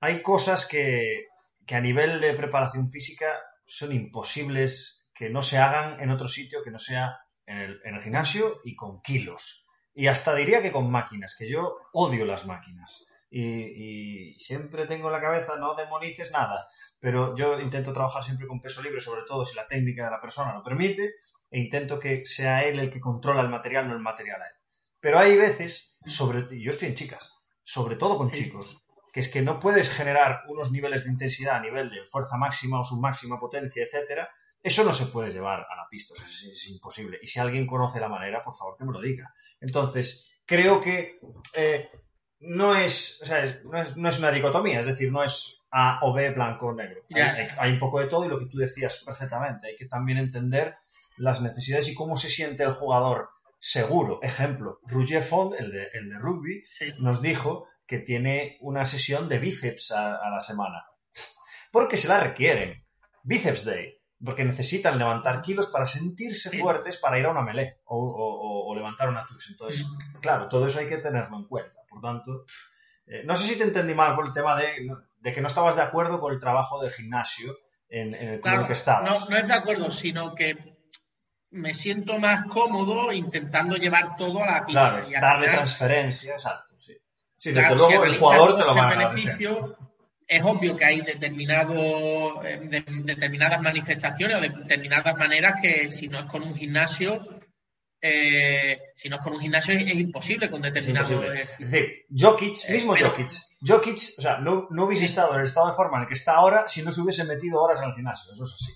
hay 0.00 0.22
cosas 0.22 0.66
que, 0.66 1.26
que 1.66 1.74
a 1.74 1.80
nivel 1.80 2.20
de 2.20 2.34
preparación 2.34 2.88
física 2.88 3.26
son 3.66 3.92
imposibles 3.92 5.10
que 5.14 5.30
no 5.30 5.42
se 5.42 5.58
hagan 5.58 6.00
en 6.00 6.10
otro 6.10 6.28
sitio 6.28 6.62
que 6.62 6.70
no 6.70 6.78
sea 6.78 7.18
en 7.46 7.58
el, 7.58 7.80
en 7.84 7.94
el 7.94 8.02
gimnasio 8.02 8.60
y 8.64 8.74
con 8.74 9.00
kilos. 9.00 9.66
Y 9.94 10.08
hasta 10.08 10.34
diría 10.34 10.60
que 10.60 10.72
con 10.72 10.90
máquinas, 10.90 11.36
que 11.38 11.48
yo 11.48 11.76
odio 11.92 12.26
las 12.26 12.46
máquinas 12.46 13.08
y, 13.36 14.38
siempre 14.38 14.86
tengo 14.86 15.08
en 15.08 15.12
la 15.12 15.20
cabeza, 15.20 15.56
no 15.56 15.74
demonices 15.74 16.30
nada, 16.30 16.66
pero 17.00 17.34
yo 17.36 17.58
intento 17.58 17.92
trabajar 17.92 18.22
siempre 18.22 18.46
con 18.46 18.60
peso 18.60 18.82
libre, 18.82 19.00
sobre 19.00 19.22
todo 19.26 19.44
si 19.44 19.56
la 19.56 19.66
técnica 19.66 20.04
de 20.04 20.12
la 20.12 20.20
persona 20.20 20.54
lo 20.54 20.62
permite, 20.62 21.14
e 21.54 21.60
intento 21.60 22.00
que 22.00 22.26
sea 22.26 22.64
él 22.64 22.80
el 22.80 22.90
que 22.90 22.98
controla 22.98 23.40
el 23.40 23.48
material, 23.48 23.86
no 23.86 23.94
el 23.94 24.00
material 24.00 24.42
a 24.42 24.46
él. 24.46 24.54
Pero 24.98 25.20
hay 25.20 25.36
veces, 25.36 26.00
sobre, 26.04 26.48
yo 26.60 26.70
estoy 26.70 26.88
en 26.88 26.96
chicas, 26.96 27.32
sobre 27.62 27.94
todo 27.94 28.18
con 28.18 28.32
chicos, 28.32 28.84
que 29.12 29.20
es 29.20 29.28
que 29.28 29.40
no 29.40 29.60
puedes 29.60 29.88
generar 29.88 30.40
unos 30.48 30.72
niveles 30.72 31.04
de 31.04 31.12
intensidad 31.12 31.54
a 31.54 31.60
nivel 31.60 31.90
de 31.90 32.04
fuerza 32.06 32.36
máxima 32.36 32.80
o 32.80 32.84
su 32.84 32.96
máxima 32.96 33.38
potencia, 33.38 33.84
etcétera, 33.84 34.28
Eso 34.60 34.82
no 34.82 34.90
se 34.90 35.06
puede 35.06 35.32
llevar 35.32 35.60
a 35.60 35.76
la 35.76 35.86
pista, 35.88 36.14
es, 36.24 36.68
imposible. 36.70 37.20
Y 37.22 37.28
si 37.28 37.38
alguien 37.38 37.68
conoce 37.68 38.00
la 38.00 38.08
manera, 38.08 38.42
por 38.42 38.56
favor 38.56 38.76
que 38.76 38.84
me 38.84 38.92
lo 38.92 39.00
diga. 39.00 39.32
Entonces, 39.60 40.32
creo 40.44 40.80
que 40.80 41.20
eh, 41.54 41.88
no, 42.40 42.74
es, 42.74 43.22
no, 43.94 44.08
es, 44.08 44.18
una 44.18 44.32
dicotomía, 44.32 44.80
es 44.80 44.86
decir, 44.86 45.12
no 45.12 45.22
es 45.22 45.62
A 45.70 46.00
o 46.02 46.12
B, 46.12 46.30
blanco 46.30 46.66
o 46.66 46.74
negro. 46.74 47.02
Hay, 47.58 47.72
un 47.72 47.78
poco 47.78 48.00
de 48.00 48.06
todo 48.06 48.24
y 48.24 48.28
lo 48.28 48.40
que 48.40 48.46
tú 48.46 48.58
decías 48.58 49.00
perfectamente. 49.06 49.68
Hay 49.68 49.76
que 49.76 49.86
también 49.86 50.18
entender 50.18 50.74
las 51.16 51.40
necesidades 51.42 51.88
y 51.88 51.94
cómo 51.94 52.16
se 52.16 52.30
siente 52.30 52.62
el 52.62 52.72
jugador 52.72 53.30
seguro. 53.58 54.20
Ejemplo, 54.22 54.78
Roger 54.86 55.22
Font, 55.22 55.54
el 55.58 55.72
de, 55.72 55.88
el 55.94 56.10
de 56.10 56.18
rugby, 56.18 56.62
nos 56.98 57.22
dijo 57.22 57.66
que 57.86 57.98
tiene 57.98 58.58
una 58.60 58.84
sesión 58.86 59.28
de 59.28 59.38
bíceps 59.38 59.92
a, 59.92 60.30
la 60.30 60.40
semana. 60.40 60.84
Porque 61.72 61.96
se 61.96 62.08
la 62.08 62.20
requieren. 62.20 62.84
Bíceps 63.22 63.64
Day. 63.64 63.94
Porque 64.22 64.44
necesitan 64.44 64.98
levantar 64.98 65.40
kilos 65.40 65.68
para 65.68 65.86
sentirse 65.86 66.50
fuertes 66.58 66.96
para 66.98 67.18
ir 67.18 67.26
a 67.26 67.30
una 67.30 67.42
melee 67.42 67.80
o, 67.84 68.72
levantar 68.74 69.08
una 69.08 69.26
tux. 69.26 69.50
Entonces, 69.50 69.86
claro, 70.20 70.48
todo 70.48 70.66
eso 70.66 70.78
hay 70.78 70.88
que 70.88 70.98
tenerlo 70.98 71.36
en 71.36 71.44
cuenta. 71.44 71.80
Por 71.88 72.00
tanto, 72.00 72.44
eh, 73.06 73.22
no 73.24 73.34
sé 73.34 73.46
si 73.46 73.56
te 73.56 73.64
entendí 73.64 73.94
mal 73.94 74.14
por 74.14 74.26
el 74.26 74.32
tema 74.32 74.56
de, 74.56 75.32
que 75.32 75.40
no 75.40 75.46
estabas 75.46 75.76
de 75.76 75.82
acuerdo 75.82 76.20
con 76.20 76.32
el 76.32 76.38
trabajo 76.38 76.82
del 76.82 76.90
gimnasio 76.90 77.56
en, 77.88 78.14
el 78.14 78.40
club 78.40 78.66
que 78.66 78.72
estabas. 78.72 79.20
No, 79.20 79.30
no 79.30 79.36
es 79.36 79.48
de 79.48 79.54
acuerdo, 79.54 79.90
sino 79.90 80.34
que 80.34 80.73
me 81.54 81.72
siento 81.72 82.18
más 82.18 82.46
cómodo 82.46 83.12
intentando 83.12 83.76
llevar 83.76 84.16
todo 84.16 84.42
a 84.42 84.46
la 84.46 84.66
pista. 84.66 85.04
Claro, 85.06 85.20
darle 85.20 85.48
transferencia, 85.48 86.32
exacto, 86.32 86.74
sí. 86.78 86.96
Sí, 87.36 87.52
desde 87.52 87.76
luego 87.76 88.04
el 88.04 88.16
jugador 88.16 88.56
te 88.56 88.64
lo 88.64 88.74
va 88.74 88.88
a 88.88 88.96
beneficio, 88.96 89.76
Es 90.26 90.42
obvio 90.42 90.76
que 90.76 90.84
hay 90.84 91.00
determinado, 91.02 92.42
eh, 92.44 92.58
determinadas 93.04 93.60
manifestaciones 93.60 94.36
o 94.36 94.40
determinadas 94.40 95.16
maneras 95.16 95.60
que 95.60 95.88
si 95.88 96.08
no 96.08 96.20
es 96.20 96.24
con 96.24 96.42
un 96.42 96.56
gimnasio, 96.56 97.40
eh, 98.00 98.78
si 98.96 99.08
no 99.08 99.16
es 99.16 99.22
con 99.22 99.34
un 99.34 99.40
gimnasio 99.40 99.74
es, 99.74 99.94
imposible 99.94 100.50
con 100.50 100.60
determinados... 100.60 101.10
Es, 101.10 101.70
decir, 101.70 102.06
Jokic, 102.10 102.68
eh, 102.68 102.72
mismo 102.72 102.96
Jokic, 102.98 103.30
Jokic, 103.60 103.98
o 104.18 104.22
sea, 104.22 104.38
no, 104.38 104.66
no 104.70 104.84
hubiese 104.86 105.04
estado 105.04 105.34
en 105.34 105.40
el 105.40 105.44
estado 105.44 105.68
de 105.68 105.74
forma 105.74 105.98
en 105.98 106.02
el 106.02 106.08
que 106.08 106.14
está 106.14 106.34
ahora 106.34 106.66
si 106.66 106.82
no 106.82 106.90
se 106.90 107.00
hubiese 107.00 107.24
metido 107.24 107.62
horas 107.62 107.80
en 107.80 107.90
el 107.90 107.94
gimnasio, 107.94 108.32
eso 108.32 108.44
es 108.44 108.54
así. 108.54 108.72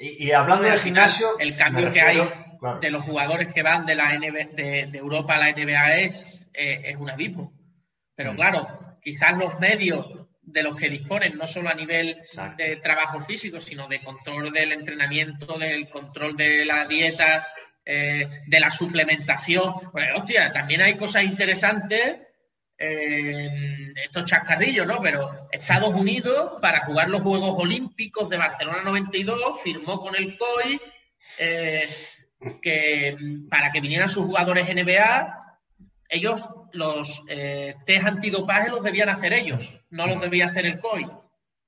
Y, 0.00 0.30
hablando 0.32 0.68
del 0.68 0.78
gimnasio. 0.78 1.38
El 1.38 1.56
cambio 1.56 1.90
que 1.90 2.00
hay 2.00 2.18
de 2.80 2.90
los 2.90 3.04
jugadores 3.04 3.52
que 3.52 3.62
van 3.62 3.86
de, 3.86 3.94
la 3.94 4.10
de, 4.18 4.90
Europa 4.92 5.34
a 5.34 5.38
la 5.38 5.52
NBA 5.52 5.96
es, 5.96 6.40
eh, 6.52 6.82
es 6.84 6.96
un 6.96 7.10
abismo. 7.10 7.52
Pero 8.14 8.32
mm. 8.32 8.36
claro, 8.36 8.96
quizás 9.02 9.36
los 9.36 9.58
medios 9.58 10.06
de 10.42 10.62
los 10.62 10.76
que 10.76 10.90
disponen, 10.90 11.36
no 11.36 11.46
solo 11.46 11.70
a 11.70 11.74
nivel 11.74 12.20
de 12.56 12.76
trabajo 12.76 13.20
físico, 13.20 13.60
sino 13.60 13.88
de 13.88 14.02
control 14.02 14.52
del 14.52 14.72
entrenamiento, 14.72 15.58
del 15.58 15.88
control 15.88 16.36
de 16.36 16.64
la 16.64 16.86
dieta, 16.86 17.46
eh, 17.84 18.28
de 18.46 18.60
la 18.60 18.70
suplementación. 18.70 19.90
Pues, 19.90 20.06
hostia, 20.14 20.52
también 20.52 20.82
hay 20.82 20.96
cosas 20.96 21.24
interesantes 21.24 22.18
eh, 22.84 23.94
estos 24.04 24.24
chascarrillos, 24.24 24.86
¿no? 24.86 25.00
Pero 25.00 25.48
Estados 25.50 25.94
Unidos, 25.94 26.58
para 26.60 26.84
jugar 26.84 27.10
los 27.10 27.22
Juegos 27.22 27.56
Olímpicos 27.58 28.28
de 28.28 28.36
Barcelona 28.36 28.82
92, 28.82 29.60
firmó 29.62 30.00
con 30.00 30.16
el 30.16 30.36
COI 30.36 30.80
eh, 31.38 31.88
que 32.60 33.16
para 33.48 33.72
que 33.72 33.80
vinieran 33.80 34.08
sus 34.08 34.26
jugadores 34.26 34.66
NBA, 34.68 35.58
ellos 36.08 36.48
los 36.72 37.22
eh, 37.28 37.76
test 37.86 38.06
antidopaje 38.06 38.70
los 38.70 38.84
debían 38.84 39.08
hacer 39.08 39.32
ellos, 39.32 39.72
no 39.90 40.06
los 40.06 40.20
debía 40.20 40.46
hacer 40.46 40.66
el 40.66 40.80
COI. 40.80 41.06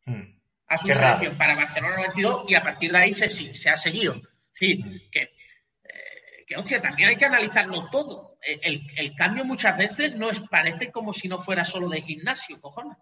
Hmm. 0.04 0.36
A 0.68 0.78
su 0.78 0.88
selección 0.88 1.38
para 1.38 1.54
Barcelona 1.54 1.96
92 1.96 2.44
y 2.48 2.54
a 2.56 2.62
partir 2.62 2.90
de 2.90 2.98
ahí 2.98 3.12
se, 3.12 3.30
se 3.30 3.70
ha 3.70 3.76
seguido. 3.76 4.20
Sí, 4.52 4.82
que, 5.12 5.22
eh, 5.22 6.44
que, 6.46 6.56
hostia, 6.56 6.82
también 6.82 7.10
hay 7.10 7.16
que 7.16 7.24
analizarlo 7.24 7.88
todo 7.90 8.25
el, 8.42 9.14
cambio 9.16 9.44
muchas 9.44 9.76
veces 9.76 10.14
no 10.14 10.30
es, 10.30 10.40
parece 10.50 10.90
como 10.90 11.12
si 11.12 11.28
no 11.28 11.38
fuera 11.38 11.64
solo 11.64 11.88
de 11.88 12.02
gimnasio, 12.02 12.60
cojones. 12.60 12.96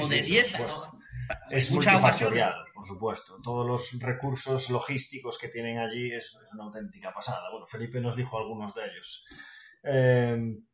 o 0.00 0.08
de 0.08 0.22
dieta. 0.22 0.66
Es 1.48 1.70
multifactorial, 1.70 2.54
por 2.74 2.86
supuesto. 2.86 3.40
Todos 3.42 3.66
los 3.66 4.00
recursos 4.00 4.68
logísticos 4.70 5.38
que 5.38 5.48
tienen 5.48 5.78
allí 5.78 6.12
es, 6.12 6.38
una 6.54 6.64
auténtica 6.64 7.12
pasada. 7.12 7.50
Bueno, 7.50 7.66
Felipe 7.66 8.00
nos 8.00 8.16
dijo 8.16 8.38
algunos 8.38 8.74
de 8.74 8.84
ellos. 8.84 9.26
Em, 9.82 10.66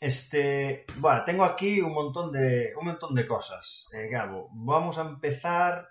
este, 0.00 0.86
bueno, 0.96 1.22
tengo 1.24 1.44
aquí 1.44 1.80
un 1.80 1.92
montón 1.92 2.32
de, 2.32 2.72
un 2.78 2.86
montón 2.86 3.14
de 3.14 3.26
cosas, 3.26 3.88
eh, 3.94 4.08
Gabo. 4.08 4.48
Vamos 4.52 4.98
a 4.98 5.02
empezar 5.02 5.88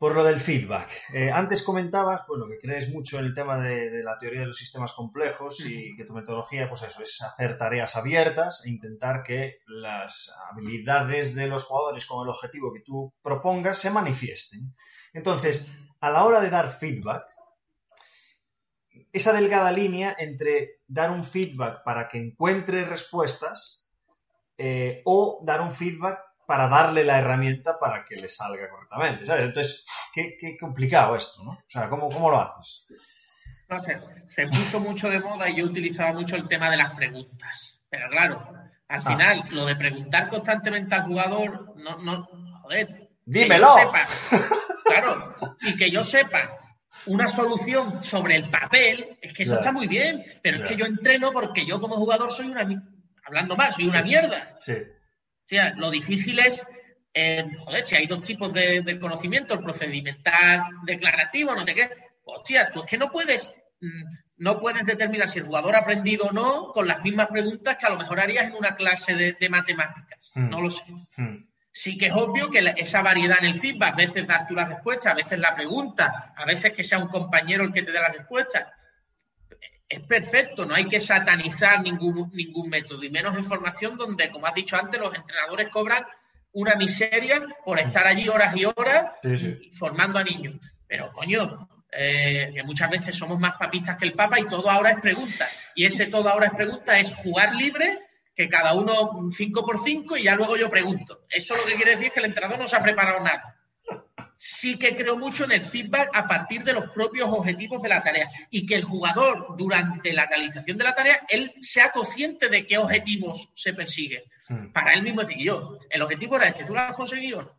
por 0.00 0.14
lo 0.14 0.24
del 0.24 0.40
feedback. 0.40 0.88
Eh, 1.12 1.30
antes 1.30 1.62
comentabas, 1.62 2.22
bueno, 2.26 2.46
que 2.48 2.56
crees 2.56 2.88
mucho 2.88 3.18
en 3.18 3.26
el 3.26 3.34
tema 3.34 3.60
de, 3.60 4.02
la 4.02 4.16
teoría 4.16 4.40
de 4.40 4.46
los 4.46 4.56
sistemas 4.56 4.94
complejos 4.94 5.62
y 5.66 5.94
que 5.94 6.06
tu 6.06 6.14
metodología, 6.14 6.70
pues 6.70 6.84
eso, 6.84 7.02
es 7.02 7.20
hacer 7.20 7.58
tareas 7.58 7.96
abiertas 7.96 8.62
e 8.64 8.70
intentar 8.70 9.22
que 9.22 9.58
las 9.66 10.34
habilidades 10.50 11.34
de 11.34 11.48
los 11.48 11.64
jugadores 11.64 12.06
con 12.06 12.22
el 12.22 12.30
objetivo 12.30 12.72
que 12.72 12.80
tú 12.80 13.12
propongas 13.20 13.76
se 13.76 13.90
manifiesten. 13.90 14.74
Entonces, 15.12 15.70
a 16.00 16.08
la 16.08 16.24
hora 16.24 16.40
de 16.40 16.48
dar 16.48 16.70
feedback, 16.70 17.26
esa 19.12 19.34
delgada 19.34 19.70
línea 19.70 20.16
entre 20.18 20.80
dar 20.86 21.10
un 21.10 21.26
feedback 21.26 21.84
para 21.84 22.08
que 22.08 22.16
encuentre 22.16 22.86
respuestas 22.86 23.90
eh, 24.56 25.02
o 25.04 25.42
dar 25.44 25.60
un 25.60 25.72
feedback 25.72 26.20
para 26.50 26.66
darle 26.66 27.04
la 27.04 27.20
herramienta 27.20 27.78
para 27.78 28.04
que 28.04 28.16
le 28.16 28.28
salga 28.28 28.68
correctamente, 28.68 29.24
¿sabes? 29.24 29.44
Entonces, 29.44 29.84
qué, 30.12 30.56
complicado 30.58 31.14
esto, 31.14 31.44
¿no? 31.44 31.52
O 31.52 31.64
sea, 31.68 31.88
¿cómo, 31.88 32.08
cómo 32.08 32.28
lo 32.28 32.40
haces? 32.40 32.88
No 33.68 33.78
sé, 33.78 34.00
se 34.28 34.48
puso 34.48 34.80
mucho 34.80 35.08
de 35.08 35.20
moda 35.20 35.48
y 35.48 35.58
yo 35.58 35.64
utilizaba 35.66 36.12
mucho 36.12 36.34
el 36.34 36.48
tema 36.48 36.68
de 36.68 36.76
las 36.76 36.92
preguntas. 36.96 37.80
Pero 37.88 38.10
claro, 38.10 38.52
al 38.88 38.98
ah. 38.98 39.00
final, 39.00 39.44
lo 39.50 39.64
de 39.64 39.76
preguntar 39.76 40.28
constantemente 40.28 40.92
al 40.92 41.04
jugador, 41.04 41.72
no, 41.76 41.98
no, 41.98 42.28
joder. 42.62 43.10
Dímelo. 43.24 43.72
claro, 44.86 45.36
y 45.60 45.76
que 45.76 45.88
yo 45.88 46.02
sepa 46.02 46.50
una 47.06 47.28
solución 47.28 48.02
sobre 48.02 48.34
el 48.34 48.50
papel, 48.50 49.18
es 49.22 49.32
que 49.34 49.44
eso 49.44 49.54
está 49.54 49.70
muy 49.70 49.86
bien, 49.86 50.24
pero 50.42 50.56
es 50.56 50.68
que 50.68 50.76
yo 50.76 50.84
entreno 50.84 51.30
porque 51.30 51.64
yo 51.64 51.80
como 51.80 51.94
jugador 51.94 52.32
soy 52.32 52.48
una, 52.48 52.66
hablando 53.24 53.56
mal, 53.56 53.72
soy 53.72 53.86
una 53.86 54.02
mierda. 54.02 54.56
Sí 54.58 54.74
sea, 55.50 55.74
lo 55.76 55.90
difícil 55.90 56.38
es, 56.38 56.66
eh, 57.12 57.44
joder, 57.58 57.84
si 57.84 57.96
hay 57.96 58.06
dos 58.06 58.22
tipos 58.22 58.52
de, 58.52 58.98
conocimiento, 59.00 59.54
el 59.54 59.60
procedimental, 59.60 60.64
declarativo, 60.84 61.54
no 61.54 61.64
sé 61.64 61.74
qué, 61.74 61.90
hostia, 62.24 62.70
tú 62.70 62.80
es 62.80 62.86
que 62.86 62.98
no 62.98 63.10
puedes, 63.10 63.52
mm, 63.80 64.04
no 64.38 64.60
puedes 64.60 64.86
determinar 64.86 65.28
si 65.28 65.40
el 65.40 65.46
jugador 65.46 65.74
ha 65.74 65.80
aprendido 65.80 66.26
o 66.26 66.32
no 66.32 66.72
con 66.72 66.86
las 66.86 67.02
mismas 67.02 67.26
preguntas 67.26 67.76
que 67.76 67.86
a 67.86 67.90
lo 67.90 67.98
mejor 67.98 68.20
harías 68.20 68.44
en 68.44 68.54
una 68.54 68.76
clase 68.76 69.14
de, 69.14 69.48
matemáticas. 69.48 70.30
Hmm. 70.34 70.48
No 70.48 70.60
lo 70.60 70.70
sé. 70.70 70.84
Hmm. 71.16 71.46
Sí 71.72 71.96
que 71.98 72.06
es 72.06 72.12
obvio 72.12 72.50
que 72.50 72.74
esa 72.76 73.02
variedad 73.02 73.38
en 73.40 73.46
el 73.46 73.60
feedback, 73.60 73.94
a 73.94 73.96
veces 73.96 74.26
dar 74.26 74.46
tú 74.46 74.54
la 74.54 74.64
respuesta, 74.64 75.10
a 75.10 75.14
veces 75.14 75.38
la 75.38 75.54
pregunta, 75.54 76.34
a 76.36 76.44
veces 76.44 76.72
que 76.72 76.82
sea 76.82 76.98
un 76.98 77.08
compañero 77.08 77.64
el 77.64 77.72
que 77.72 77.82
te 77.82 77.92
dé 77.92 78.00
la 78.00 78.08
respuesta, 78.12 78.72
es 79.90 80.00
perfecto, 80.06 80.64
no 80.64 80.76
hay 80.76 80.86
que 80.86 81.00
satanizar 81.00 81.82
ningún, 81.82 82.30
ningún 82.32 82.68
método, 82.68 83.02
y 83.02 83.10
menos 83.10 83.36
en 83.36 83.42
formación 83.42 83.98
donde, 83.98 84.30
como 84.30 84.46
has 84.46 84.54
dicho 84.54 84.76
antes, 84.76 85.00
los 85.00 85.12
entrenadores 85.12 85.68
cobran 85.68 86.04
una 86.52 86.76
miseria 86.76 87.44
por 87.64 87.80
estar 87.80 88.06
allí 88.06 88.28
horas 88.28 88.56
y 88.56 88.64
horas 88.64 89.14
formando 89.72 90.20
a 90.20 90.22
niños. 90.22 90.54
Pero, 90.86 91.10
coño, 91.12 91.68
eh, 91.90 92.52
que 92.54 92.62
muchas 92.62 92.88
veces 92.88 93.16
somos 93.16 93.40
más 93.40 93.54
papistas 93.58 93.98
que 93.98 94.06
el 94.06 94.12
Papa 94.12 94.38
y 94.38 94.46
todo 94.46 94.70
ahora 94.70 94.92
es 94.92 95.00
pregunta. 95.00 95.44
Y 95.74 95.84
ese 95.84 96.08
todo 96.08 96.28
ahora 96.28 96.46
es 96.46 96.54
pregunta 96.54 96.96
es 97.00 97.12
jugar 97.12 97.56
libre, 97.56 97.98
que 98.36 98.48
cada 98.48 98.74
uno 98.74 99.28
5 99.36 99.66
por 99.66 99.82
5 99.82 100.16
y 100.18 100.22
ya 100.22 100.36
luego 100.36 100.56
yo 100.56 100.70
pregunto. 100.70 101.26
Eso 101.28 101.56
lo 101.56 101.64
que 101.64 101.74
quiere 101.74 101.92
decir 101.92 102.06
es 102.06 102.12
que 102.12 102.20
el 102.20 102.26
entrenador 102.26 102.60
no 102.60 102.68
se 102.68 102.76
ha 102.76 102.80
preparado 102.80 103.18
nada 103.24 103.59
sí 104.42 104.78
que 104.78 104.96
creo 104.96 105.18
mucho 105.18 105.44
en 105.44 105.52
el 105.52 105.60
feedback 105.60 106.16
a 106.16 106.26
partir 106.26 106.64
de 106.64 106.72
los 106.72 106.90
propios 106.92 107.28
objetivos 107.30 107.82
de 107.82 107.90
la 107.90 108.02
tarea 108.02 108.30
y 108.48 108.64
que 108.64 108.74
el 108.74 108.84
jugador 108.84 109.54
durante 109.58 110.14
la 110.14 110.24
realización 110.24 110.78
de 110.78 110.84
la 110.84 110.94
tarea, 110.94 111.26
él 111.28 111.52
sea 111.60 111.92
consciente 111.92 112.48
de 112.48 112.66
qué 112.66 112.78
objetivos 112.78 113.50
se 113.54 113.74
persiguen. 113.74 114.22
Hmm. 114.48 114.72
Para 114.72 114.94
él 114.94 115.02
mismo 115.02 115.20
decir, 115.20 115.36
yo, 115.44 115.78
el 115.90 116.00
objetivo 116.00 116.36
era 116.36 116.48
este, 116.48 116.64
tú 116.64 116.72
lo 116.72 116.80
has 116.80 116.94
conseguido. 116.94 117.54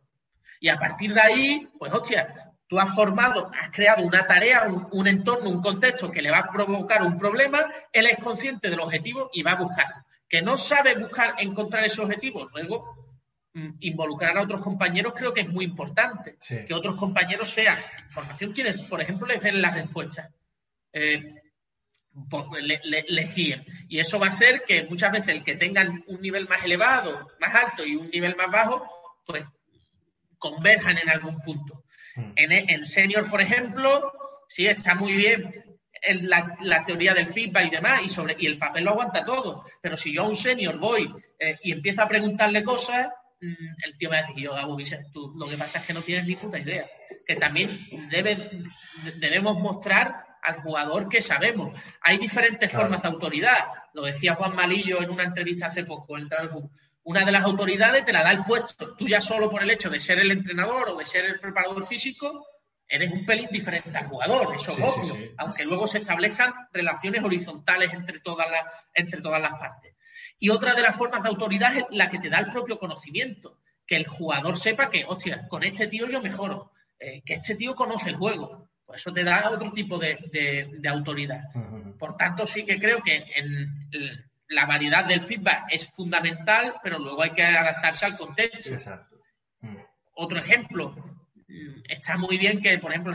Y 0.59 0.69
a 0.69 0.79
partir 0.79 1.13
de 1.13 1.21
ahí, 1.21 1.69
pues 1.77 1.93
hostia, 1.93 2.51
tú 2.67 2.79
has 2.79 2.95
formado, 2.95 3.51
has 3.61 3.69
creado 3.69 4.03
una 4.03 4.25
tarea, 4.25 4.63
un, 4.63 4.87
un 4.91 5.07
entorno, 5.07 5.51
un 5.51 5.61
contexto 5.61 6.09
que 6.09 6.23
le 6.23 6.31
va 6.31 6.39
a 6.39 6.51
provocar 6.51 7.03
un 7.03 7.19
problema, 7.19 7.63
él 7.93 8.07
es 8.07 8.17
consciente 8.17 8.71
del 8.71 8.79
objetivo 8.79 9.29
y 9.33 9.43
va 9.43 9.51
a 9.51 9.63
buscar. 9.63 9.87
Que 10.27 10.41
no 10.41 10.57
sabe 10.57 10.95
buscar, 10.95 11.35
encontrar 11.37 11.85
ese 11.85 12.01
objetivo, 12.01 12.49
luego 12.51 13.00
Mm, 13.00 13.00
involucrar 13.53 14.37
a 14.37 14.43
otros 14.43 14.61
compañeros 14.61 15.13
creo 15.15 15.33
que 15.33 15.41
es 15.41 15.49
muy 15.49 15.65
importante. 15.65 16.37
Que 16.67 16.73
otros 16.73 16.95
compañeros 16.95 17.49
sean 17.49 17.77
formación 18.09 18.53
quienes, 18.53 18.85
por 18.85 19.01
ejemplo, 19.01 19.27
les 19.27 19.41
den 19.41 19.61
las 19.61 19.73
respuestas. 19.73 20.39
Eh, 20.93 21.35
le, 22.61 23.23
guíen. 23.33 23.65
Y 23.87 23.99
eso 23.99 24.19
va 24.19 24.27
a 24.27 24.29
hacer 24.29 24.63
que 24.65 24.83
muchas 24.83 25.11
veces 25.11 25.29
el 25.29 25.43
que 25.43 25.55
tengan 25.55 26.03
un 26.07 26.21
nivel 26.21 26.47
más 26.47 26.63
elevado, 26.63 27.29
más 27.39 27.55
alto 27.55 27.85
y 27.85 27.95
un 27.95 28.09
nivel 28.09 28.35
más 28.35 28.51
bajo, 28.51 28.85
pues 29.25 29.43
converjan 30.37 30.97
en 30.97 31.09
algún 31.09 31.39
punto. 31.41 31.83
Hmm. 32.15 32.33
En, 32.35 32.51
en 32.51 32.85
senior, 32.85 33.29
por 33.29 33.41
ejemplo, 33.41 34.11
sí, 34.49 34.67
está 34.67 34.95
muy 34.95 35.13
bien 35.13 35.71
la, 36.61 36.85
teoría 36.85 37.13
del 37.13 37.27
feedback 37.27 37.67
y 37.67 37.69
demás, 37.69 38.01
y, 38.03 38.09
sobre, 38.09 38.35
y 38.39 38.45
el 38.47 38.57
papel 38.57 38.83
lo 38.83 38.91
aguanta 38.91 39.23
todo. 39.23 39.65
Pero 39.81 39.95
si 39.97 40.13
yo 40.13 40.23
a 40.23 40.27
un 40.27 40.35
senior 40.35 40.77
voy 40.79 41.11
eh, 41.39 41.57
y 41.63 41.71
empiezo 41.71 42.01
a 42.01 42.07
preguntarle 42.07 42.63
cosas, 42.63 43.07
mm, 43.07 43.11
el 43.41 43.97
tío 43.97 44.09
me 44.09 44.17
va 44.17 44.23
a 44.23 44.27
decir, 44.27 44.43
yo, 44.43 44.53
Gabo, 44.53 44.77
tú 45.11 45.33
lo 45.35 45.47
que 45.47 45.57
pasa 45.57 45.79
es 45.79 45.85
que 45.85 45.93
no 45.93 46.01
tienes 46.01 46.27
ni 46.27 46.35
puta 46.35 46.59
idea. 46.59 46.85
Que 47.25 47.35
también 47.35 47.87
debe, 48.09 48.37
debemos 49.17 49.59
mostrar 49.59 50.25
al 50.41 50.61
jugador 50.61 51.09
que 51.09 51.21
sabemos. 51.21 51.79
Hay 52.01 52.17
diferentes 52.17 52.71
formas 52.71 53.01
de 53.01 53.09
autoridad. 53.09 53.65
Lo 53.93 54.03
decía 54.03 54.35
Juan 54.35 54.55
Malillo 54.55 55.01
en 55.01 55.09
una 55.09 55.23
entrevista 55.23 55.67
hace 55.67 55.85
poco. 55.85 56.15
Una 57.03 57.25
de 57.25 57.31
las 57.31 57.43
autoridades 57.43 58.05
te 58.05 58.13
la 58.13 58.23
da 58.23 58.31
el 58.31 58.43
puesto. 58.43 58.95
Tú 58.95 59.07
ya 59.07 59.21
solo 59.21 59.49
por 59.49 59.63
el 59.63 59.71
hecho 59.71 59.89
de 59.89 59.99
ser 59.99 60.19
el 60.19 60.31
entrenador 60.31 60.89
o 60.89 60.95
de 60.95 61.05
ser 61.05 61.25
el 61.25 61.39
preparador 61.39 61.85
físico, 61.85 62.45
eres 62.91 63.11
un 63.11 63.25
pelín 63.25 63.47
diferente 63.49 63.97
al 63.97 64.07
jugador, 64.07 64.53
eso 64.53 64.71
es 64.71 64.79
obvio, 64.79 65.31
aunque 65.37 65.63
luego 65.63 65.87
se 65.87 65.99
establezcan 65.99 66.53
relaciones 66.73 67.23
horizontales 67.23 67.93
entre 67.93 68.19
todas, 68.19 68.51
las, 68.51 68.65
entre 68.93 69.21
todas 69.21 69.41
las 69.41 69.51
partes. 69.51 69.95
Y 70.41 70.49
otra 70.49 70.73
de 70.73 70.81
las 70.81 70.97
formas 70.97 71.21
de 71.21 71.29
autoridad 71.29 71.77
es 71.77 71.85
la 71.91 72.09
que 72.09 72.17
te 72.17 72.27
da 72.27 72.39
el 72.39 72.49
propio 72.49 72.79
conocimiento, 72.79 73.59
que 73.85 73.95
el 73.95 74.07
jugador 74.07 74.57
sepa 74.57 74.89
que, 74.89 75.05
hostia, 75.07 75.47
con 75.47 75.63
este 75.63 75.85
tío 75.85 76.09
yo 76.09 76.19
mejoro, 76.19 76.71
eh, 76.99 77.21
que 77.23 77.35
este 77.35 77.53
tío 77.53 77.75
conoce 77.75 78.09
el 78.09 78.15
juego. 78.15 78.67
Por 78.83 78.95
eso 78.95 79.13
te 79.13 79.23
da 79.23 79.51
otro 79.51 79.71
tipo 79.71 79.99
de, 79.99 80.81
autoridad. 80.89 81.43
Por 81.99 82.17
tanto, 82.17 82.47
sí 82.47 82.65
que 82.65 82.79
creo 82.79 83.03
que 83.03 83.23
en 83.35 84.25
la 84.49 84.65
variedad 84.65 85.05
del 85.05 85.21
feedback 85.21 85.65
es 85.69 85.87
fundamental, 85.91 86.73
pero 86.81 86.97
luego 86.97 87.21
hay 87.21 87.31
que 87.31 87.43
adaptarse 87.43 88.05
al 88.05 88.17
contexto. 88.17 88.73
Exacto. 88.73 89.17
Otro 90.13 90.39
ejemplo, 90.39 90.95
está 91.87 92.17
muy 92.17 92.39
bien 92.39 92.61
que, 92.61 92.79
por 92.79 92.91
ejemplo, 92.91 93.13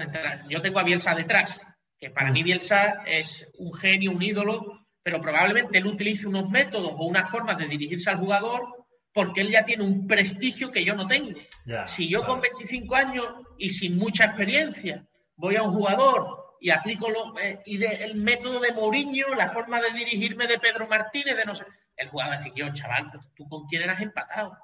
yo 0.48 0.62
tengo 0.62 0.78
a 0.78 0.84
Bielsa 0.84 1.12
detrás, 1.16 1.66
que 1.98 2.10
para 2.10 2.30
mí 2.30 2.42
mm. 2.42 2.44
Bielsa 2.44 3.02
es 3.04 3.50
un 3.58 3.74
genio, 3.74 4.12
un 4.12 4.22
ídolo, 4.22 4.85
pero 5.06 5.20
probablemente 5.20 5.78
él 5.78 5.86
utilice 5.86 6.26
unos 6.26 6.50
métodos 6.50 6.90
o 6.96 7.06
unas 7.06 7.30
formas 7.30 7.56
de 7.58 7.68
dirigirse 7.68 8.10
al 8.10 8.16
jugador 8.16 8.86
porque 9.12 9.42
él 9.42 9.50
ya 9.52 9.64
tiene 9.64 9.84
un 9.84 10.08
prestigio 10.08 10.72
que 10.72 10.84
yo 10.84 10.96
no 10.96 11.06
tengo. 11.06 11.38
si 11.86 12.08
yo 12.08 12.24
con 12.24 12.40
25 12.40 12.92
años 12.92 13.24
y 13.56 13.70
sin 13.70 13.98
mucha 13.98 14.24
experiencia 14.24 15.06
voy 15.36 15.54
a 15.54 15.62
un 15.62 15.72
jugador 15.72 16.56
y 16.60 16.70
aplico 16.70 17.08
lo, 17.08 17.38
eh, 17.38 17.60
y 17.66 17.80
el 17.84 18.16
método 18.16 18.58
de 18.58 18.72
Mourinho, 18.72 19.32
la 19.36 19.50
forma 19.50 19.80
de 19.80 19.92
dirigirme 19.92 20.48
de 20.48 20.58
Pedro 20.58 20.88
Martínez, 20.88 21.36
de 21.36 21.44
no 21.44 21.54
sé, 21.54 21.66
el 21.96 22.08
jugador 22.08 22.38
dice, 22.38 22.52
yo, 22.56 22.72
chaval, 22.72 23.12
¿tú 23.36 23.48
con 23.48 23.64
quién 23.68 23.82
eras 23.82 24.00
empatado? 24.00 24.58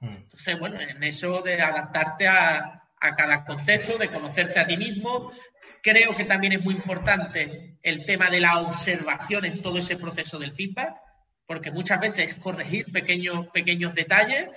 Mm. 0.00 0.16
Entonces, 0.16 0.58
bueno, 0.58 0.78
en 0.82 1.02
eso 1.02 1.40
de 1.40 1.62
adaptarte 1.62 2.28
a, 2.28 2.78
a 3.00 3.16
cada 3.16 3.42
contexto, 3.46 3.96
de 3.96 4.08
conocerte 4.08 4.60
a 4.60 4.66
ti 4.66 4.76
mismo. 4.76 5.32
Creo 5.82 6.16
que 6.16 6.24
también 6.24 6.54
es 6.54 6.64
muy 6.64 6.74
importante 6.74 7.78
el 7.82 8.04
tema 8.04 8.30
de 8.30 8.40
la 8.40 8.60
observación 8.60 9.44
en 9.44 9.62
todo 9.62 9.78
ese 9.78 9.96
proceso 9.96 10.38
del 10.38 10.52
feedback, 10.52 10.96
porque 11.46 11.70
muchas 11.70 12.00
veces 12.00 12.32
es 12.32 12.34
corregir 12.34 12.90
pequeños, 12.92 13.48
pequeños 13.48 13.94
detalles 13.94 14.48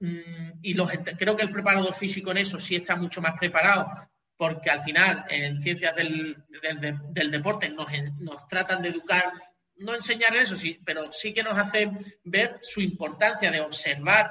mm, 0.00 0.60
y 0.62 0.74
los, 0.74 0.90
creo 1.18 1.36
que 1.36 1.42
el 1.42 1.50
preparador 1.50 1.94
físico 1.94 2.30
en 2.30 2.38
eso 2.38 2.60
sí 2.60 2.76
está 2.76 2.96
mucho 2.96 3.20
más 3.20 3.38
preparado, 3.38 3.90
porque 4.36 4.70
al 4.70 4.80
final 4.80 5.24
en 5.28 5.58
ciencias 5.60 5.96
del, 5.96 6.36
del, 7.10 7.30
deporte 7.30 7.68
nos, 7.68 7.88
nos, 8.20 8.46
tratan 8.48 8.82
de 8.82 8.90
educar, 8.90 9.32
no 9.76 9.94
enseñar 9.94 10.36
eso, 10.36 10.56
sí, 10.56 10.80
pero 10.84 11.10
sí 11.10 11.32
que 11.32 11.42
nos 11.42 11.58
hacen 11.58 11.98
ver 12.24 12.58
su 12.62 12.80
importancia 12.80 13.50
de 13.50 13.60
observar, 13.60 14.30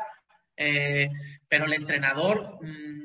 eh, 0.56 1.10
pero 1.48 1.66
el 1.66 1.74
entrenador... 1.74 2.60
Mm, 2.62 2.98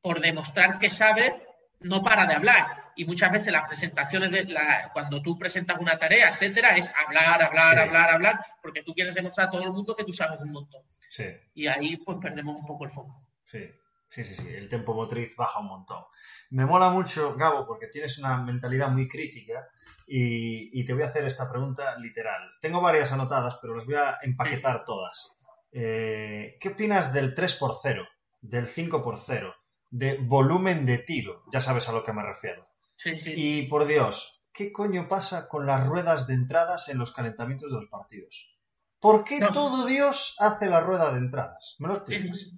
por 0.00 0.20
demostrar 0.20 0.78
que 0.78 0.90
sabe, 0.90 1.34
no 1.80 2.02
para 2.02 2.26
de 2.26 2.34
hablar. 2.34 2.92
Y 2.96 3.04
muchas 3.04 3.30
veces 3.30 3.52
las 3.52 3.68
presentaciones, 3.68 4.30
de 4.30 4.44
la, 4.44 4.90
cuando 4.92 5.22
tú 5.22 5.38
presentas 5.38 5.78
una 5.78 5.98
tarea, 5.98 6.30
etcétera, 6.30 6.76
es 6.76 6.90
hablar, 7.06 7.42
hablar, 7.42 7.78
hablar, 7.78 8.10
hablar, 8.10 8.40
porque 8.60 8.82
tú 8.82 8.92
quieres 8.92 9.14
demostrar 9.14 9.48
a 9.48 9.50
todo 9.50 9.62
el 9.62 9.72
mundo 9.72 9.94
que 9.94 10.04
tú 10.04 10.12
sabes 10.12 10.40
un 10.40 10.52
montón. 10.52 10.82
Sí. 11.08 11.26
Y 11.54 11.66
ahí 11.68 11.96
pues 11.98 12.18
perdemos 12.20 12.56
un 12.56 12.66
poco 12.66 12.84
el 12.84 12.90
foco. 12.90 13.28
Sí. 13.44 13.70
Sí, 14.08 14.24
sí, 14.24 14.34
sí, 14.34 14.48
el 14.48 14.70
tempo 14.70 14.94
motriz 14.94 15.36
baja 15.36 15.60
un 15.60 15.66
montón. 15.66 16.02
Me 16.50 16.64
mola 16.64 16.88
mucho, 16.88 17.36
Gabo, 17.36 17.66
porque 17.66 17.88
tienes 17.88 18.18
una 18.18 18.42
mentalidad 18.42 18.88
muy 18.88 19.06
crítica 19.06 19.68
y, 20.06 20.82
te 20.84 20.94
voy 20.94 21.02
a 21.02 21.06
hacer 21.06 21.26
esta 21.26 21.50
pregunta 21.50 21.98
literal. 21.98 22.40
Tengo 22.58 22.80
varias 22.80 23.12
anotadas, 23.12 23.58
pero 23.60 23.76
las 23.76 23.84
voy 23.84 23.96
a 23.96 24.18
empaquetar 24.22 24.84
todas. 24.86 25.36
Eh, 25.70 26.56
¿Qué 26.58 26.70
opinas 26.70 27.12
del 27.12 27.34
3 27.34 27.54
por 27.54 27.74
0, 27.80 28.08
del 28.40 28.66
5 28.66 29.02
por 29.02 29.18
0, 29.18 29.54
de 29.90 30.18
volumen 30.18 30.86
de 30.86 30.98
tiro. 30.98 31.44
Ya 31.52 31.60
sabes 31.60 31.88
a 31.88 31.92
lo 31.92 32.04
que 32.04 32.12
me 32.12 32.22
refiero. 32.22 32.68
Sí, 32.96 33.18
sí. 33.18 33.32
Y 33.36 33.62
por 33.68 33.86
Dios, 33.86 34.42
¿qué 34.52 34.72
coño 34.72 35.08
pasa 35.08 35.48
con 35.48 35.66
las 35.66 35.86
ruedas 35.86 36.26
de 36.26 36.34
entradas 36.34 36.88
en 36.88 36.98
los 36.98 37.12
calentamientos 37.12 37.70
de 37.70 37.76
los 37.76 37.86
partidos? 37.86 38.54
¿Por 39.00 39.24
qué 39.24 39.40
todo 39.52 39.86
Dios 39.86 40.36
hace 40.40 40.66
la 40.66 40.80
rueda 40.80 41.12
de 41.12 41.18
entradas? 41.18 41.76
¿Me 41.78 41.88
lo 41.88 41.94
explicas? 41.94 42.52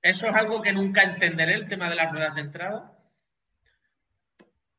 Eso 0.00 0.26
es 0.26 0.34
algo 0.34 0.62
que 0.62 0.72
nunca 0.72 1.02
entenderé, 1.02 1.54
el 1.54 1.68
tema 1.68 1.88
de 1.88 1.96
las 1.96 2.10
ruedas 2.10 2.34
de 2.34 2.40
entrada. 2.40 2.98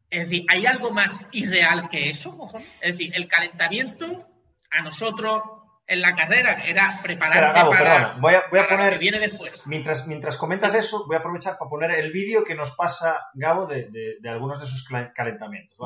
Es 0.10 0.30
decir, 0.30 0.46
¿hay 0.50 0.66
algo 0.66 0.92
más 0.92 1.22
irreal 1.32 1.88
que 1.90 2.10
eso? 2.10 2.38
Es 2.82 2.98
decir, 2.98 3.16
el 3.16 3.28
calentamiento 3.28 4.28
a 4.70 4.82
nosotros 4.82 5.42
en 5.86 6.02
la 6.02 6.16
carrera, 6.16 6.64
era 6.66 7.00
prepararte 7.02 7.60
para, 7.78 8.16
Voy 8.20 8.34
a, 8.36 8.50
poner, 8.50 8.86
lo 8.86 8.90
que 8.92 8.98
viene 8.98 9.20
después. 9.20 9.68
Mientras, 9.68 10.08
mientras 10.08 10.38
comentas 10.38 10.74
eso, 10.74 11.06
voy 11.08 11.16
a 11.16 11.20
aprovechar 11.20 11.58
para 11.58 11.70
poner 11.70 11.92
el 11.92 12.12
vídeo 12.12 12.44
que 12.44 12.56
nos 12.56 12.72
pasa 12.72 13.28
Gabo 13.34 13.68
de, 13.68 14.18
algunos 14.26 14.60
de 14.60 14.66
sus 14.66 14.88
calentamientos. 15.14 15.78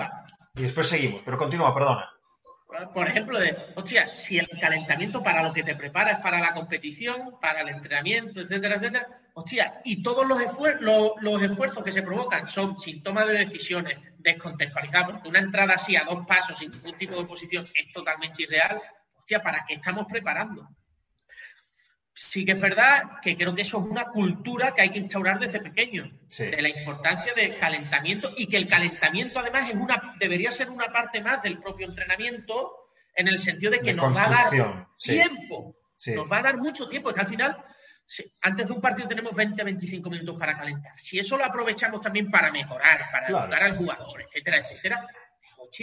Y 0.55 0.61
después 0.61 0.87
seguimos, 0.87 1.23
pero 1.23 1.37
continúa, 1.37 1.73
perdona. 1.73 2.09
Por 2.93 3.07
ejemplo, 3.07 3.39
de, 3.39 3.55
hostia, 3.75 4.07
si 4.07 4.37
el 4.37 4.47
calentamiento 4.59 5.23
para 5.23 5.41
lo 5.41 5.53
que 5.53 5.63
te 5.63 5.75
preparas 5.75 6.19
para 6.21 6.39
la 6.39 6.53
competición, 6.53 7.39
para 7.41 7.61
el 7.61 7.69
entrenamiento, 7.69 8.41
etcétera, 8.41 8.75
etcétera, 8.75 9.07
hostia, 9.33 9.81
y 9.85 10.03
todos 10.03 10.27
los, 10.27 10.39
los 11.21 11.41
esfuerzos 11.41 11.83
que 11.83 11.93
se 11.93 12.01
provocan 12.01 12.47
son 12.47 12.77
síntomas 12.77 13.27
de 13.27 13.37
decisiones 13.39 13.97
descontextualizadas, 14.17 15.11
porque 15.11 15.29
una 15.29 15.39
entrada 15.39 15.75
así 15.75 15.95
a 15.95 16.03
dos 16.03 16.27
pasos 16.27 16.59
sin 16.59 16.69
ningún 16.71 16.97
tipo 16.97 17.15
de 17.15 17.21
oposición 17.21 17.65
es 17.73 17.91
totalmente 17.93 18.43
irreal 18.43 18.81
¿para 19.43 19.63
qué 19.67 19.75
estamos 19.75 20.05
preparando? 20.07 20.67
Sí 22.13 22.45
que 22.45 22.53
es 22.53 22.61
verdad 22.61 23.19
que 23.21 23.37
creo 23.37 23.53
que 23.53 23.61
eso 23.61 23.79
es 23.79 23.85
una 23.85 24.05
cultura 24.05 24.73
que 24.73 24.81
hay 24.81 24.89
que 24.89 24.99
instaurar 24.99 25.39
desde 25.39 25.59
pequeño, 25.59 26.11
de 26.35 26.61
la 26.61 26.69
importancia 26.69 27.33
del 27.33 27.59
calentamiento 27.59 28.31
y 28.35 28.47
que 28.47 28.57
el 28.57 28.67
calentamiento 28.67 29.39
además 29.39 29.69
es 29.69 29.75
una, 29.75 30.15
debería 30.19 30.51
ser 30.51 30.71
una 30.71 30.91
parte 30.91 31.21
más 31.21 31.43
del 31.43 31.59
propio 31.59 31.87
entrenamiento 31.87 32.89
en 33.13 33.27
el 33.27 33.37
sentido 33.37 33.71
de 33.71 33.81
que 33.81 33.93
nos 33.93 34.17
va 34.17 34.25
a 34.25 34.29
dar 34.29 34.87
tiempo, 34.97 35.75
nos 36.15 36.31
va 36.31 36.37
a 36.39 36.41
dar 36.41 36.57
mucho 36.57 36.87
tiempo, 36.89 37.09
es 37.09 37.15
que 37.15 37.21
al 37.21 37.27
final 37.27 37.63
antes 38.41 38.67
de 38.67 38.73
un 38.73 38.81
partido 38.81 39.07
tenemos 39.07 39.33
20-25 39.33 40.09
minutos 40.09 40.39
para 40.39 40.57
calentar. 40.57 40.93
Si 40.97 41.19
eso 41.19 41.37
lo 41.37 41.43
aprovechamos 41.43 42.01
también 42.01 42.31
para 42.31 42.51
mejorar, 42.51 43.11
para 43.11 43.27
educar 43.27 43.63
al 43.63 43.77
jugador, 43.77 44.21
etcétera, 44.21 44.59
etcétera, 44.59 45.07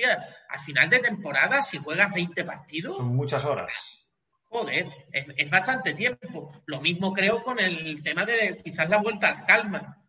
al 0.03 0.61
final 0.61 0.91
de 0.91 1.01
temporada, 1.01 1.63
si 1.63 1.79
juegas 1.79 2.13
20 2.13 2.45
partidos. 2.45 2.97
Son 2.97 3.15
muchas 3.15 3.45
horas. 3.45 4.01
Joder, 4.45 4.87
es, 5.13 5.51
bastante 5.51 5.95
tiempo. 5.95 6.63
Lo 6.67 6.81
mismo 6.81 7.13
creo 7.13 7.43
con 7.43 7.59
el 7.59 8.03
tema 8.03 8.25
de 8.25 8.61
quizás 8.63 8.89
la 8.89 8.99
vuelta 8.99 9.29
al 9.29 9.47
calma. 9.47 10.01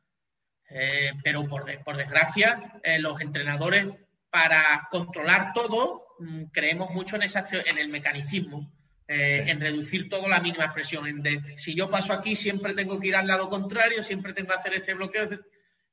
Eh, 0.69 1.13
pero 1.23 1.47
por, 1.47 1.65
por 1.83 1.97
desgracia, 1.97 2.79
eh, 2.83 2.99
los 2.99 3.19
entrenadores, 3.21 3.87
para 4.29 4.87
controlar 4.91 5.53
todo, 5.53 6.05
mm, 6.19 6.45
creemos 6.45 6.91
mucho 6.91 7.15
en, 7.15 7.23
esa, 7.23 7.47
en 7.51 7.77
el 7.77 7.89
mecanicismo. 7.89 8.71
Eh, 9.07 9.43
en 9.47 9.61
reducir 9.61 10.09
todo 10.09 10.27
la 10.27 10.41
mínima 10.41 10.65
expresión. 10.65 11.05
En 11.05 11.21
de, 11.21 11.57
si 11.57 11.75
yo 11.75 11.91
paso 11.91 12.11
aquí, 12.11 12.35
siempre 12.35 12.73
tengo 12.73 12.99
que 12.99 13.09
ir 13.09 13.15
al 13.15 13.27
lado 13.27 13.49
contrario, 13.49 14.01
siempre 14.01 14.33
tengo 14.33 14.47
que 14.49 14.55
hacer 14.55 14.73
este 14.73 14.95
bloqueo 14.95 15.29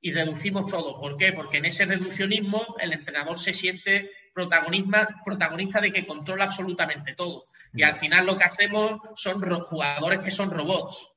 y 0.02 0.12
reducimos 0.12 0.70
todo. 0.70 1.00
¿Por 1.00 1.16
qué? 1.16 1.32
Porque 1.32 1.58
en 1.58 1.64
ese 1.64 1.84
reduccionismo 1.84 2.76
el 2.80 2.92
entrenador 2.92 3.38
se 3.38 3.52
siente 3.52 4.10
protagonista 4.34 5.80
de 5.80 5.92
que 5.92 6.06
controla 6.06 6.44
absolutamente 6.44 7.14
todo. 7.14 7.46
Y 7.72 7.84
al 7.84 7.94
final 7.94 8.26
lo 8.26 8.36
que 8.36 8.44
hacemos 8.44 9.00
son 9.14 9.40
jugadores 9.40 10.20
que 10.20 10.32
son 10.32 10.50
robots. 10.50 11.08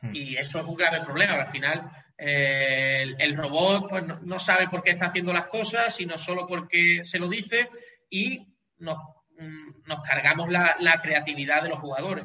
Hmm. 0.00 0.14
Y 0.14 0.36
eso 0.36 0.58
es 0.58 0.64
un 0.64 0.74
grave 0.74 1.04
problema. 1.04 1.34
Al 1.34 1.46
final 1.46 1.90
eh, 2.16 3.14
el, 3.18 3.36
robot 3.36 3.88
pues, 3.90 4.04
no, 4.22 4.38
sabe 4.38 4.68
por 4.68 4.82
qué 4.82 4.92
está 4.92 5.06
haciendo 5.06 5.34
las 5.34 5.46
cosas, 5.46 5.94
sino 5.94 6.16
solo 6.16 6.46
porque 6.46 7.04
se 7.04 7.18
lo 7.18 7.28
dice 7.28 7.68
y 8.08 8.46
nos, 8.78 8.96
mm, 9.38 9.92
cargamos 10.06 10.48
la, 10.50 10.98
creatividad 11.02 11.62
de 11.62 11.68
los 11.68 11.78
jugadores. 11.78 12.24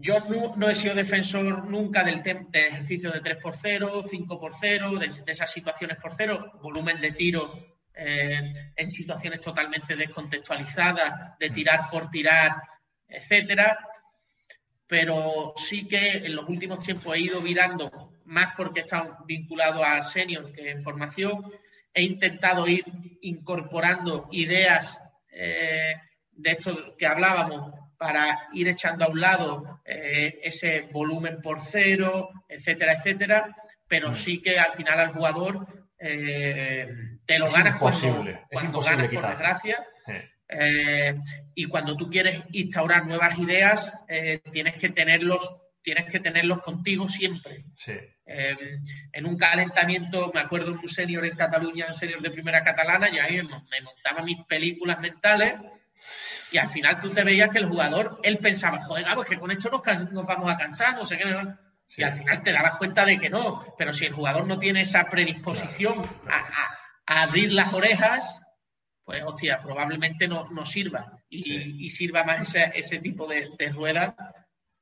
Yo 0.00 0.14
no, 0.56 0.70
he 0.70 0.74
sido 0.74 0.94
defensor 0.94 1.66
nunca 1.66 2.02
del, 2.02 2.22
ejercicio 2.52 3.12
de 3.12 3.22
3x0, 3.22 4.02
5x0, 4.02 4.98
de, 4.98 5.30
esas 5.30 5.52
situaciones 5.52 5.98
por 5.98 6.14
cero, 6.16 6.52
volumen 6.62 6.98
de 7.00 7.12
tiro 7.12 7.76
eh, 7.92 8.72
en 8.74 8.90
situaciones 8.90 9.42
totalmente 9.42 9.96
descontextualizadas, 9.96 11.38
de 11.38 11.50
mm. 11.50 11.52
tirar 11.52 11.90
por 11.90 12.10
tirar, 12.10 12.62
etcétera. 13.06 13.78
Pero 14.86 15.52
sí 15.56 15.86
que 15.86 16.12
en 16.12 16.34
los 16.34 16.48
últimos 16.48 16.82
tiempos 16.82 17.14
he 17.14 17.20
ido 17.20 17.42
virando 17.42 18.14
más 18.24 18.54
porque 18.56 18.80
he 18.80 18.84
estado 18.84 19.18
vinculado 19.26 19.84
a 19.84 20.00
senior 20.00 20.50
que 20.50 20.70
en 20.70 20.80
formación, 20.80 21.44
he 21.92 22.02
intentado 22.02 22.66
ir 22.66 22.84
incorporando 23.20 24.28
ideas 24.32 24.98
eh, 25.30 25.94
de 26.32 26.50
esto 26.52 26.96
que 26.96 27.06
hablábamos 27.06 27.89
para 28.00 28.48
ir 28.54 28.66
echando 28.66 29.04
a 29.04 29.08
un 29.08 29.20
lado 29.20 29.82
eh, 29.84 30.40
ese 30.42 30.88
volumen 30.90 31.42
por 31.42 31.60
cero, 31.60 32.30
etcétera, 32.48 32.94
etcétera, 32.94 33.54
pero 33.86 34.08
mm. 34.08 34.14
sí 34.14 34.40
que 34.40 34.58
al 34.58 34.72
final 34.72 34.98
al 34.98 35.12
jugador 35.12 35.66
eh, 35.98 36.88
te 37.26 37.38
lo 37.38 37.46
ganas 37.50 37.74
imposible, 37.74 38.40
es 38.48 38.64
imposible 38.64 39.06
ganas, 39.06 39.20
por 39.20 39.28
desgracia. 39.28 39.86
y 41.54 41.66
cuando 41.66 41.94
tú 41.94 42.08
quieres 42.08 42.42
instaurar 42.52 43.06
nuevas 43.06 43.38
ideas, 43.38 43.92
tienes 44.50 44.76
que 44.76 44.88
tenerlos 44.88 45.56
tienes 45.82 46.10
que 46.10 46.20
tenerlos 46.20 46.62
contigo 46.62 47.06
siempre. 47.06 47.64
en 49.12 49.26
un 49.26 49.36
calentamiento, 49.36 50.30
me 50.32 50.40
acuerdo 50.40 50.72
un 50.72 50.88
senior 50.88 51.26
en 51.26 51.36
Cataluña, 51.36 51.86
un 51.88 51.94
senior 51.94 52.22
de 52.22 52.30
primera 52.30 52.64
catalana, 52.64 53.10
y 53.10 53.18
ahí 53.18 53.36
me 53.42 53.80
montaba 53.82 54.22
mis 54.22 54.42
películas 54.46 55.00
mentales 55.00 55.54
y 56.52 56.58
al 56.58 56.68
final 56.68 57.00
tú 57.00 57.12
te 57.12 57.24
veías 57.24 57.50
que 57.50 57.58
el 57.58 57.68
jugador, 57.68 58.20
él 58.22 58.38
pensaba, 58.38 58.82
joder, 58.82 59.06
pues 59.14 59.28
que 59.28 59.38
con 59.38 59.50
esto 59.50 59.70
nos, 59.70 60.12
nos, 60.12 60.26
vamos 60.26 60.50
a 60.50 60.56
cansar, 60.56 60.96
no 60.96 61.06
sé 61.06 61.16
qué. 61.16 61.24
Y 61.96 62.02
al 62.02 62.12
final 62.12 62.42
te 62.42 62.52
dabas 62.52 62.76
cuenta 62.76 63.04
de 63.04 63.18
que 63.18 63.30
no. 63.30 63.74
Pero 63.76 63.92
si 63.92 64.06
el 64.06 64.12
jugador 64.12 64.46
no 64.46 64.58
tiene 64.58 64.82
esa 64.82 65.08
predisposición 65.08 66.04
a, 66.28 66.76
abrir 67.06 67.52
las 67.52 67.72
orejas, 67.72 68.42
pues 69.04 69.22
hostia, 69.24 69.60
probablemente 69.62 70.28
no, 70.28 70.48
no 70.50 70.64
sirva. 70.64 71.18
Y, 71.28 71.90
sirva 71.90 72.24
más 72.24 72.42
ese, 72.42 72.70
ese 72.74 72.98
tipo 72.98 73.26
de, 73.26 73.50
de 73.58 73.68
ruedas 73.70 74.14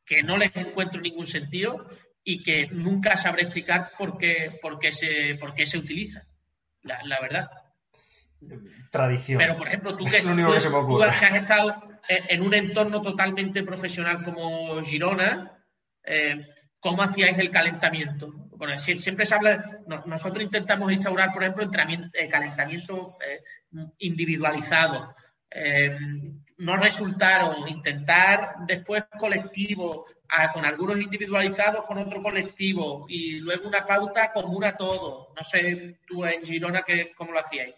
que 0.04 0.22
no 0.22 0.36
les 0.36 0.54
encuentro 0.56 1.00
ningún 1.00 1.26
sentido 1.26 1.86
y 2.24 2.42
que 2.42 2.68
nunca 2.68 3.16
sabré 3.16 3.42
explicar 3.42 3.92
por 3.96 4.18
qué, 4.18 4.58
por 4.60 4.78
qué, 4.78 4.92
se, 4.92 5.34
por 5.36 5.54
qué 5.54 5.66
se 5.66 5.78
utiliza. 5.78 6.26
La, 6.82 7.02
la 7.04 7.20
verdad 7.20 7.48
tradición. 8.90 9.38
Pero, 9.38 9.56
por 9.56 9.68
ejemplo, 9.68 9.96
tú 9.96 10.04
que, 10.04 10.16
has 10.16 11.34
estado 11.34 11.74
en 12.08 12.42
un 12.42 12.54
entorno 12.54 13.02
totalmente 13.02 13.62
profesional 13.62 14.24
como 14.24 14.82
Girona, 14.82 15.58
eh, 16.04 16.46
¿cómo 16.80 17.02
hacíais 17.02 17.38
el 17.38 17.50
calentamiento? 17.50 18.32
Bueno, 18.50 18.78
siempre 18.78 19.24
se 19.24 19.34
habla, 19.34 19.80
nosotros 20.06 20.42
intentamos 20.42 20.92
instaurar, 20.92 21.32
por 21.32 21.42
ejemplo, 21.42 21.64
eh, 21.64 22.28
calentamiento 22.28 23.08
eh, 23.26 23.42
individualizado. 23.98 25.14
no 26.58 26.76
resultaron, 26.76 27.68
intentar 27.68 28.54
después 28.66 29.04
colectivo, 29.18 30.06
con 30.52 30.64
algunos 30.64 31.00
individualizados, 31.00 31.86
con 31.86 31.98
otro 31.98 32.22
colectivo, 32.22 33.06
y 33.08 33.40
luego 33.40 33.68
una 33.68 33.86
pauta 33.86 34.32
común 34.32 34.64
a 34.64 34.76
todos. 34.76 35.28
No 35.36 35.44
sé 35.44 36.00
tú 36.06 36.24
en 36.24 36.44
Girona 36.44 36.82
que, 36.82 37.12
cómo 37.14 37.32
lo 37.32 37.40
hacíais. 37.40 37.74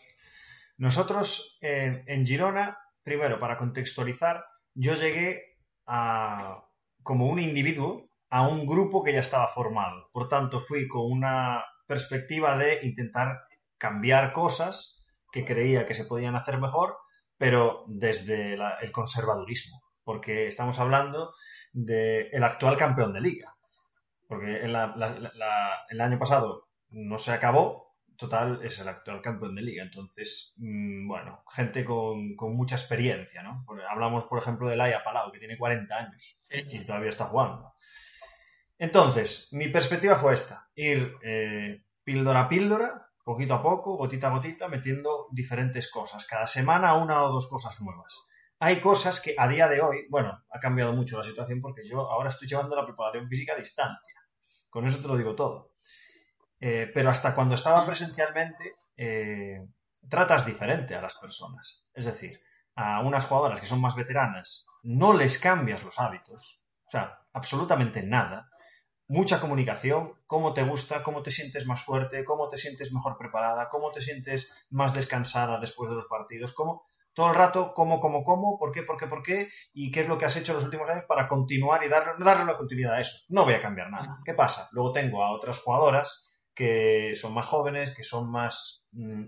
Nosotros 0.80 1.58
en 1.60 2.24
Girona, 2.24 2.78
primero, 3.02 3.38
para 3.38 3.58
contextualizar, 3.58 4.46
yo 4.72 4.94
llegué 4.94 5.58
a, 5.84 6.64
como 7.02 7.26
un 7.26 7.38
individuo 7.38 8.08
a 8.30 8.48
un 8.48 8.64
grupo 8.64 9.04
que 9.04 9.12
ya 9.12 9.20
estaba 9.20 9.46
formado. 9.46 10.08
Por 10.10 10.28
tanto, 10.28 10.58
fui 10.58 10.88
con 10.88 11.02
una 11.02 11.62
perspectiva 11.86 12.56
de 12.56 12.78
intentar 12.80 13.42
cambiar 13.76 14.32
cosas 14.32 15.04
que 15.30 15.44
creía 15.44 15.84
que 15.84 15.92
se 15.92 16.06
podían 16.06 16.34
hacer 16.34 16.58
mejor, 16.58 16.96
pero 17.36 17.84
desde 17.86 18.54
el 18.54 18.90
conservadurismo, 18.90 19.82
porque 20.02 20.46
estamos 20.46 20.78
hablando 20.78 21.34
del 21.74 22.42
actual 22.42 22.78
campeón 22.78 23.12
de 23.12 23.20
liga. 23.20 23.54
Porque 24.26 24.62
el 24.62 26.00
año 26.00 26.18
pasado 26.18 26.70
no 26.88 27.18
se 27.18 27.32
acabó, 27.32 27.89
total 28.20 28.60
es 28.62 28.78
el 28.78 28.88
actual 28.88 29.20
campeón 29.20 29.56
de 29.56 29.62
liga. 29.62 29.82
Entonces, 29.82 30.54
mm, 30.58 31.08
bueno, 31.08 31.42
gente 31.50 31.84
con, 31.84 32.36
mucha 32.54 32.76
experiencia, 32.76 33.42
¿no? 33.42 33.66
hablamos, 33.90 34.26
por 34.26 34.38
ejemplo, 34.38 34.68
de 34.68 34.76
Laia 34.76 35.02
Palau, 35.02 35.32
que 35.32 35.38
tiene 35.38 35.58
40 35.58 35.96
años 35.96 36.44
y 36.48 36.84
todavía 36.84 37.08
está 37.08 37.24
jugando. 37.24 37.74
Entonces, 38.78 39.48
mi 39.52 39.68
perspectiva 39.68 40.14
fue 40.14 40.34
esta, 40.34 40.70
ir 40.74 41.16
eh, 41.22 41.84
píldora 42.04 42.42
a 42.42 42.48
píldora, 42.48 43.10
poquito 43.24 43.54
a 43.54 43.62
poco, 43.62 43.96
gotita 43.96 44.28
a 44.28 44.30
gotita, 44.30 44.68
metiendo 44.68 45.28
diferentes 45.32 45.90
cosas. 45.90 46.26
Cada 46.26 46.46
semana 46.46 46.94
una 46.94 47.22
o 47.24 47.32
dos 47.32 47.48
cosas 47.48 47.80
nuevas. 47.80 48.24
Hay 48.58 48.80
cosas 48.80 49.20
que 49.20 49.34
a 49.38 49.48
día 49.48 49.68
de 49.68 49.80
hoy, 49.80 50.06
bueno, 50.10 50.44
ha 50.50 50.60
cambiado 50.60 50.92
mucho 50.92 51.18
la 51.18 51.24
situación 51.24 51.60
porque 51.60 51.82
yo 51.84 52.10
ahora 52.10 52.28
estoy 52.28 52.48
llevando 52.48 52.76
la 52.76 52.84
preparación 52.84 53.28
física 53.28 53.54
a 53.54 53.58
distancia. 53.58 54.14
Con 54.68 54.86
eso 54.86 55.00
te 55.00 55.08
lo 55.08 55.16
digo 55.16 55.34
todo. 55.34 55.69
Eh, 56.60 56.90
pero 56.92 57.10
hasta 57.10 57.34
cuando 57.34 57.54
estaba 57.54 57.86
presencialmente, 57.86 58.76
eh, 58.96 59.66
tratas 60.08 60.44
diferente 60.44 60.94
a 60.94 61.00
las 61.00 61.14
personas. 61.14 61.86
Es 61.94 62.04
decir, 62.04 62.40
a 62.74 63.00
unas 63.00 63.26
jugadoras 63.26 63.60
que 63.60 63.66
son 63.66 63.80
más 63.80 63.96
veteranas, 63.96 64.66
no 64.82 65.12
les 65.12 65.38
cambias 65.38 65.82
los 65.82 65.98
hábitos, 65.98 66.62
o 66.86 66.90
sea, 66.90 67.20
absolutamente 67.32 68.02
nada. 68.02 68.50
Mucha 69.08 69.40
comunicación, 69.40 70.14
cómo 70.26 70.54
te 70.54 70.62
gusta, 70.62 71.02
cómo 71.02 71.22
te 71.22 71.30
sientes 71.32 71.66
más 71.66 71.82
fuerte, 71.82 72.24
cómo 72.24 72.48
te 72.48 72.56
sientes 72.56 72.92
mejor 72.92 73.16
preparada, 73.18 73.68
cómo 73.68 73.90
te 73.90 74.00
sientes 74.00 74.66
más 74.70 74.94
descansada 74.94 75.58
después 75.58 75.90
de 75.90 75.96
los 75.96 76.06
partidos, 76.06 76.52
cómo 76.52 76.84
todo 77.12 77.30
el 77.30 77.34
rato 77.34 77.74
cómo, 77.74 77.98
cómo, 77.98 78.22
cómo, 78.22 78.56
por 78.56 78.70
qué, 78.70 78.84
por 78.84 78.96
qué, 78.96 79.06
por 79.08 79.22
qué, 79.22 79.48
y 79.72 79.90
qué 79.90 80.00
es 80.00 80.08
lo 80.08 80.16
que 80.16 80.26
has 80.26 80.36
hecho 80.36 80.52
los 80.52 80.64
últimos 80.64 80.88
años 80.88 81.04
para 81.06 81.26
continuar 81.26 81.82
y 81.82 81.88
darle, 81.88 82.24
darle 82.24 82.44
una 82.44 82.56
continuidad 82.56 82.94
a 82.94 83.00
eso. 83.00 83.24
No 83.30 83.44
voy 83.44 83.54
a 83.54 83.60
cambiar 83.60 83.90
nada. 83.90 84.20
¿Qué 84.24 84.34
pasa? 84.34 84.68
Luego 84.72 84.92
tengo 84.92 85.24
a 85.24 85.32
otras 85.32 85.58
jugadoras 85.58 86.29
que 86.60 87.12
son 87.14 87.32
más 87.32 87.46
jóvenes, 87.46 87.90
que 87.90 88.02
son 88.02 88.30
más 88.30 88.86
mm, 88.92 89.24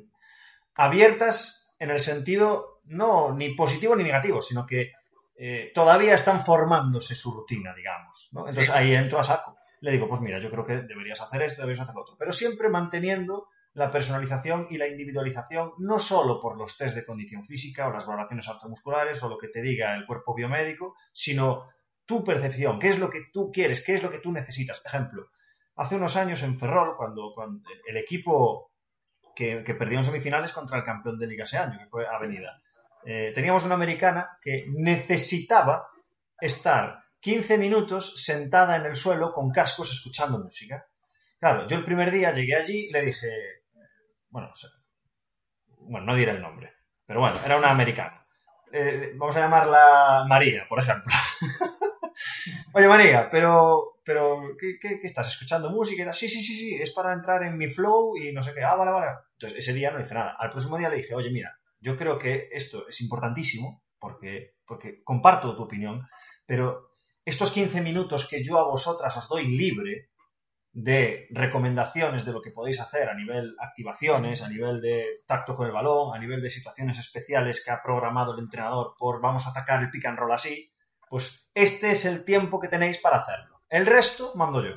abiertas 0.75 1.75
en 1.79 1.89
el 1.89 1.99
sentido 1.99 2.83
no 2.85 3.35
ni 3.35 3.55
positivo 3.55 3.97
ni 3.97 4.05
negativo, 4.05 4.43
sino 4.43 4.67
que 4.67 4.93
eh, 5.35 5.71
todavía 5.73 6.13
están 6.13 6.45
formándose 6.45 7.15
su 7.15 7.33
rutina, 7.33 7.75
digamos. 7.75 8.29
Entonces 8.33 8.69
ahí 8.69 8.95
entro 8.95 9.19
a 9.19 9.25
saco. 9.25 9.57
Le 9.81 9.93
digo, 9.93 10.07
pues 10.07 10.21
mira, 10.21 10.39
yo 10.41 10.51
creo 10.51 10.67
que 10.67 10.83
deberías 10.83 11.23
hacer 11.23 11.41
esto, 11.41 11.63
deberías 11.63 11.85
hacer 11.85 11.95
lo 11.95 12.03
otro. 12.03 12.17
Pero 12.19 12.33
siempre 12.33 12.69
manteniendo 12.69 13.49
la 13.73 13.91
personalización 13.91 14.67
y 14.69 14.77
la 14.77 14.89
individualización, 14.89 15.73
no 15.79 15.99
solo 15.99 16.39
por 16.39 16.59
los 16.59 16.77
test 16.77 16.97
de 16.97 17.07
condición 17.07 17.47
física 17.47 17.89
o 17.89 17.93
las 17.93 18.05
valoraciones 18.05 18.47
automusculares 18.47 19.23
o 19.23 19.31
lo 19.31 19.39
que 19.39 19.49
te 19.49 19.63
diga 19.63 19.95
el 19.95 20.05
cuerpo 20.05 20.35
biomédico, 20.35 20.97
sino 21.13 21.67
tu 22.05 22.23
percepción, 22.23 22.79
qué 22.79 22.89
es 22.89 22.99
lo 22.99 23.09
que 23.09 23.23
tú 23.33 23.51
quieres, 23.51 23.83
qué 23.83 23.95
es 23.95 24.03
lo 24.03 24.11
que 24.11 24.19
tú 24.19 24.33
necesitas. 24.33 24.85
Ejemplo, 24.85 25.31
hace 25.77 25.97
unos 25.97 26.17
años 26.17 26.43
en 26.43 26.59
Ferrol, 26.59 26.97
cuando, 26.97 27.33
el 27.87 27.97
equipo 27.97 28.73
que, 29.35 29.63
perdió 29.79 29.99
en 29.99 30.05
semifinales 30.05 30.53
contra 30.53 30.79
el 30.79 30.85
campeón 30.85 31.19
de 31.19 31.27
liga 31.27 31.45
ese 31.45 31.59
año, 31.59 31.79
que 31.79 31.87
fue 31.87 32.07
Avenida, 32.07 32.61
eh, 33.05 33.33
teníamos 33.35 33.65
una 33.65 33.75
americana 33.75 34.39
que 34.41 34.67
necesitaba 34.69 35.89
estar 36.41 37.03
15 37.21 37.59
minutos 37.59 38.25
sentada 38.25 38.77
en 38.77 38.87
el 38.87 38.97
suelo 38.97 39.33
con 39.33 39.51
cascos 39.51 39.91
escuchando 39.91 40.39
música. 40.39 40.87
Claro, 41.39 41.67
yo 41.67 41.77
el 41.77 41.85
primer 41.85 42.11
día 42.11 42.33
llegué 42.33 42.57
allí 42.57 42.89
y 42.89 42.93
le 42.93 43.03
dije, 43.03 43.29
bueno, 44.29 44.53
bueno, 45.79 46.07
no 46.07 46.15
diré 46.15 46.33
el 46.33 46.43
nombre, 46.43 46.73
pero 47.07 47.21
bueno, 47.21 47.37
era 47.45 47.59
una 47.59 47.71
americana. 47.71 48.27
Eh, 48.73 49.13
vamos 49.17 49.37
a 49.37 49.41
llamarla 49.41 50.25
María, 50.27 50.65
por 50.69 50.79
ejemplo. 50.79 51.13
Oye, 52.73 52.89
María, 52.89 53.29
pero, 53.31 53.92
pero 54.05 54.57
¿qué, 54.59 54.79
estás 55.03 55.29
escuchando 55.29 55.71
música? 55.71 56.13
Sí, 56.13 56.29
sí, 56.29 56.41
sí, 56.41 56.55
sí, 56.55 56.75
es 56.75 56.91
para 56.91 57.13
entrar 57.13 57.43
en 57.45 57.57
mi 57.57 57.69
flow 57.69 58.17
y 58.17 58.33
no 58.33 58.43
sé 58.43 58.53
qué. 58.55 58.63
Ah, 58.63 58.75
vale, 58.75 58.91
vale. 58.91 59.13
Entonces, 59.33 59.59
ese 59.59 59.73
día 59.73 59.91
no 59.91 59.99
dije 59.99 60.15
nada. 60.15 60.37
Al 60.39 60.51
próximo 60.51 60.79
día 60.79 60.89
le 60.89 60.97
dije, 60.97 61.15
oye, 61.15 61.31
mira, 61.31 61.59
yo 61.81 61.97
creo 61.97 62.19
que 62.19 62.49
esto 62.53 62.89
es 62.89 63.01
importantísimo 63.01 63.85
porque, 63.99 64.57
porque 64.67 65.03
comparto 65.05 65.55
tu 65.55 65.63
opinión, 65.63 66.09
pero 66.47 66.91
estos 67.25 67.53
15 67.53 67.81
minutos 67.83 68.27
que 68.29 68.43
yo 68.43 68.59
a 68.59 68.69
vosotras 68.69 69.17
os 69.17 69.29
doy 69.29 69.47
libre 69.47 70.11
de 70.73 71.29
recomendaciones 71.31 72.25
de 72.25 72.33
lo 72.33 72.41
que 72.41 72.51
podéis 72.51 72.81
hacer 72.81 73.09
a 73.09 73.15
nivel 73.15 73.55
activaciones, 73.59 74.43
a 74.43 74.49
nivel 74.49 74.81
de 74.81 75.23
tacto 75.27 75.55
con 75.55 75.67
el 75.67 75.73
balón, 75.73 76.17
a 76.17 76.19
nivel 76.19 76.41
de 76.41 76.51
situaciones 76.51 76.99
especiales 76.99 77.63
que 77.63 77.71
ha 77.71 77.83
programado 77.83 78.33
el 78.33 78.41
entrenador 78.41 78.95
por 78.99 79.21
vamos 79.21 79.47
a 79.47 79.51
atacar 79.51 79.83
el 79.83 79.91
pick 79.91 80.07
and 80.07 80.19
roll 80.19 80.33
así, 80.33 80.73
pues 81.11 81.51
este 81.55 81.91
es 81.91 82.07
el 82.07 82.25
tiempo 82.25 82.59
que 82.59 82.69
tenéis 82.69 82.99
para 82.99 83.19
hacerlo. 83.19 83.52
El 83.73 83.87
resto 83.87 84.33
mando 84.35 84.63
yo. 84.63 84.75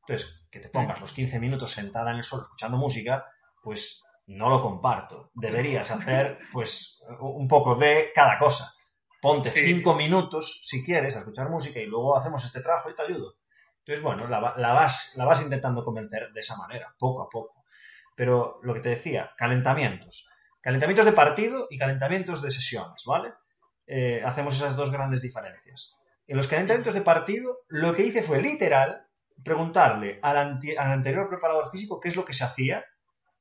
Entonces, 0.00 0.46
que 0.50 0.60
te 0.60 0.70
pongas 0.70 0.98
los 0.98 1.12
15 1.12 1.38
minutos 1.38 1.72
sentada 1.72 2.10
en 2.10 2.16
el 2.16 2.24
suelo 2.24 2.44
escuchando 2.44 2.78
música, 2.78 3.26
pues 3.62 4.02
no 4.28 4.48
lo 4.48 4.62
comparto. 4.62 5.30
Deberías 5.34 5.90
hacer, 5.90 6.38
pues, 6.50 7.04
un 7.20 7.46
poco 7.46 7.74
de 7.74 8.10
cada 8.14 8.38
cosa. 8.38 8.72
Ponte 9.20 9.50
5 9.50 9.92
minutos, 9.94 10.62
si 10.62 10.82
quieres, 10.82 11.16
a 11.16 11.18
escuchar 11.18 11.50
música 11.50 11.80
y 11.80 11.84
luego 11.84 12.16
hacemos 12.16 12.42
este 12.42 12.62
trabajo 12.62 12.88
y 12.88 12.94
te 12.94 13.02
ayudo. 13.02 13.34
Entonces, 13.80 14.02
bueno, 14.02 14.26
la, 14.26 14.40
vas, 14.40 15.12
la 15.16 15.24
vas 15.26 15.42
intentando 15.42 15.84
convencer 15.84 16.32
de 16.32 16.40
esa 16.40 16.56
manera, 16.56 16.94
poco 16.98 17.22
a 17.24 17.28
poco. 17.28 17.66
Pero 18.16 18.58
lo 18.62 18.72
que 18.72 18.80
te 18.80 18.88
decía, 18.88 19.32
calentamientos. 19.36 20.30
Calentamientos 20.62 21.04
de 21.04 21.12
partido 21.12 21.66
y 21.68 21.76
calentamientos 21.76 22.40
de 22.40 22.50
sesiones, 22.50 23.04
¿vale? 23.04 23.34
Eh, 23.86 24.22
hacemos 24.24 24.54
esas 24.54 24.76
dos 24.76 24.90
grandes 24.90 25.20
diferencias. 25.20 25.99
En 26.30 26.36
los 26.36 26.46
calentamientos 26.46 26.94
de 26.94 27.00
partido, 27.00 27.62
lo 27.66 27.92
que 27.92 28.04
hice 28.04 28.22
fue 28.22 28.40
literal 28.40 29.04
preguntarle 29.42 30.20
al, 30.22 30.36
al, 30.36 30.58
anterior 30.78 31.28
preparador 31.28 31.68
físico 31.68 31.98
qué 31.98 32.06
es 32.06 32.14
lo 32.14 32.24
que 32.24 32.34
se 32.34 32.44
hacía, 32.44 32.84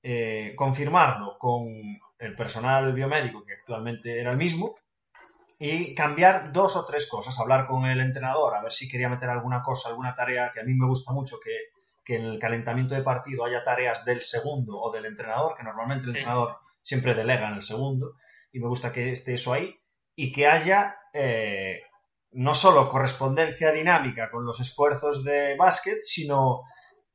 eh, 0.02 0.54
confirmarlo 0.56 1.38
con 1.38 1.68
el 2.18 2.34
personal 2.34 2.92
biomédico 2.92 3.46
que 3.46 3.54
actualmente 3.54 4.20
era 4.20 4.32
el 4.32 4.38
mismo 4.38 4.74
y 5.60 5.94
cambiar 5.94 6.52
dos 6.52 6.76
o 6.78 6.84
tres 6.84 7.08
cosas, 7.08 7.40
hablar 7.40 7.68
con 7.68 7.86
el 7.86 8.00
entrenador, 8.02 8.56
a 8.56 8.64
ver 8.64 8.72
si 8.72 8.90
quería 8.90 9.08
meter 9.08 9.30
alguna 9.30 9.62
cosa, 9.62 9.90
alguna 9.90 10.16
tarea 10.16 10.50
que 10.52 10.62
a 10.62 10.64
mí 10.64 10.74
me 10.74 10.88
gusta 10.88 11.14
mucho 11.14 11.36
que, 11.40 11.52
que 12.04 12.16
en 12.16 12.26
el 12.26 12.40
calentamiento 12.40 12.96
de 12.96 13.04
partido 13.04 13.46
haya 13.46 13.64
tareas 13.64 14.04
del 14.04 14.22
segundo 14.22 14.80
o 14.80 14.92
del 14.92 15.06
entrenador, 15.06 15.54
que 15.56 15.62
normalmente 15.62 16.06
el 16.06 16.16
entrenador 16.16 16.58
siempre 16.82 17.14
delega 17.14 17.50
en 17.50 17.54
el 17.54 17.62
segundo, 17.62 18.16
y 18.52 18.60
me 18.60 18.68
gusta 18.68 18.92
que 18.92 19.12
esté 19.12 19.36
eso 19.36 19.54
ahí, 19.54 19.80
y 20.16 20.32
que 20.32 20.48
haya 20.48 20.98
eh, 21.14 21.84
no 22.32 22.54
solo 22.54 22.88
correspondencia 22.88 23.72
dinámica 23.72 24.30
con 24.30 24.46
los 24.46 24.60
esfuerzos 24.60 25.24
de 25.24 25.56
básquet, 25.56 26.00
sino 26.02 26.62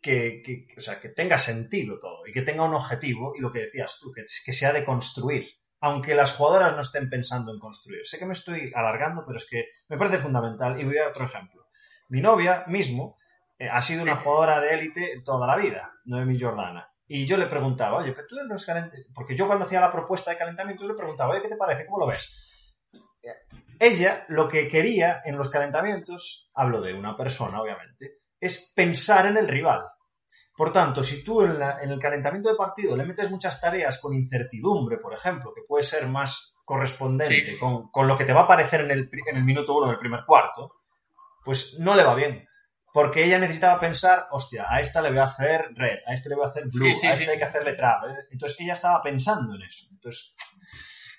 que, 0.00 0.66
o 0.76 0.80
sea, 0.80 1.00
que 1.00 1.08
tenga 1.08 1.38
sentido 1.38 1.98
todo 1.98 2.26
y 2.26 2.32
que 2.32 2.42
tenga 2.42 2.64
un 2.64 2.74
objetivo 2.74 3.34
y 3.36 3.40
lo 3.40 3.50
que 3.50 3.60
decías 3.60 3.98
tú, 4.00 4.12
que, 4.12 4.22
que 4.22 4.52
sea 4.52 4.72
de 4.72 4.84
construir, 4.84 5.48
aunque 5.80 6.14
las 6.14 6.32
jugadoras 6.32 6.74
no 6.74 6.82
estén 6.82 7.08
pensando 7.08 7.52
en 7.52 7.58
construir. 7.58 8.06
Sé 8.06 8.18
que 8.18 8.26
me 8.26 8.32
estoy 8.32 8.70
alargando, 8.74 9.22
pero 9.24 9.38
es 9.38 9.46
que 9.48 9.64
me 9.88 9.96
parece 9.96 10.18
fundamental 10.18 10.78
y 10.78 10.84
voy 10.84 10.98
a 10.98 11.08
otro 11.08 11.24
ejemplo. 11.24 11.68
Mi 12.08 12.20
novia 12.20 12.64
mismo 12.66 13.16
eh, 13.58 13.68
ha 13.70 13.80
sido 13.80 14.02
una 14.02 14.16
jugadora 14.16 14.60
de 14.60 14.74
élite 14.74 15.22
toda 15.24 15.46
la 15.46 15.56
vida, 15.56 15.92
Noemi 16.04 16.38
Jordana. 16.38 16.90
Y 17.06 17.26
yo 17.26 17.36
le 17.36 17.46
preguntaba, 17.46 17.98
oye, 17.98 18.12
pero 18.12 18.26
tú 18.26 18.38
en 18.38 18.48
los 18.48 18.64
calentamientos... 18.64 19.12
Porque 19.14 19.36
yo 19.36 19.46
cuando 19.46 19.64
hacía 19.66 19.80
la 19.80 19.92
propuesta 19.92 20.30
de 20.30 20.38
calentamiento 20.38 20.88
le 20.88 20.94
preguntaba, 20.94 21.32
oye, 21.32 21.42
¿qué 21.42 21.48
te 21.48 21.56
parece? 21.56 21.86
¿Cómo 21.86 21.98
lo 21.98 22.06
ves? 22.06 22.53
Ella 23.78 24.24
lo 24.28 24.48
que 24.48 24.68
quería 24.68 25.22
en 25.24 25.36
los 25.36 25.48
calentamientos, 25.48 26.50
hablo 26.54 26.80
de 26.80 26.94
una 26.94 27.16
persona 27.16 27.60
obviamente, 27.60 28.18
es 28.40 28.72
pensar 28.74 29.26
en 29.26 29.36
el 29.36 29.48
rival. 29.48 29.82
Por 30.56 30.70
tanto, 30.70 31.02
si 31.02 31.24
tú 31.24 31.42
en, 31.42 31.90
el 31.90 31.98
calentamiento 31.98 32.48
de 32.48 32.54
partido 32.54 32.96
le 32.96 33.04
metes 33.04 33.30
muchas 33.30 33.60
tareas 33.60 33.98
con 33.98 34.14
incertidumbre, 34.14 34.98
por 34.98 35.12
ejemplo, 35.12 35.52
que 35.52 35.62
puede 35.66 35.82
ser 35.82 36.06
más 36.06 36.54
correspondente 36.64 37.58
con, 37.58 38.06
lo 38.06 38.16
que 38.16 38.24
te 38.24 38.32
va 38.32 38.42
a 38.42 38.44
aparecer 38.44 38.82
en 38.82 38.90
el, 38.90 39.10
en 39.26 39.36
el 39.36 39.44
minuto 39.44 39.76
uno 39.76 39.88
del 39.88 39.96
primer 39.96 40.24
cuarto, 40.24 40.76
pues 41.44 41.78
no 41.80 41.94
le 41.94 42.04
va 42.04 42.14
bien. 42.14 42.46
Porque 42.92 43.24
ella 43.24 43.40
necesitaba 43.40 43.76
pensar, 43.80 44.28
hostia, 44.30 44.66
a 44.68 44.78
esta 44.78 45.02
le 45.02 45.08
voy 45.08 45.18
a 45.18 45.24
hacer 45.24 45.72
red, 45.74 45.98
a 46.06 46.12
este 46.12 46.28
le 46.28 46.36
voy 46.36 46.44
a 46.44 46.48
hacer 46.48 46.68
blue, 46.68 46.86
a 47.02 47.12
este 47.12 47.28
hay 47.28 47.38
que 47.38 47.44
hacerle 47.44 47.72
trap. 47.72 48.04
Entonces 48.30 48.56
ella 48.60 48.74
estaba 48.74 49.02
pensando 49.02 49.56
en 49.56 49.62
eso. 49.62 49.88
Entonces, 49.90 50.32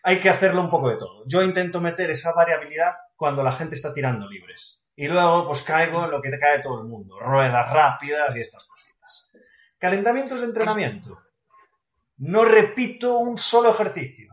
hay 0.07 0.19
que 0.19 0.29
hacerlo 0.29 0.61
un 0.61 0.69
poco 0.69 0.91
de 0.91 0.97
todo. 0.97 1.23
Yo 1.25 1.41
intento 1.41 1.81
meter 1.81 2.11
esa 2.11 2.31
variabilidad 2.31 2.93
cuando 3.15 3.41
la 3.41 3.51
gente 3.51 3.73
está 3.73 3.91
tirando 3.91 4.29
libres. 4.29 4.83
Y 4.95 5.07
luego, 5.07 5.47
pues 5.47 5.63
caigo 5.63 6.05
en 6.05 6.11
lo 6.11 6.21
que 6.21 6.29
te 6.29 6.37
cae 6.37 6.59
todo 6.59 6.79
el 6.79 6.87
mundo. 6.87 7.19
Ruedas 7.19 7.71
rápidas 7.71 8.35
y 8.35 8.39
estas 8.39 8.65
cositas. 8.65 9.31
Calentamientos 9.79 10.41
de 10.41 10.45
entrenamiento. 10.45 11.17
No 12.17 12.45
repito 12.45 13.17
un 13.17 13.35
solo 13.35 13.71
ejercicio. 13.71 14.31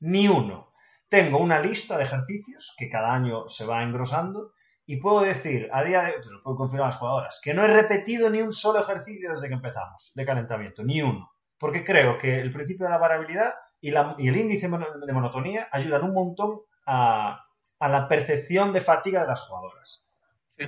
Ni 0.00 0.26
uno. 0.26 0.72
Tengo 1.08 1.38
una 1.38 1.60
lista 1.60 1.96
de 1.96 2.02
ejercicios 2.02 2.74
que 2.76 2.90
cada 2.90 3.14
año 3.14 3.46
se 3.46 3.64
va 3.64 3.84
engrosando 3.84 4.54
y 4.86 4.96
puedo 4.96 5.20
decir, 5.20 5.68
a 5.72 5.84
día 5.84 6.02
de 6.02 6.14
hoy, 6.16 6.22
lo 6.32 6.42
puedo 6.42 6.56
confirmar 6.56 6.88
las 6.88 6.96
jugadoras, 6.96 7.40
que 7.40 7.54
no 7.54 7.62
he 7.64 7.68
repetido 7.68 8.28
ni 8.28 8.42
un 8.42 8.50
solo 8.50 8.80
ejercicio 8.80 9.30
desde 9.30 9.46
que 9.46 9.54
empezamos 9.54 10.10
de 10.16 10.26
calentamiento, 10.26 10.82
ni 10.82 11.00
uno. 11.00 11.30
Porque 11.58 11.84
creo 11.84 12.18
que 12.18 12.40
el 12.40 12.50
principio 12.50 12.86
de 12.86 12.90
la 12.90 12.98
variabilidad 12.98 13.54
y, 13.80 13.90
el 13.90 14.36
índice 14.36 14.68
de 14.68 15.12
monotonía 15.12 15.68
ayudan 15.70 16.04
un 16.04 16.14
montón 16.14 16.60
a, 16.86 17.44
la 17.80 18.08
percepción 18.08 18.72
de 18.72 18.80
fatiga 18.80 19.22
de 19.22 19.28
las 19.28 19.42
jugadoras. 19.42 20.04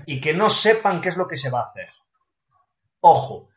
Y 0.06 0.20
que 0.20 0.32
no 0.32 0.48
sepan 0.48 1.00
qué 1.00 1.08
es 1.08 1.16
lo 1.16 1.26
que 1.26 1.36
se 1.36 1.50
va 1.50 1.60
a 1.60 1.64
hacer. 1.64 1.88
Ojo, 3.00 3.48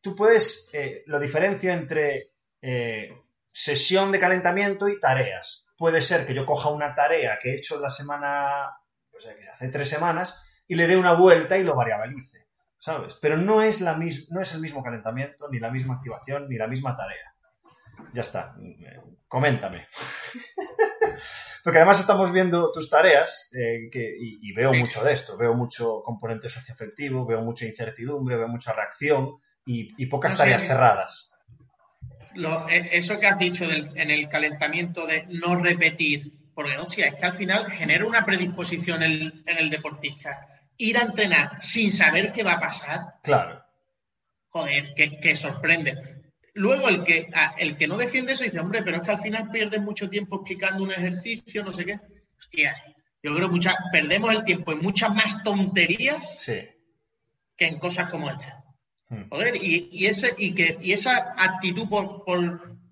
tú 0.00 0.14
puedes, 0.14 0.68
eh, 0.74 1.04
lo 1.06 1.18
diferencio 1.18 1.72
entre 1.72 2.26
eh, 2.60 3.16
sesión 3.50 4.12
de 4.12 4.18
calentamiento 4.18 4.88
y 4.88 5.00
tareas. 5.00 5.66
Puede 5.78 6.02
ser 6.02 6.26
que 6.26 6.34
yo 6.34 6.44
coja 6.44 6.68
una 6.68 6.94
tarea 6.94 7.38
que 7.40 7.52
he 7.52 7.56
hecho 7.56 7.80
la 7.80 7.88
semana, 7.88 8.76
pues 9.10 9.26
hace 9.50 9.68
tres 9.68 9.88
semanas, 9.88 10.44
y 10.68 10.74
le 10.74 10.86
dé 10.86 10.96
una 10.96 11.14
vuelta 11.14 11.56
y 11.56 11.64
lo 11.64 11.74
variabilice, 11.74 12.46
¿sabes? 12.78 13.14
Pero 13.14 13.38
no 13.38 13.62
es, 13.62 13.80
la 13.80 13.96
no 13.96 14.40
es 14.40 14.54
el 14.54 14.60
mismo 14.60 14.82
calentamiento, 14.82 15.48
ni 15.48 15.58
la 15.58 15.70
misma 15.70 15.94
activación, 15.94 16.48
ni 16.48 16.56
la 16.56 16.66
misma 16.66 16.96
tarea. 16.96 17.29
Ya 18.12 18.22
está. 18.22 18.54
Coméntame. 19.28 19.86
Porque 21.62 21.78
además 21.78 22.00
estamos 22.00 22.32
viendo 22.32 22.72
tus 22.72 22.88
tareas 22.88 23.50
eh, 23.52 23.90
y, 23.92 24.52
veo 24.52 24.72
mucho 24.72 25.04
de 25.04 25.12
esto. 25.12 25.36
Veo 25.36 25.54
mucho 25.54 26.02
componente 26.02 26.48
socioafectivo, 26.48 27.26
veo 27.26 27.42
mucha 27.42 27.66
incertidumbre, 27.66 28.36
veo 28.36 28.48
mucha 28.48 28.72
reacción 28.72 29.36
y, 29.64 30.06
pocas 30.06 30.36
tareas 30.36 30.66
cerradas. 30.66 31.32
E, 32.68 32.88
eso 32.92 33.18
que 33.18 33.26
has 33.26 33.38
dicho 33.38 33.64
en 33.64 34.10
el 34.10 34.28
calentamiento 34.28 35.06
de 35.06 35.26
no 35.28 35.54
repetir, 35.56 36.32
porque 36.54 36.78
hostia, 36.78 37.08
es 37.08 37.14
que 37.14 37.26
al 37.26 37.36
final 37.36 37.70
genera 37.70 38.06
una 38.06 38.24
predisposición 38.24 39.02
en, 39.02 39.44
el 39.46 39.70
deportista. 39.70 40.46
Ir 40.76 40.96
a 40.96 41.02
entrenar 41.02 41.60
sin 41.60 41.92
saber 41.92 42.32
qué 42.32 42.42
va 42.42 42.54
a 42.54 42.60
pasar. 42.60 43.00
Claro. 43.22 43.62
Joder, 44.48 44.94
que 44.94 45.36
sorprende. 45.36 46.19
Luego 46.60 46.90
el 46.90 47.04
que, 47.04 47.30
ah, 47.32 47.54
el 47.56 47.74
que 47.74 47.88
no 47.88 47.96
defiende 47.96 48.34
eso 48.34 48.44
dice, 48.44 48.60
hombre, 48.60 48.82
pero 48.82 48.98
es 48.98 49.02
que 49.02 49.10
al 49.12 49.18
final 49.18 49.50
pierdes 49.50 49.80
mucho 49.80 50.10
tiempo 50.10 50.36
explicando 50.36 50.82
un 50.82 50.92
ejercicio, 50.92 51.64
no 51.64 51.72
sé 51.72 51.86
qué. 51.86 51.98
Hostia, 52.38 52.76
yo 53.22 53.34
creo 53.34 53.50
que 53.50 53.60
perdemos 53.90 54.34
el 54.34 54.44
tiempo 54.44 54.72
en 54.72 54.80
muchas 54.80 55.14
más 55.14 55.42
tonterías 55.42 56.44
que 57.56 57.66
en 57.66 57.78
cosas 57.78 58.10
como 58.10 58.28
esta. 58.28 58.62
Hmm. 59.08 59.30
Joder, 59.30 59.56
y, 59.56 60.04
ese, 60.04 60.34
y, 60.36 60.54
que, 60.54 60.76
y 60.82 60.92
esa 60.92 61.32
actitud 61.38 61.88
por, 61.88 62.24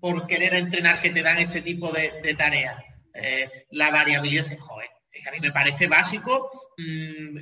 por, 0.01 0.25
querer 0.25 0.55
entrenar 0.55 0.99
que 0.99 1.11
te 1.11 1.21
dan 1.21 1.37
este 1.37 1.61
tipo 1.61 1.91
de, 1.91 2.33
tareas, 2.35 2.83
eh, 3.13 3.67
la 3.69 3.91
variabilidad, 3.91 4.47
joder, 4.57 4.89
es 5.11 5.21
que 5.23 5.29
a 5.29 5.31
mí 5.31 5.39
me 5.41 5.51
parece 5.51 5.85
básico 5.85 6.73
mm, 6.75 7.37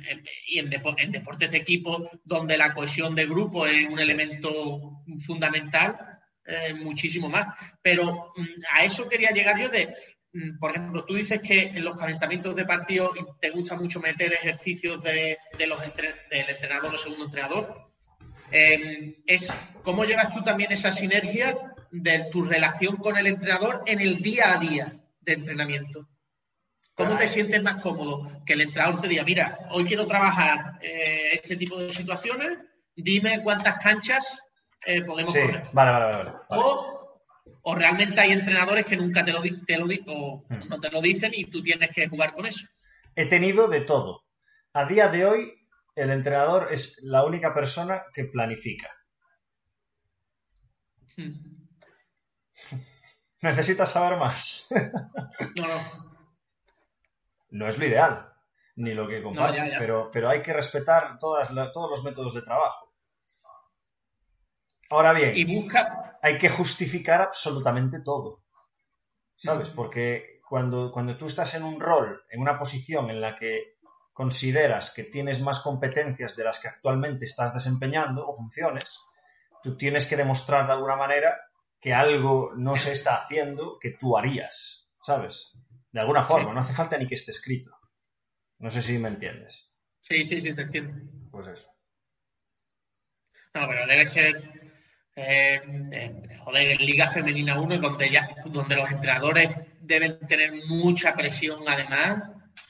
y 0.48 0.58
en, 0.58 0.70
en, 0.98 1.10
deportes 1.10 1.52
de 1.52 1.56
equipo 1.56 2.10
donde 2.22 2.58
la 2.58 2.74
cohesión 2.74 3.14
de 3.14 3.24
grupo 3.24 3.66
es 3.66 3.88
un 3.88 3.98
elemento 3.98 5.02
fundamental, 5.24 6.17
eh, 6.48 6.74
muchísimo 6.74 7.28
más. 7.28 7.46
Pero 7.82 8.32
mm, 8.34 8.62
a 8.74 8.84
eso 8.84 9.08
quería 9.08 9.30
llegar 9.30 9.60
yo 9.60 9.68
de, 9.68 9.94
mm, 10.32 10.58
por 10.58 10.70
ejemplo, 10.70 11.04
tú 11.04 11.14
dices 11.14 11.40
que 11.42 11.66
en 11.66 11.84
los 11.84 11.98
calentamientos 11.98 12.56
de 12.56 12.64
partido 12.64 13.12
te 13.40 13.50
gusta 13.50 13.76
mucho 13.76 14.00
meter 14.00 14.32
ejercicios 14.32 15.02
de, 15.02 15.38
los 15.66 15.80
del 15.80 16.48
entrenador 16.48 16.94
o 16.94 16.98
segundo 16.98 17.26
entrenador. 17.26 17.92
Em, 18.50 19.16
es, 19.26 19.78
¿Cómo 19.84 20.04
llevas 20.04 20.34
tú 20.34 20.42
también 20.42 20.72
esa 20.72 20.90
sinergia 20.90 21.54
de 21.90 22.28
tu 22.32 22.42
relación 22.42 22.96
con 22.96 23.18
el 23.18 23.26
entrenador 23.26 23.82
en 23.86 24.00
el 24.00 24.20
día 24.20 24.54
a 24.54 24.58
día 24.58 24.98
de 25.20 25.32
entrenamiento? 25.34 26.08
¿Cómo 26.94 27.16
te 27.16 27.28
sientes 27.28 27.62
más 27.62 27.82
cómodo? 27.82 28.40
Que 28.44 28.54
el 28.54 28.62
entrenador 28.62 29.02
te 29.02 29.08
diga, 29.08 29.22
mira, 29.22 29.58
hoy 29.70 29.84
quiero 29.84 30.06
trabajar 30.06 30.78
eh, 30.82 31.30
este 31.34 31.56
tipo 31.56 31.78
de 31.78 31.92
situaciones, 31.92 32.58
dime 32.96 33.42
cuántas 33.42 33.78
canchas 33.78 34.42
eh, 34.86 35.02
podemos 35.02 35.32
correr. 35.32 35.62
Vale, 35.72 35.90
vale, 35.90 36.16
vale. 36.16 36.32
O, 37.62 37.74
realmente 37.74 38.20
hay 38.20 38.32
entrenadores 38.32 38.86
que 38.86 38.96
nunca 38.96 39.24
te 39.24 39.32
lo, 39.32 39.42
te 39.42 39.76
lo 39.76 39.84
o 40.06 40.46
hmm. 40.48 40.68
no 40.68 40.80
te 40.80 40.90
lo 40.90 41.00
dicen 41.02 41.32
y 41.34 41.44
tú 41.44 41.62
tienes 41.62 41.90
que 41.94 42.08
jugar 42.08 42.32
con 42.34 42.46
eso. 42.46 42.64
He 43.14 43.26
tenido 43.26 43.68
de 43.68 43.80
todo. 43.82 44.24
A 44.72 44.86
día 44.86 45.08
de 45.08 45.26
hoy, 45.26 45.66
el 45.94 46.10
entrenador 46.10 46.68
es 46.70 47.00
la 47.02 47.24
única 47.24 47.52
persona 47.52 48.04
que 48.12 48.24
planifica. 48.24 48.88
Hmm. 51.16 51.32
¿Necesitas 53.42 53.92
saber 53.92 54.18
más? 54.18 54.68
no, 55.56 55.68
no. 55.68 56.08
No 57.50 57.66
es 57.66 57.78
lo 57.78 57.86
ideal, 57.86 58.30
ni 58.76 58.92
lo 58.94 59.08
que 59.08 59.22
comparto, 59.22 59.60
Pero, 59.78 60.10
pero 60.10 60.28
hay 60.28 60.42
que 60.42 60.52
respetar 60.52 61.18
todas 61.18 61.48
todos 61.72 61.90
los 61.90 62.04
métodos 62.04 62.34
de 62.34 62.42
trabajo. 62.42 62.87
Ahora 64.90 65.12
bien, 65.12 65.34
hay 66.22 66.38
que 66.38 66.48
justificar 66.48 67.20
absolutamente 67.20 68.00
todo. 68.00 68.44
¿Sabes? 69.36 69.70
Porque 69.70 70.40
cuando, 70.48 70.90
cuando 70.90 71.16
tú 71.16 71.26
estás 71.26 71.54
en 71.54 71.62
un 71.62 71.80
rol, 71.80 72.24
en 72.30 72.40
una 72.40 72.58
posición 72.58 73.10
en 73.10 73.20
la 73.20 73.34
que 73.34 73.76
consideras 74.12 74.90
que 74.90 75.04
tienes 75.04 75.40
más 75.40 75.60
competencias 75.60 76.34
de 76.34 76.44
las 76.44 76.58
que 76.58 76.68
actualmente 76.68 77.24
estás 77.24 77.54
desempeñando 77.54 78.26
o 78.26 78.34
funciones, 78.34 79.00
tú 79.62 79.76
tienes 79.76 80.06
que 80.06 80.16
demostrar 80.16 80.66
de 80.66 80.72
alguna 80.72 80.96
manera 80.96 81.38
que 81.78 81.94
algo 81.94 82.52
no 82.56 82.76
se 82.76 82.90
está 82.90 83.16
haciendo 83.16 83.78
que 83.78 83.90
tú 83.90 84.18
harías, 84.18 84.90
¿sabes? 85.00 85.52
De 85.92 86.00
alguna 86.00 86.24
forma, 86.24 86.52
no 86.52 86.60
hace 86.60 86.72
falta 86.72 86.98
ni 86.98 87.06
que 87.06 87.14
esté 87.14 87.30
escrito. 87.30 87.70
No 88.58 88.70
sé 88.70 88.82
si 88.82 88.98
me 88.98 89.08
entiendes. 89.08 89.70
Sí, 90.00 90.24
sí, 90.24 90.40
sí, 90.40 90.52
te 90.54 90.62
entiendo. 90.62 90.94
Pues 91.30 91.46
eso. 91.46 91.70
No, 93.54 93.68
pero 93.68 93.86
debe 93.86 94.04
ser 94.04 94.67
eh, 95.20 96.12
joder, 96.38 96.68
en 96.72 96.78
Liga 96.86 97.08
Femenina 97.10 97.58
1, 97.60 97.78
donde, 97.78 98.10
ya, 98.10 98.28
donde 98.46 98.76
los 98.76 98.90
entrenadores 98.90 99.50
deben 99.80 100.18
tener 100.28 100.52
mucha 100.68 101.14
presión 101.14 101.60
además. 101.66 102.22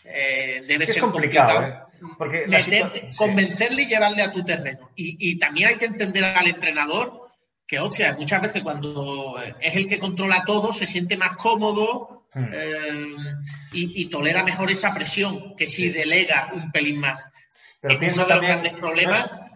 Eh, 0.05 0.63
debe 0.67 0.85
es 0.85 0.93
ser 0.95 1.03
complicado. 1.03 1.63
¿eh? 1.67 1.75
Porque 2.17 2.47
meter- 2.47 2.91
sí. 3.11 3.17
convencerle 3.17 3.83
y 3.83 3.87
llevarle 3.87 4.23
a 4.23 4.33
tu 4.33 4.45
terreno. 4.45 4.91
Y, 4.97 5.31
y 5.31 5.39
también 5.39 5.69
hay 5.69 5.77
que 5.77 5.87
entender 5.87 6.25
al 6.25 6.47
entrenador 6.47 7.29
que, 7.67 7.79
hostia, 7.81 8.15
muchas 8.19 8.41
veces 8.41 8.63
cuando 8.63 9.37
es 9.61 9.75
el 9.77 9.87
que 9.87 9.99
controla 9.99 10.43
todo, 10.47 10.73
se 10.73 10.87
siente 10.87 11.17
más 11.17 11.33
cómodo 11.37 12.15
Hmm. 12.35 12.45
eh, 12.53 13.15
y, 13.73 14.03
y 14.03 14.05
tolera 14.11 14.45
mejor 14.45 14.71
esa 14.71 14.93
presión 14.95 15.57
que 15.57 15.67
si 15.67 15.89
delega 15.89 16.51
un 16.53 16.71
pelín 16.71 17.01
más. 17.01 17.25
Pero 17.81 17.95
es 17.95 18.01
piensa 18.01 18.27
uno 18.27 18.29
de 18.29 18.35
los 18.35 18.47
también. 18.47 18.53
grandes 18.53 18.79
problemas, 18.79 19.33
no 19.33 19.45
es- 19.47 19.48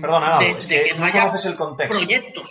perdona, 0.00 0.38
de- 0.38 0.50
es 0.50 0.66
que, 0.66 0.82
que 0.84 0.92
no 0.94 1.00
no 1.00 1.04
haya 1.06 1.20
conoces 1.22 1.46
el 1.46 1.54
contexto. 1.56 1.96
Proyectos. 1.98 2.50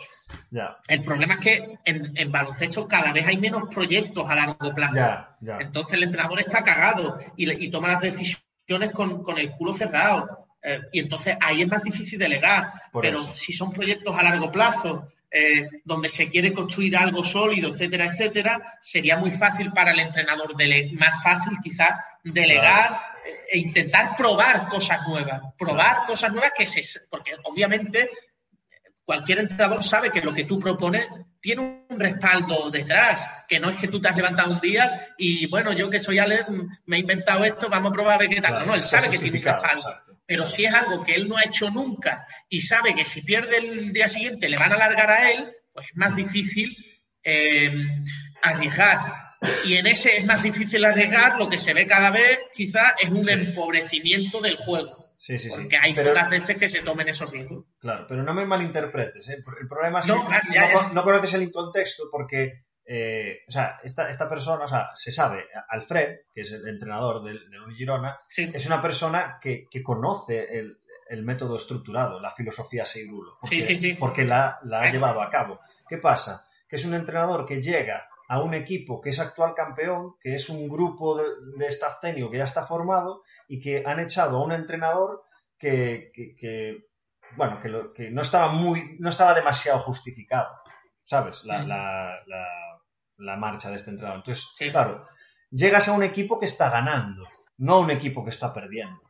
Ya, 0.50 0.78
El 0.88 1.04
problema 1.04 1.36
es 1.36 1.40
que 1.40 1.78
en, 1.86 2.12
en 2.16 2.32
baloncesto 2.32 2.88
cada 2.88 3.12
vez 3.14 3.26
hay 3.28 3.38
menos 3.38 3.64
proyectos 3.74 4.30
a 4.30 4.36
largo 4.36 4.74
plazo. 4.74 4.96
ya, 4.96 5.36
ya. 5.42 5.58
Entonces 5.60 5.94
el 5.94 6.04
entrenador 6.04 6.40
está 6.40 6.62
cagado 6.64 7.20
y, 7.38 7.50
y 7.66 7.70
toma 7.70 7.88
las 7.90 8.02
decisiones 8.02 8.92
con, 8.94 9.24
con 9.24 9.38
el 9.38 9.52
culo 9.52 9.74
cerrado. 9.74 10.48
Eh, 10.64 10.80
y 10.92 11.00
entonces 11.00 11.38
ahí 11.42 11.62
es 11.62 11.68
más 11.68 11.84
difícil 11.84 12.20
delegar. 12.20 12.72
Por 12.92 13.02
Pero 13.02 13.20
eso. 13.20 13.34
si 13.34 13.52
son 13.54 13.72
proyectos 13.72 14.18
a 14.18 14.24
largo 14.24 14.52
plazo, 14.52 15.08
eh, 15.32 15.68
donde 15.86 16.10
se 16.10 16.30
quiere 16.30 16.52
construir 16.54 16.98
algo 16.98 17.24
sólido, 17.24 17.70
etcétera, 17.70 18.06
etcétera, 18.06 18.78
sería 18.82 19.18
muy 19.18 19.32
fácil 19.32 19.72
para 19.72 19.92
el 19.92 20.00
entrenador, 20.00 20.56
dele- 20.58 20.92
más 20.94 21.24
fácil 21.24 21.58
quizás 21.64 21.92
delegar 22.24 22.92
eh, 23.26 23.30
e 23.54 23.58
intentar 23.60 24.16
probar 24.18 24.68
cosas 24.68 25.00
nuevas. 25.08 25.42
Probar 25.58 26.06
cosas 26.06 26.32
nuevas 26.32 26.52
que 26.58 26.66
se... 26.66 26.82
Porque 27.10 27.32
obviamente 27.46 28.10
cualquier 29.12 29.40
entrenador 29.40 29.84
sabe 29.84 30.10
que 30.10 30.22
lo 30.22 30.34
que 30.34 30.46
tú 30.46 30.58
propones 30.58 31.06
tiene 31.42 31.84
un 31.90 32.00
respaldo 32.00 32.70
detrás, 32.72 33.44
que 33.46 33.60
no 33.60 33.70
es 33.70 33.78
que 33.78 33.90
tú 33.90 34.00
te 34.00 34.08
has 34.08 34.16
levantado 34.16 34.54
un 34.54 34.62
día 34.62 35.10
y 35.18 35.48
bueno, 35.48 35.74
yo 35.74 35.90
que 35.90 36.00
soy 36.00 36.18
Ale, 36.18 36.46
me 36.86 36.96
he 36.96 37.00
inventado 37.02 37.44
esto, 37.44 37.68
vamos 37.68 37.92
a 37.92 37.94
probar 37.94 38.16
a 38.16 38.18
ver 38.20 38.30
qué 38.30 38.40
tal. 38.40 38.52
Claro, 38.52 38.66
no, 38.68 38.76
él 38.76 38.82
sabe 38.84 39.10
que 39.10 39.18
tiene 39.18 39.40
un 39.40 39.44
respaldo. 39.44 39.74
exacto. 39.90 40.18
Pero 40.26 40.48
si 40.48 40.64
es 40.64 40.74
algo 40.74 41.04
que 41.04 41.14
él 41.16 41.28
no 41.28 41.36
ha 41.36 41.44
hecho 41.44 41.70
nunca 41.70 42.26
y 42.48 42.62
sabe 42.62 42.96
que 42.96 43.04
si 43.04 43.22
pierde 43.22 43.58
el 43.58 43.92
día 43.92 44.08
siguiente 44.08 44.48
le 44.48 44.56
van 44.58 44.72
a 44.72 44.76
alargar 44.76 45.12
a 45.12 45.30
él, 45.30 45.52
pues 45.74 45.88
es 45.88 45.96
más 45.98 46.16
difícil 46.16 46.74
eh, 47.22 47.70
arriesgar. 48.42 49.00
Y 49.66 49.74
en 49.76 49.88
ese 49.88 50.16
es 50.16 50.26
más 50.26 50.42
difícil 50.42 50.86
arriesgar, 50.86 51.36
lo 51.38 51.50
que 51.50 51.58
se 51.58 51.74
ve 51.74 51.86
cada 51.86 52.12
vez 52.12 52.40
quizás 52.54 52.94
es 53.02 53.10
un 53.10 53.24
Sí. 53.24 53.32
empobrecimiento 53.32 54.40
del 54.40 54.56
juego. 54.56 55.01
Sí, 55.24 55.38
sí, 55.38 55.52
sí. 55.52 55.56
Porque 55.62 55.78
hay 55.78 55.94
Pero- 55.94 56.14
pocas 56.14 56.32
veces 56.32 56.58
que 56.58 56.68
se 56.68 56.82
tomen 56.82 57.08
esos. 57.08 57.32
Claro, 57.80 58.06
pero 58.08 58.24
no 58.24 58.34
me 58.34 58.44
malinterpretes. 58.44 59.30
¿eh? 59.30 59.44
El 59.62 59.68
problema 59.68 60.00
es 60.00 60.08
No, 60.08 60.20
que 60.22 60.26
claro, 60.28 60.48
ya, 60.52 60.62
no, 60.62 60.68
ya. 60.68 60.74
con- 60.74 60.96
no 60.96 61.04
conoces 61.04 61.36
el 61.36 61.52
contexto 61.52 62.06
porque, 62.12 62.64
eh, 62.84 63.42
o 63.48 63.52
sea, 63.52 63.80
esta, 63.84 64.10
esta 64.10 64.28
persona, 64.28 64.64
o 64.64 64.68
sea, 64.68 64.90
se 64.96 65.12
sabe, 65.12 65.46
Alfred, 65.70 66.22
que 66.34 66.42
es 66.42 66.52
el 66.54 66.68
entrenador 66.68 67.24
del, 67.24 67.40
Girona, 67.76 68.20
Sí. 68.30 68.50
es 68.52 68.66
una 68.66 68.82
persona 68.82 69.38
que, 69.40 69.68
que 69.70 69.84
conoce 69.84 70.58
el, 70.58 70.80
el 71.08 71.22
método 71.24 71.56
estructurado, 71.56 72.20
la 72.20 72.32
filosofía 72.32 72.84
Seirulo, 72.84 73.38
porque, 73.40 73.58
Sí, 73.62 73.76
sí, 73.76 73.92
sí. 73.92 73.94
porque 74.00 74.26
la, 74.26 74.60
la 74.64 74.82
ha 74.82 74.90
llevado 74.90 75.22
a 75.22 75.30
cabo. 75.30 75.60
¿Qué 75.88 76.00
pasa? 76.00 76.48
Que 76.68 76.78
es 76.78 76.86
un 76.86 76.96
entrenador 76.96 77.46
que 77.46 77.62
llega 77.62 78.08
a 78.34 78.40
un 78.40 78.54
equipo 78.54 79.02
que 79.02 79.10
es 79.10 79.20
actual 79.20 79.54
campeón, 79.54 80.16
que 80.22 80.36
es 80.36 80.48
un 80.50 80.70
grupo 80.70 81.18
de, 81.18 81.26
de 81.58 81.68
staff 81.68 82.00
técnico 82.00 82.32
que 82.32 82.38
ya 82.38 82.46
está 82.46 82.64
formado 82.64 83.24
y 83.50 83.60
que 83.60 83.84
han 83.86 84.00
echado 84.00 84.38
a 84.38 84.44
un 84.44 84.54
entrenador 84.54 85.24
que, 85.58 86.12
que- 86.14 86.34
que, 86.36 86.88
bueno, 87.36 87.60
que, 87.60 87.68
lo- 87.70 87.92
que 87.92 88.10
no 88.10 88.22
estaba 88.22 88.48
muy, 88.54 88.96
no 89.00 89.10
estaba 89.10 89.34
demasiado 89.34 89.80
justificado, 89.80 90.48
¿sabes? 91.04 91.44
La, 91.44 91.64
la- 91.64 92.20
la- 92.26 92.80
la 93.18 93.36
marcha 93.36 93.70
de 93.70 93.76
este 93.76 93.92
entrenador. 93.92 94.20
Entonces, 94.20 94.48
Sí. 94.58 94.72
claro, 94.72 95.06
llegas 95.50 95.90
a 95.90 95.94
un 95.94 96.04
equipo 96.04 96.40
que 96.40 96.46
está 96.46 96.70
ganando, 96.70 97.28
no 97.58 97.74
a 97.76 97.80
un 97.80 97.92
equipo 97.92 98.24
que 98.24 98.30
está 98.30 98.54
perdiendo. 98.54 99.02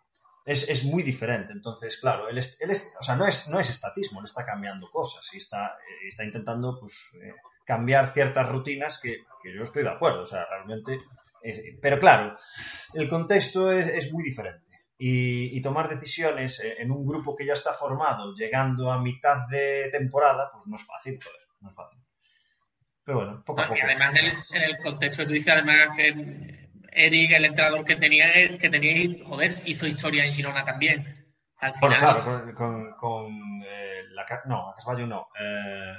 Es, 0.45 0.67
es 0.67 0.83
muy 0.83 1.03
diferente. 1.03 1.53
Entonces, 1.53 1.97
claro, 1.97 2.27
él, 2.27 2.39
es, 2.39 2.59
él 2.59 2.71
es- 2.71 2.91
o 2.99 3.03
sea, 3.03 3.15
no 3.15 3.27
es, 3.27 3.47
no 3.49 3.59
es 3.59 3.69
estatismo, 3.69 4.19
él 4.19 4.25
está 4.25 4.43
cambiando 4.43 4.89
cosas 4.89 5.31
y 5.35 5.37
está, 5.37 5.67
eh, 5.77 6.07
está 6.07 6.23
intentando 6.23 6.75
pues, 6.79 7.11
eh, 7.23 7.33
cambiar 7.71 8.11
ciertas 8.11 8.49
rutinas 8.49 8.99
que, 9.01 9.17
que 9.41 9.55
yo 9.55 9.63
estoy 9.63 9.83
de 9.83 9.89
acuerdo. 9.89 10.23
O 10.23 10.25
sea, 10.25 10.45
realmente. 10.49 10.99
es- 11.41 11.61
pero 11.81 11.97
claro, 11.99 12.35
el 12.93 13.07
contexto 13.07 13.71
es, 13.71 13.87
es 13.87 14.11
muy 14.11 14.23
diferente. 14.23 14.65
Y, 14.97 15.57
y 15.57 15.61
tomar 15.61 15.87
decisiones 15.89 16.59
en 16.59 16.91
un 16.91 17.05
grupo 17.05 17.35
que 17.35 17.45
ya 17.45 17.53
está 17.53 17.71
formado, 17.73 18.33
llegando 18.35 18.91
a 18.91 19.01
mitad 19.01 19.47
de 19.49 19.89
temporada, 19.89 20.49
pues 20.51 20.67
no 20.67 20.75
es 20.75 20.85
fácil, 20.85 21.17
joder, 21.23 21.41
no 21.61 21.69
es 21.69 21.75
fácil. 21.75 21.99
Pero 23.03 23.17
bueno, 23.19 23.41
poco 23.45 23.61
a 23.61 23.67
poco. 23.67 23.77
y 23.77 23.81
además 23.81 24.19
en 24.19 24.25
el, 24.25 24.31
en 24.51 24.61
el 24.63 24.77
contexto 24.83 25.23
que 25.23 25.27
tú 25.27 25.33
dices, 25.33 25.53
además 25.53 25.89
que 25.95 26.69
Eric, 26.91 27.31
el 27.31 27.45
entrenador 27.45 27.83
que 27.85 27.95
tenía, 27.95 28.27
que 28.59 28.69
tenía, 28.69 29.25
joder, 29.25 29.61
hizo 29.65 29.87
historia 29.87 30.25
en 30.25 30.33
Girona 30.33 30.63
también. 30.65 31.33
Al 31.57 31.73
Bueno, 31.79 31.95
claro, 31.97 32.23
con, 32.23 32.53
con, 32.53 32.93
con, 32.95 33.63
eh, 33.65 34.03
la, 34.11 34.25
no, 34.45 34.69
a 34.69 34.73
Casballo 34.75 35.07
no. 35.07 35.27
eh, 35.39 35.95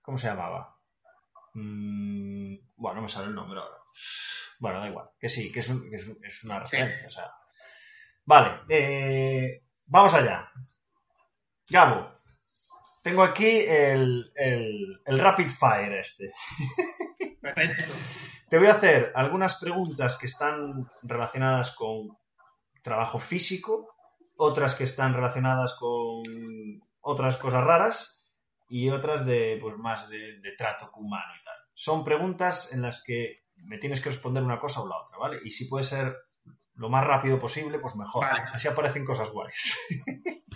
¿Cómo 0.00 0.16
se 0.16 0.28
llamaba? 0.28 0.75
Mm, 1.58 2.56
bueno, 2.76 2.96
no 2.96 3.02
me 3.02 3.08
sale 3.08 3.28
el 3.28 3.34
nombre 3.34 3.58
ahora. 3.58 3.76
Bueno, 4.58 4.80
da 4.80 4.88
igual. 4.88 5.08
Que 5.18 5.28
sí, 5.28 5.50
que 5.50 5.60
es, 5.60 5.68
un- 5.70 5.88
que 5.88 5.96
es, 5.96 6.06
un- 6.08 6.24
es 6.24 6.44
una 6.44 6.60
referencia. 6.60 7.06
O 7.06 7.10
sea. 7.10 7.32
Vale, 8.24 8.60
eh, 8.68 9.60
vamos 9.86 10.12
allá. 10.14 10.50
Gabo, 11.68 12.10
tengo 13.02 13.22
aquí 13.22 13.60
el, 13.66 14.30
el, 14.34 15.00
el 15.04 15.18
Rapid 15.18 15.48
Fire 15.48 15.94
este. 15.94 16.32
perfecto. 17.40 17.84
Te 18.48 18.58
voy 18.58 18.68
a 18.68 18.72
hacer 18.74 19.10
algunas 19.16 19.56
preguntas 19.56 20.16
que 20.16 20.26
están 20.26 20.86
relacionadas 21.02 21.74
con 21.74 22.16
trabajo 22.82 23.18
físico, 23.18 23.92
otras 24.36 24.76
que 24.76 24.84
están 24.84 25.14
relacionadas 25.14 25.74
con 25.74 26.22
otras 27.00 27.36
cosas 27.38 27.64
raras 27.64 28.15
y 28.68 28.90
otras 28.90 29.24
de 29.24 29.58
pues 29.60 29.76
más 29.76 30.08
de, 30.08 30.40
de 30.40 30.52
trato 30.52 30.90
humano 30.96 31.32
y 31.40 31.44
tal. 31.44 31.56
Son 31.74 32.04
preguntas 32.04 32.72
en 32.72 32.82
las 32.82 33.02
que 33.04 33.44
me 33.56 33.78
tienes 33.78 34.00
que 34.00 34.10
responder 34.10 34.42
una 34.42 34.58
cosa 34.58 34.80
o 34.80 34.88
la 34.88 34.96
otra, 34.96 35.18
¿vale? 35.18 35.38
Y 35.44 35.50
si 35.50 35.66
puede 35.66 35.84
ser 35.84 36.16
lo 36.74 36.88
más 36.88 37.04
rápido 37.04 37.38
posible, 37.38 37.78
pues 37.78 37.96
mejor. 37.96 38.24
Vale. 38.24 38.44
Así 38.52 38.68
aparecen 38.68 39.04
cosas 39.04 39.30
guays. 39.30 39.78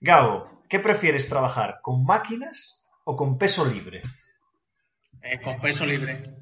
Gabo, 0.00 0.62
¿qué 0.68 0.78
prefieres 0.78 1.28
trabajar? 1.28 1.78
¿Con 1.80 2.04
máquinas 2.04 2.86
o 3.04 3.16
con 3.16 3.38
peso 3.38 3.64
libre? 3.64 4.02
Eh, 5.22 5.40
con 5.40 5.58
peso 5.60 5.84
libre. 5.84 6.34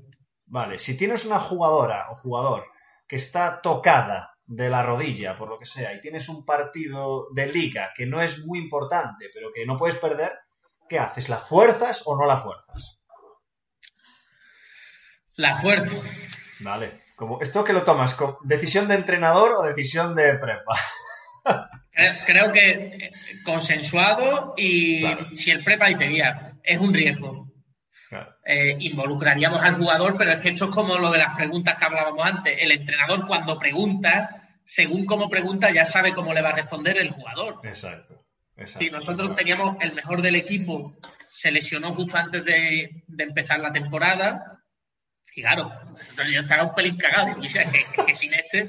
Vale, 0.46 0.78
si 0.78 0.96
tienes 0.96 1.24
una 1.24 1.38
jugadora 1.38 2.10
o 2.10 2.14
jugador 2.14 2.66
que 3.06 3.16
está 3.16 3.60
tocada 3.60 4.33
de 4.46 4.68
la 4.68 4.82
rodilla, 4.82 5.36
por 5.36 5.48
lo 5.48 5.58
que 5.58 5.66
sea, 5.66 5.94
y 5.94 6.00
tienes 6.00 6.28
un 6.28 6.44
partido 6.44 7.28
de 7.32 7.46
liga 7.46 7.92
que 7.96 8.06
no 8.06 8.20
es 8.20 8.44
muy 8.44 8.58
importante, 8.58 9.30
pero 9.32 9.50
que 9.54 9.64
no 9.66 9.76
puedes 9.76 9.96
perder, 9.96 10.32
¿qué 10.88 10.98
haces? 10.98 11.28
¿La 11.28 11.38
fuerzas 11.38 12.02
o 12.06 12.16
no 12.16 12.26
la 12.26 12.36
fuerzas? 12.36 13.00
La 15.36 15.56
fuerza. 15.56 15.96
Vale. 16.60 17.02
Como, 17.16 17.40
¿Esto 17.40 17.64
que 17.64 17.72
lo 17.72 17.82
tomas? 17.84 18.14
¿Con 18.14 18.36
¿Decisión 18.42 18.88
de 18.88 18.94
entrenador 18.96 19.52
o 19.52 19.62
decisión 19.62 20.14
de 20.14 20.34
prepa? 20.34 20.74
Creo, 21.92 22.12
creo 22.26 22.52
que 22.52 22.70
eh, 22.70 23.10
consensuado 23.44 24.54
y 24.56 25.00
Claro. 25.00 25.26
si 25.34 25.50
el 25.52 25.62
prepa 25.62 25.86
dice, 25.88 26.08
mira, 26.08 26.56
es 26.62 26.78
un 26.78 26.92
riesgo. 26.92 27.48
Eh, 28.46 28.76
involucraríamos 28.80 29.62
al 29.62 29.76
jugador, 29.76 30.16
pero 30.18 30.32
es 30.32 30.40
que 30.42 30.50
esto 30.50 30.66
es 30.66 30.70
como 30.70 30.98
lo 30.98 31.10
de 31.10 31.18
las 31.18 31.34
preguntas 31.34 31.76
que 31.78 31.84
hablábamos 31.84 32.26
antes. 32.26 32.56
El 32.60 32.72
entrenador 32.72 33.26
cuando 33.26 33.58
pregunta, 33.58 34.48
según 34.66 35.06
cómo 35.06 35.28
pregunta, 35.30 35.70
ya 35.70 35.86
sabe 35.86 36.12
cómo 36.12 36.34
le 36.34 36.42
va 36.42 36.50
a 36.50 36.56
responder 36.56 36.98
el 36.98 37.10
jugador. 37.10 37.60
Exacto. 37.64 38.22
exacto. 38.56 38.84
Si 38.84 38.90
nosotros 38.90 39.34
teníamos 39.34 39.76
el 39.80 39.94
mejor 39.94 40.20
del 40.20 40.36
equipo, 40.36 40.92
se 41.30 41.50
lesionó 41.50 41.94
justo 41.94 42.18
antes 42.18 42.44
de, 42.44 43.04
de 43.06 43.24
empezar 43.24 43.60
la 43.60 43.72
temporada. 43.72 44.60
Y 45.34 45.40
claro, 45.42 45.72
yo 46.32 46.40
estaba 46.42 46.64
un 46.64 46.74
pelín 46.74 46.96
cagado. 46.98 47.36
"Mira, 47.38 47.64
que, 47.64 47.84
que- 47.96 48.04
que 48.06 48.14
sin 48.14 48.32
este, 48.34 48.68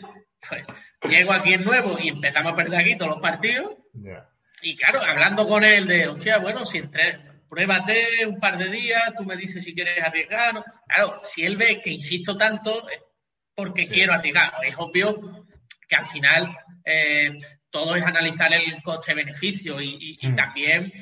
pues 0.50 0.64
llego 1.10 1.34
aquí 1.34 1.54
en 1.54 1.64
nuevo 1.66 1.98
y 2.00 2.08
empezamos 2.10 2.54
a 2.54 2.56
perder 2.56 2.80
aquí 2.80 2.96
todos 2.98 3.12
los 3.12 3.22
partidos. 3.22 3.74
Ya. 3.94 4.30
Y 4.62 4.76
claro, 4.78 5.02
hablando 5.02 5.48
con 5.48 5.64
él 5.64 5.86
de, 5.86 6.08
hostia, 6.08 6.38
bueno, 6.40 6.66
si 6.66 6.80
entre, 6.80 7.20
pruébate 7.56 8.26
un 8.28 8.38
par 8.40 8.58
de 8.58 8.68
días, 8.70 9.14
tú 9.18 9.24
me 9.24 9.38
dices 9.38 9.64
si 9.64 9.74
quieres 9.74 10.04
arriesgar. 10.04 10.54
¿no? 10.56 10.64
Claro, 10.88 11.22
si 11.24 11.46
él 11.46 11.56
ve 11.56 11.82
que 11.82 11.90
insisto 11.92 12.38
tanto, 12.38 12.88
es 12.90 13.00
porque 13.56 13.84
Sí. 13.84 13.94
quiero 13.94 14.14
arriesgar. 14.14 14.54
Es 14.68 14.76
obvio 14.78 15.46
que 15.88 15.96
al 15.96 16.06
final 16.06 16.58
eh, 16.84 17.38
todo 17.70 17.96
es 17.96 18.04
analizar 18.04 18.54
el 18.54 18.84
coste-beneficio 18.84 19.80
y, 19.82 19.98
y- 20.00 20.16
y 20.22 20.28
Mm. 20.28 20.36
también 20.36 20.94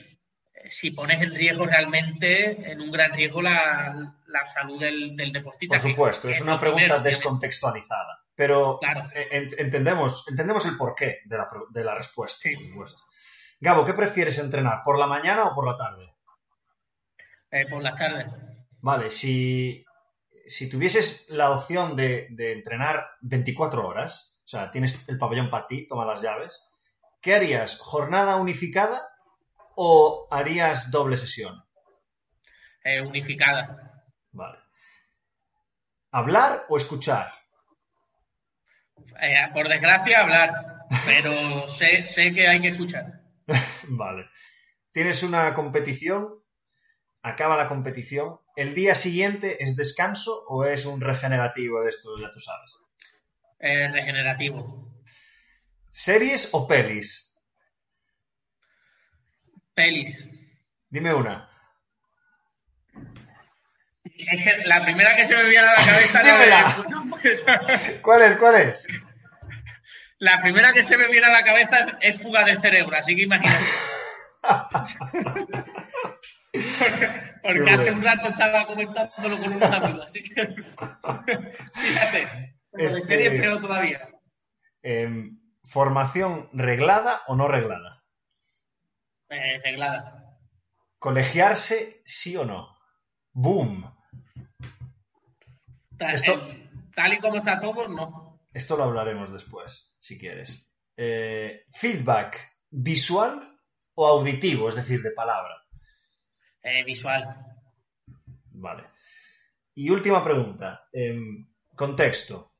eh, 0.53 0.69
si 0.69 0.91
pones 0.91 1.19
en 1.21 1.33
riesgo 1.35 1.65
realmente, 1.65 2.71
en 2.71 2.79
un 2.81 2.89
gran 2.91 3.11
riesgo, 3.13 3.41
la, 3.41 4.15
la 4.27 4.45
salud 4.45 4.79
del, 4.79 5.15
del 5.15 5.31
deportista. 5.31 5.75
Por 5.77 5.89
supuesto, 5.89 6.29
es 6.29 6.39
una 6.41 6.59
pregunta 6.59 6.85
primero, 6.85 7.03
descontextualizada. 7.03 8.19
Pero 8.35 8.77
Claro. 8.79 9.09
ent- 9.31 9.55
entendemos, 9.57 10.25
entendemos 10.29 10.65
el 10.65 10.77
porqué 10.77 11.19
de 11.25 11.37
la, 11.37 11.49
de 11.69 11.83
la 11.83 11.95
respuesta, 11.95 12.39
Sí. 12.43 12.55
por 12.55 12.63
supuesto. 12.63 13.01
Gabo, 13.59 13.83
¿qué 13.85 13.93
prefieres 13.93 14.37
entrenar? 14.39 14.81
¿Por 14.83 14.97
la 14.99 15.07
mañana 15.07 15.43
o 15.45 15.53
por 15.55 15.65
la 15.67 15.77
tarde? 15.77 16.07
Eh, 17.53 17.67
por 17.69 17.83
las 17.83 17.95
tardes. 17.95 18.25
Vale, 18.81 19.11
si, 19.11 19.85
si 20.47 20.67
tuvieses 20.67 21.29
la 21.29 21.51
opción 21.51 21.95
de, 21.95 22.27
de 22.31 22.51
entrenar 22.51 23.05
24 23.21 23.87
horas, 23.87 24.41
o 24.43 24.47
sea, 24.47 24.71
tienes 24.71 25.07
el 25.07 25.19
pabellón 25.19 25.51
para 25.51 25.67
ti, 25.67 25.87
toma 25.87 26.03
las 26.03 26.23
llaves, 26.23 26.67
¿qué 27.21 27.35
harías? 27.35 27.77
¿Jornada 27.77 28.37
unificada 28.37 29.07
o 29.75 30.27
harías 30.31 30.89
doble 30.89 31.15
sesión? 31.15 31.63
Eh, 32.83 33.01
unificada. 33.01 34.03
Vale. 34.31 34.57
¿Hablar 36.11 36.65
o 36.69 36.77
escuchar? 36.77 37.31
Eh, 39.21 39.35
por 39.53 39.69
desgracia, 39.69 40.21
hablar, 40.21 40.85
pero 41.05 41.67
sé, 41.67 42.07
sé 42.07 42.33
que 42.33 42.47
hay 42.47 42.59
que 42.59 42.69
escuchar. 42.69 43.21
vale. 43.89 44.25
Tienes 44.91 45.21
una 45.21 45.53
competición, 45.53 46.42
acaba 47.23 47.57
la 47.57 47.67
competición, 47.67 48.39
¿el 48.55 48.75
día 48.75 48.93
siguiente 48.93 49.63
es 49.63 49.75
descanso 49.75 50.43
o 50.47 50.65
es 50.65 50.85
un 50.85 51.01
regenerativo 51.01 51.81
de 51.81 51.89
esto, 51.89 52.09
ya 52.19 52.29
tú 52.31 52.39
sabes? 52.39 52.77
Eh, 53.59 53.87
regenerativo. 53.87 54.93
¿Series 55.89 56.49
o 56.51 56.67
pelis? 56.67 57.35
Pelis. 59.73 60.19
Dime 60.89 61.13
una. 61.13 61.49
Es 64.05 64.43
que 64.43 64.57
la 64.65 64.83
primera 64.83 65.15
que 65.15 65.25
se 65.25 65.35
me 65.35 65.43
viene 65.43 65.67
a 65.67 65.71
la 65.71 65.75
cabeza 65.75 66.21
Dímela. 66.21 66.85
¿Cuál 68.01 68.21
es? 68.21 68.35
¿Cuál 68.35 68.55
es? 68.55 68.87
La 70.19 70.41
primera 70.41 70.73
que 70.73 70.83
se 70.83 70.97
me 70.97 71.07
viene 71.07 71.27
a 71.27 71.31
la 71.31 71.43
cabeza 71.43 71.97
es 72.01 72.21
fuga 72.21 72.43
de 72.43 72.59
cerebro, 72.59 72.95
así 72.95 73.15
que 73.15 73.23
imagínate. 73.23 73.63
porque, 77.41 77.69
hace 77.71 77.91
un 77.91 78.03
rato 78.03 78.29
estaba 78.29 78.65
comentándolo 78.67 79.37
con 79.37 79.53
unos 79.53 79.61
amigos, 79.71 80.05
así 80.05 80.23
que 80.23 80.47
fíjate, 81.73 82.55
Este- 82.73 83.01
serie 83.03 83.31
peor 83.39 83.59
todavía. 83.61 83.99
Em, 84.81 85.39
¿Formación 85.65 86.49
reglada 86.53 87.21
o 87.27 87.35
no 87.35 87.47
reglada? 87.47 88.03
Eh, 89.29 89.59
reglada. 89.63 90.37
¿Colegiarse 90.99 92.01
sí 92.05 92.35
o 92.37 92.45
no? 92.45 92.77
Boom. 93.31 93.89
Ta- 95.97 96.11
Esto- 96.11 96.33
eh, 96.49 96.69
tal 96.95 97.13
y 97.13 97.19
como 97.19 97.37
está 97.37 97.59
todo, 97.59 97.87
no. 97.87 98.41
Esto 98.53 98.77
lo 98.77 98.83
hablaremos 98.83 99.31
después, 99.31 99.95
si 99.99 100.19
quieres. 100.19 100.71
Eh, 100.97 101.65
¿Feedback 101.71 102.57
visual 102.69 103.57
o 103.95 104.05
auditivo, 104.07 104.69
es 104.69 104.75
decir, 104.75 105.01
de 105.01 105.11
palabra? 105.11 105.62
Eh, 106.63 106.83
visual. 106.83 107.23
Vale. 108.51 108.89
Y 109.75 109.89
última 109.89 110.23
pregunta. 110.23 110.87
Em, 110.91 111.47
contexto. 111.75 112.53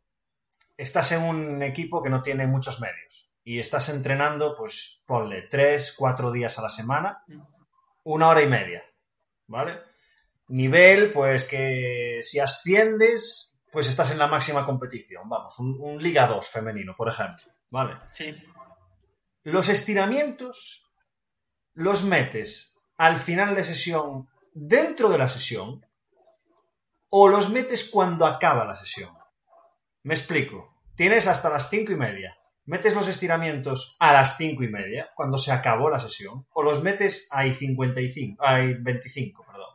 Estás 0.76 1.12
en 1.14 1.22
un 1.22 1.64
equipo 1.64 2.02
que 2.02 2.10
no 2.10 2.22
tiene 2.22 2.48
muchos 2.48 2.82
medios 2.82 3.32
y 3.44 3.60
estás 3.60 3.90
entrenando, 3.90 4.56
pues 4.58 5.04
ponle 5.06 5.44
tres, 5.44 5.94
cuatro 5.98 6.32
días 6.32 6.58
a 6.58 6.64
la 6.64 6.70
semana, 6.70 7.24
una 8.04 8.28
hora 8.28 8.42
y 8.42 8.48
media. 8.48 8.84
¿Vale? 9.48 9.80
Nivel, 10.48 11.12
pues 11.12 11.46
que 11.46 12.20
si 12.22 12.40
asciendes, 12.40 13.58
pues 13.72 13.88
estás 13.88 14.12
en 14.12 14.18
la 14.18 14.28
máxima 14.28 14.66
competición. 14.66 15.30
Vamos, 15.30 15.58
un, 15.60 15.78
un 15.80 16.02
Liga 16.02 16.28
2 16.28 16.50
femenino, 16.50 16.94
por 16.96 17.10
ejemplo. 17.10 17.46
¿Vale? 17.70 17.98
Sí. 18.12 18.36
Los 19.44 19.70
estiramientos 19.70 20.84
los 21.76 22.04
metes 22.04 22.73
al 22.98 23.18
final 23.18 23.56
de 23.56 23.64
sesión 23.64 24.30
dentro 24.54 25.10
de 25.10 25.18
la 25.18 25.28
sesión 25.28 25.86
o 27.10 27.28
los 27.28 27.50
metes 27.50 27.90
cuando 27.90 28.26
acaba 28.26 28.66
la 28.66 28.76
sesión. 28.76 29.12
Me 30.04 30.14
explico. 30.14 30.82
Tienes 30.96 31.28
hasta 31.28 31.50
las 31.50 31.70
cinco 31.70 31.92
y 31.92 31.96
media. 31.96 32.38
¿Metes 32.66 32.96
los 32.96 33.08
estiramientos 33.08 33.98
a 34.00 34.14
las 34.14 34.38
cinco 34.38 34.64
y 34.64 34.70
media, 34.70 35.12
cuando 35.16 35.38
se 35.38 35.52
acabó 35.52 35.90
la 35.90 36.00
sesión? 36.00 36.48
¿O 36.54 36.64
los 36.64 36.82
metes 36.82 37.28
a 37.32 37.44
55, 37.44 38.44
a 38.44 38.60
25, 38.60 39.46
perdón? 39.46 39.70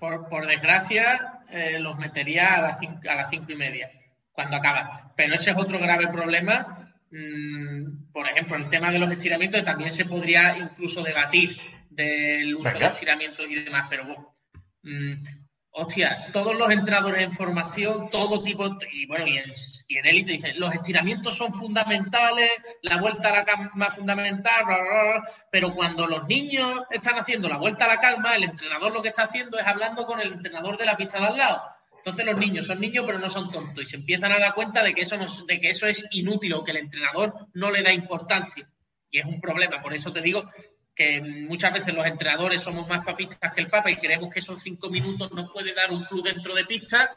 Por, 0.00 0.28
por 0.28 0.46
desgracia, 0.46 1.44
eh, 1.50 1.78
los 1.78 1.98
metería 1.98 2.54
a 2.54 2.62
las, 2.62 2.78
cinco, 2.78 3.00
a 3.10 3.14
las 3.14 3.28
cinco 3.28 3.52
y 3.52 3.56
media, 3.56 3.90
cuando 4.32 4.56
acaba. 4.56 5.12
Pero 5.16 5.34
ese 5.34 5.50
es 5.50 5.58
otro 5.58 5.78
grave 5.78 6.08
problema. 6.08 6.83
Mm, 7.16 8.10
por 8.12 8.28
ejemplo, 8.28 8.56
el 8.56 8.68
tema 8.68 8.90
de 8.90 8.98
los 8.98 9.08
estiramientos 9.08 9.64
también 9.64 9.92
se 9.92 10.04
podría 10.04 10.58
incluso 10.58 11.00
debatir 11.00 11.56
del 11.88 12.56
uso 12.56 12.64
Venga. 12.64 12.88
de 12.88 12.92
estiramientos 12.92 13.46
y 13.48 13.54
demás, 13.54 13.86
pero 13.88 14.04
bueno. 14.04 14.36
mm, 14.82 15.24
hostia, 15.76 16.26
todos 16.32 16.56
los 16.56 16.68
entrenadores 16.72 17.22
en 17.22 17.30
formación, 17.30 18.10
todo 18.10 18.42
tipo, 18.42 18.68
y 18.92 19.06
bueno, 19.06 19.28
y 19.28 19.38
en, 19.38 19.52
y 19.86 19.98
en 19.98 20.06
élite 20.06 20.32
dicen, 20.32 20.58
los 20.58 20.74
estiramientos 20.74 21.36
son 21.36 21.52
fundamentales, 21.54 22.50
la 22.82 22.96
vuelta 22.96 23.28
a 23.28 23.32
la 23.32 23.44
calma 23.44 23.86
es 23.86 23.94
fundamental, 23.94 24.64
bla, 24.64 24.76
bla, 24.76 25.02
bla, 25.02 25.30
pero 25.52 25.72
cuando 25.72 26.08
los 26.08 26.26
niños 26.26 26.82
están 26.90 27.16
haciendo 27.16 27.48
la 27.48 27.58
vuelta 27.58 27.84
a 27.84 27.88
la 27.88 28.00
calma, 28.00 28.34
el 28.34 28.42
entrenador 28.42 28.92
lo 28.92 29.02
que 29.02 29.08
está 29.08 29.22
haciendo 29.22 29.56
es 29.56 29.66
hablando 29.66 30.04
con 30.04 30.20
el 30.20 30.32
entrenador 30.32 30.76
de 30.76 30.86
la 30.86 30.96
pista 30.96 31.20
de 31.20 31.26
al 31.26 31.36
lado. 31.36 31.62
Entonces 32.04 32.26
los 32.26 32.36
niños 32.36 32.66
son 32.66 32.80
niños 32.80 33.04
pero 33.06 33.18
no 33.18 33.30
son 33.30 33.50
tontos 33.50 33.82
y 33.82 33.86
se 33.86 33.96
empiezan 33.96 34.30
a 34.30 34.38
dar 34.38 34.52
cuenta 34.52 34.84
de 34.84 34.92
que 34.92 35.00
eso, 35.00 35.16
no, 35.16 35.24
de 35.46 35.58
que 35.58 35.70
eso 35.70 35.86
es 35.86 36.06
inútil 36.10 36.52
o 36.52 36.62
que 36.62 36.72
el 36.72 36.76
entrenador 36.76 37.48
no 37.54 37.70
le 37.70 37.82
da 37.82 37.94
importancia. 37.94 38.68
Y 39.10 39.20
es 39.20 39.24
un 39.24 39.40
problema. 39.40 39.80
Por 39.80 39.94
eso 39.94 40.12
te 40.12 40.20
digo 40.20 40.50
que 40.94 41.22
muchas 41.22 41.72
veces 41.72 41.94
los 41.94 42.04
entrenadores 42.04 42.62
somos 42.62 42.86
más 42.88 43.02
papistas 43.06 43.54
que 43.54 43.62
el 43.62 43.68
Papa 43.68 43.90
y 43.90 43.96
creemos 43.96 44.28
que 44.30 44.40
esos 44.40 44.62
cinco 44.62 44.90
minutos 44.90 45.32
nos 45.32 45.50
puede 45.50 45.72
dar 45.72 45.90
un 45.92 46.06
plus 46.06 46.24
dentro 46.24 46.54
de 46.54 46.66
pista 46.66 47.10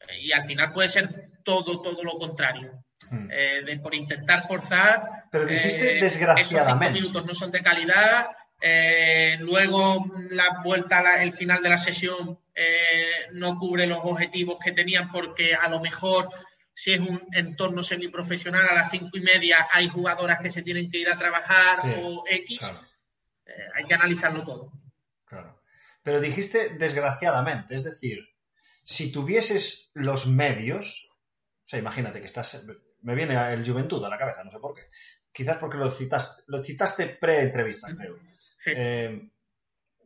eh, 0.00 0.20
y 0.20 0.32
al 0.32 0.42
final 0.44 0.72
puede 0.72 0.88
ser 0.88 1.30
todo, 1.44 1.80
todo 1.80 2.02
lo 2.02 2.18
contrario. 2.18 2.72
Hmm. 3.08 3.28
Eh, 3.30 3.62
de, 3.64 3.78
por 3.78 3.94
intentar 3.94 4.42
forzar. 4.42 5.26
Pero 5.30 5.46
dijiste 5.46 5.98
eh, 5.98 6.00
desgraciadamente. 6.02 6.98
Esos 6.98 7.06
cinco 7.06 7.14
minutos 7.14 7.24
no 7.24 7.34
son 7.34 7.52
de 7.52 7.62
calidad. 7.62 8.26
Eh, 8.60 9.36
luego 9.40 10.04
la 10.30 10.60
vuelta, 10.64 11.02
la- 11.02 11.22
el 11.22 11.32
final 11.34 11.62
de 11.62 11.68
la 11.68 11.78
sesión 11.78 12.38
eh, 12.54 13.26
no 13.32 13.58
cubre 13.58 13.86
los 13.86 14.00
objetivos 14.02 14.58
que 14.62 14.72
tenían 14.72 15.10
porque 15.10 15.54
a 15.54 15.68
lo 15.68 15.80
mejor 15.80 16.28
si 16.74 16.92
es 16.92 17.00
un 17.00 17.20
entorno 17.32 17.82
semiprofesional 17.82 18.68
a 18.68 18.74
las 18.74 18.90
cinco 18.90 19.16
y 19.16 19.20
media 19.20 19.66
hay 19.72 19.88
jugadoras 19.88 20.40
que 20.40 20.50
se 20.50 20.62
tienen 20.62 20.90
que 20.90 20.98
ir 20.98 21.08
a 21.08 21.18
trabajar 21.18 21.78
Sí, 21.80 21.88
o 22.02 22.24
X. 22.28 22.58
Claro, 22.58 22.78
Eh, 23.46 23.52
hay 23.76 23.84
que 23.84 23.94
analizarlo 23.94 24.44
todo. 24.44 24.72
claro. 25.24 25.62
Pero 26.02 26.20
dijiste 26.20 26.70
desgraciadamente, 26.70 27.74
es 27.74 27.84
decir, 27.84 28.18
si 28.82 29.12
tuvieses 29.12 29.90
los 29.94 30.26
medios, 30.26 31.10
o 31.64 31.68
sea, 31.68 31.78
imagínate 31.78 32.20
que 32.20 32.26
estás, 32.26 32.66
me 33.02 33.14
viene 33.14 33.34
el 33.52 33.64
Juventud 33.66 34.04
a 34.04 34.08
la 34.08 34.18
cabeza, 34.18 34.42
no 34.44 34.50
sé 34.50 34.58
por 34.58 34.74
qué, 34.74 34.82
quizás 35.32 35.58
porque 35.58 35.76
lo 35.76 35.90
citaste, 35.90 36.42
lo 36.46 36.62
citaste 36.62 37.06
pre-entrevista, 37.06 37.88
creo. 37.96 38.18
Eh, 38.76 39.30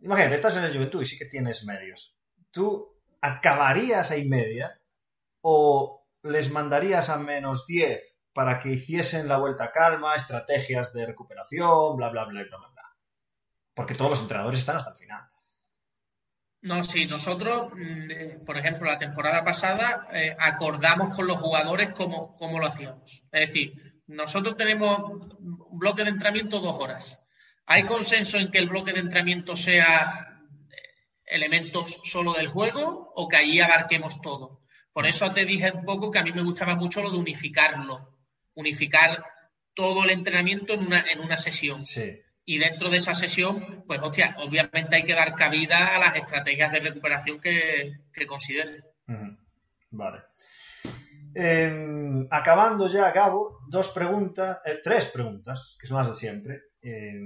imagínate, 0.00 0.34
estás 0.34 0.56
en 0.56 0.64
el 0.64 0.72
Juventud 0.72 1.02
y 1.02 1.06
sí 1.06 1.18
que 1.18 1.26
tienes 1.26 1.64
medios. 1.64 2.18
¿Tú 2.50 3.00
acabarías 3.20 4.10
ahí 4.10 4.28
media 4.28 4.80
o 5.40 6.06
les 6.22 6.50
mandarías 6.50 7.08
a 7.08 7.18
menos 7.18 7.66
10 7.66 8.18
para 8.32 8.58
que 8.58 8.70
hiciesen 8.70 9.28
la 9.28 9.38
vuelta 9.38 9.70
calma, 9.70 10.14
estrategias 10.14 10.92
de 10.92 11.06
recuperación, 11.06 11.96
bla, 11.96 12.08
bla, 12.08 12.24
bla, 12.24 12.42
bla, 12.42 12.58
bla, 12.58 12.68
bla? 12.68 12.96
Porque 13.74 13.94
todos 13.94 14.10
los 14.10 14.22
entrenadores 14.22 14.60
están 14.60 14.76
hasta 14.76 14.90
el 14.90 14.96
final. 14.96 15.32
No, 16.62 16.80
sí, 16.84 17.06
nosotros, 17.06 17.72
mm, 17.74 18.10
eh, 18.10 18.40
por 18.46 18.56
ejemplo, 18.56 18.88
la 18.88 18.98
temporada 18.98 19.44
pasada 19.44 20.06
eh, 20.12 20.36
acordamos 20.38 21.14
con 21.14 21.26
los 21.26 21.38
jugadores 21.38 21.90
cómo, 21.90 22.36
cómo 22.36 22.60
lo 22.60 22.66
hacíamos. 22.66 23.24
Es 23.32 23.48
decir, 23.48 24.00
nosotros 24.06 24.56
tenemos 24.56 24.98
un 25.10 25.78
bloque 25.78 26.04
de 26.04 26.10
entrenamiento 26.10 26.60
dos 26.60 26.76
horas. 26.78 27.18
¿Hay 27.66 27.84
consenso 27.84 28.38
en 28.38 28.50
que 28.50 28.58
el 28.58 28.68
bloque 28.68 28.92
de 28.92 29.00
entrenamiento 29.00 29.56
sea 29.56 30.40
eh, 30.70 30.76
elementos 31.26 32.00
solo 32.04 32.32
del 32.34 32.48
juego 32.48 33.12
o 33.14 33.28
que 33.28 33.36
ahí 33.36 33.60
abarquemos 33.60 34.20
todo? 34.20 34.62
Por 34.92 35.06
eso 35.06 35.32
te 35.32 35.44
dije 35.44 35.72
un 35.72 35.84
poco 35.84 36.10
que 36.10 36.18
a 36.18 36.22
mí 36.22 36.32
me 36.32 36.42
gustaba 36.42 36.74
mucho 36.74 37.00
lo 37.02 37.10
de 37.10 37.18
unificarlo, 37.18 38.18
unificar 38.54 39.24
todo 39.74 40.04
el 40.04 40.10
entrenamiento 40.10 40.74
en 40.74 40.86
una, 40.86 41.00
en 41.00 41.20
una 41.20 41.36
sesión. 41.36 41.86
Sí. 41.86 42.20
Y 42.44 42.58
dentro 42.58 42.90
de 42.90 42.98
esa 42.98 43.14
sesión, 43.14 43.84
pues 43.86 44.00
hostia, 44.02 44.36
obviamente 44.38 44.96
hay 44.96 45.04
que 45.04 45.14
dar 45.14 45.34
cabida 45.34 45.94
a 45.94 45.98
las 45.98 46.16
estrategias 46.16 46.72
de 46.72 46.80
recuperación 46.80 47.40
que, 47.40 48.00
que 48.12 48.26
consideren. 48.26 48.84
Vale. 49.90 50.22
Eh, 51.34 52.26
acabando 52.30 52.88
ya, 52.88 53.10
Gabo, 53.10 53.60
dos 53.68 53.90
preguntas, 53.90 54.58
eh, 54.64 54.80
tres 54.82 55.06
preguntas, 55.06 55.78
que 55.80 55.86
son 55.86 55.98
las 55.98 56.08
de 56.08 56.14
siempre. 56.14 56.62
Eh, 56.83 57.20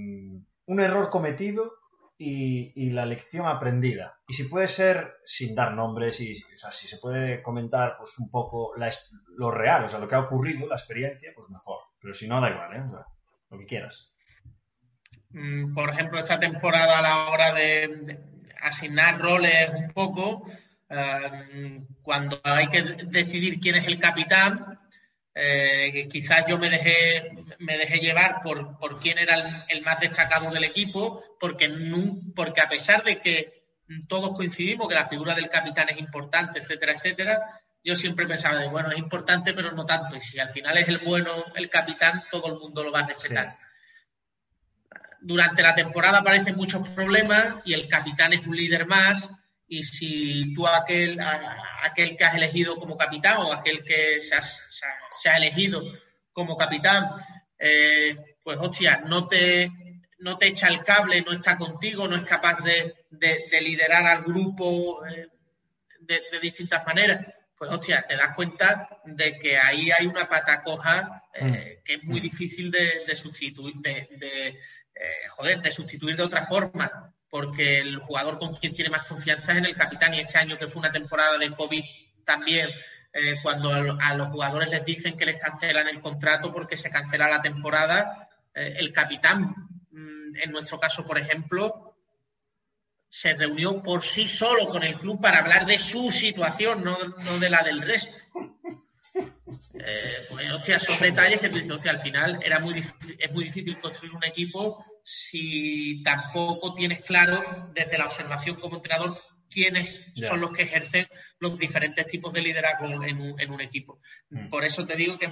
un 0.66 0.80
error 0.80 1.10
cometido 1.10 1.72
y, 2.18 2.90
la 2.90 3.06
lección 3.06 3.46
aprendida. 3.46 4.18
Y 4.26 4.34
si 4.34 4.44
puede 4.44 4.68
ser 4.68 5.16
sin 5.24 5.54
dar 5.54 5.74
nombres, 5.74 6.20
y, 6.20 6.32
o 6.32 6.56
sea, 6.56 6.70
si 6.70 6.88
se 6.88 6.98
puede 6.98 7.42
comentar 7.42 7.96
pues 7.98 8.18
un 8.18 8.30
poco 8.30 8.72
lo 9.36 9.50
real, 9.50 9.84
o 9.84 9.88
sea, 9.88 9.98
lo 9.98 10.08
que 10.08 10.14
ha 10.14 10.20
ocurrido, 10.20 10.66
la 10.66 10.76
experiencia, 10.76 11.32
pues 11.34 11.50
mejor. 11.50 11.80
Pero 12.00 12.14
si 12.14 12.26
no, 12.26 12.40
da 12.40 12.50
igual, 12.50 12.76
¿eh? 12.76 12.84
Lo 13.50 13.58
que 13.58 13.66
quieras. 13.66 14.14
Mm, 15.30 15.74
Por 15.74 15.90
ejemplo, 15.90 16.18
esta 16.18 16.40
temporada 16.40 16.98
a 16.98 17.02
la 17.02 17.28
hora 17.30 17.52
de, 17.52 17.88
de 18.02 18.18
asignar 18.62 19.20
roles 19.20 19.70
un 19.74 19.92
poco, 19.92 20.46
eh, 20.88 21.82
cuando 22.02 22.40
hay 22.44 22.68
que 22.68 22.82
decidir 22.82 23.60
quién 23.60 23.76
es 23.76 23.86
el 23.86 23.98
capitán, 23.98 24.78
Eh, 25.38 26.08
quizás 26.10 26.46
yo 26.48 26.56
me 26.56 26.70
dejé, 26.70 27.30
me 27.58 27.76
dejé 27.76 27.98
llevar 27.98 28.40
por, 28.42 28.78
por 28.78 28.98
quién 29.00 29.18
era 29.18 29.66
el, 29.68 29.82
más 29.82 30.00
destacado 30.00 30.50
del 30.50 30.64
equipo, 30.64 31.22
porque, 31.38 31.70
porque 32.34 32.62
a 32.62 32.68
pesar 32.70 33.04
de 33.04 33.20
que 33.20 33.66
todos 34.08 34.34
coincidimos 34.34 34.88
que 34.88 34.94
la 34.94 35.04
figura 35.04 35.34
del 35.34 35.50
capitán 35.50 35.90
es 35.90 35.98
importante, 35.98 36.60
etcétera, 36.60 36.92
etcétera, 36.92 37.60
yo 37.84 37.94
siempre 37.94 38.26
pensaba 38.26 38.58
de, 38.58 38.68
bueno, 38.68 38.90
es 38.90 38.96
importante, 38.96 39.52
pero 39.52 39.72
no 39.72 39.84
tanto. 39.84 40.16
Y 40.16 40.22
si 40.22 40.40
al 40.40 40.48
final 40.48 40.78
es 40.78 40.88
el 40.88 40.98
bueno, 40.98 41.30
el 41.54 41.68
capitán, 41.68 42.22
todo 42.30 42.54
el 42.54 42.58
mundo 42.58 42.82
lo 42.82 42.90
va 42.90 43.00
a 43.00 43.06
respetar. 43.06 43.58
Durante 45.20 45.62
la 45.62 45.74
temporada 45.74 46.18
aparecen 46.18 46.56
muchos 46.56 46.88
problemas 46.88 47.56
y 47.66 47.74
el 47.74 47.88
capitán 47.88 48.32
es 48.32 48.46
un 48.46 48.56
líder 48.56 48.86
más. 48.86 49.28
Y 49.68 49.82
si 49.82 50.54
tú 50.54 50.66
aquel, 50.66 51.18
aquel 51.82 52.16
que 52.16 52.24
has 52.24 52.34
elegido 52.36 52.76
como 52.76 52.96
capitán 52.96 53.38
o 53.38 53.52
aquel 53.52 53.82
que 53.82 54.20
se, 54.20 55.28
ha 55.28 55.36
elegido 55.36 55.82
como 56.32 56.56
capitán, 56.56 57.10
eh, 57.58 58.16
pues 58.44 58.58
hostia, 58.60 59.02
no 59.04 59.26
te, 59.26 59.70
no 60.18 60.38
te 60.38 60.46
echa 60.48 60.68
el 60.68 60.84
cable, 60.84 61.22
no 61.22 61.32
está 61.32 61.56
contigo, 61.56 62.08
no 62.08 62.16
es 62.16 62.24
capaz 62.24 62.58
de, 62.62 62.94
liderar 63.60 64.06
al 64.06 64.22
grupo 64.24 65.04
eh, 65.06 65.28
de, 66.00 66.40
distintas 66.40 66.86
maneras, 66.86 67.26
pues 67.56 67.70
hostia, 67.70 68.04
te 68.06 68.16
das 68.16 68.34
cuenta 68.34 68.88
de 69.04 69.38
que 69.38 69.56
ahí 69.58 69.90
hay 69.90 70.06
una 70.06 70.28
pata 70.28 70.62
coja 70.62 71.22
eh, 71.34 71.44
mm. 71.44 71.84
que 71.84 71.94
es 71.94 72.04
muy 72.04 72.20
difícil 72.20 72.70
de, 72.70 73.14
sustituir, 73.16 73.76
de, 73.76 74.58
eh, 74.94 75.28
joder, 75.36 75.60
de 75.60 75.70
sustituir 75.70 76.16
de 76.16 76.22
otra 76.22 76.44
forma, 76.44 77.14
porque 77.36 77.80
el 77.80 77.98
jugador 77.98 78.38
con 78.38 78.54
quien 78.54 78.72
tiene 78.72 78.88
más 78.88 79.06
confianza 79.06 79.52
es 79.52 79.58
en 79.58 79.66
el 79.66 79.76
capitán 79.76 80.14
y 80.14 80.20
este 80.20 80.38
año 80.38 80.56
que 80.56 80.66
fue 80.66 80.80
una 80.80 80.90
temporada 80.90 81.36
de 81.36 81.50
COVID 81.50 81.84
también, 82.24 82.66
eh, 83.12 83.36
cuando 83.42 83.70
a, 83.72 84.14
los 84.14 84.28
jugadores 84.28 84.70
les 84.70 84.86
dicen 84.86 85.18
que 85.18 85.26
les 85.26 85.38
cancelan 85.38 85.86
el 85.86 86.00
contrato 86.00 86.50
porque 86.50 86.78
se 86.78 86.88
cancela 86.88 87.28
la 87.28 87.42
temporada, 87.42 88.30
el 88.54 88.90
capitán, 88.90 89.54
mm, 89.90 90.36
en 90.36 90.50
nuestro 90.50 90.80
caso, 90.80 91.04
por 91.04 91.18
ejemplo, 91.18 91.94
se 93.06 93.34
reunió 93.34 93.82
por 93.82 94.02
sí 94.02 94.26
solo 94.26 94.70
con 94.70 94.82
el 94.82 94.98
club 94.98 95.20
para 95.20 95.40
hablar 95.40 95.66
de 95.66 95.78
su 95.78 96.10
situación, 96.10 96.82
no, 96.82 96.96
de 97.38 97.50
la 97.50 97.62
del 97.62 97.82
resto. 97.82 98.24
Eh, 99.78 100.26
pues, 100.30 100.52
hostia, 100.52 100.78
son 100.78 100.98
detalles 101.00 101.40
que 101.40 101.48
tú 101.48 101.56
dices, 101.56 101.70
hostia, 101.70 101.92
al 101.92 102.00
final 102.00 102.40
era 102.42 102.58
muy 102.60 102.78
es 102.78 103.32
muy 103.32 103.44
difícil 103.44 103.78
construir 103.80 104.14
un 104.14 104.24
equipo 104.24 104.84
si 105.04 106.02
tampoco 106.02 106.74
tienes 106.74 107.04
claro 107.04 107.70
desde 107.72 107.96
la 107.96 108.06
observación 108.06 108.56
como 108.56 108.76
entrenador 108.76 109.16
quiénes 109.48 110.12
son 110.16 110.40
los 110.40 110.50
que 110.50 110.62
ejercen 110.62 111.06
los 111.38 111.58
diferentes 111.58 112.06
tipos 112.06 112.32
de 112.32 112.42
liderazgo 112.42 112.86
en 112.86 113.20
un, 113.20 113.40
en 113.40 113.52
un 113.52 113.60
equipo. 113.60 114.00
Mm. 114.30 114.48
Por 114.48 114.64
eso 114.64 114.86
te 114.86 114.96
digo 114.96 115.18
que 115.18 115.30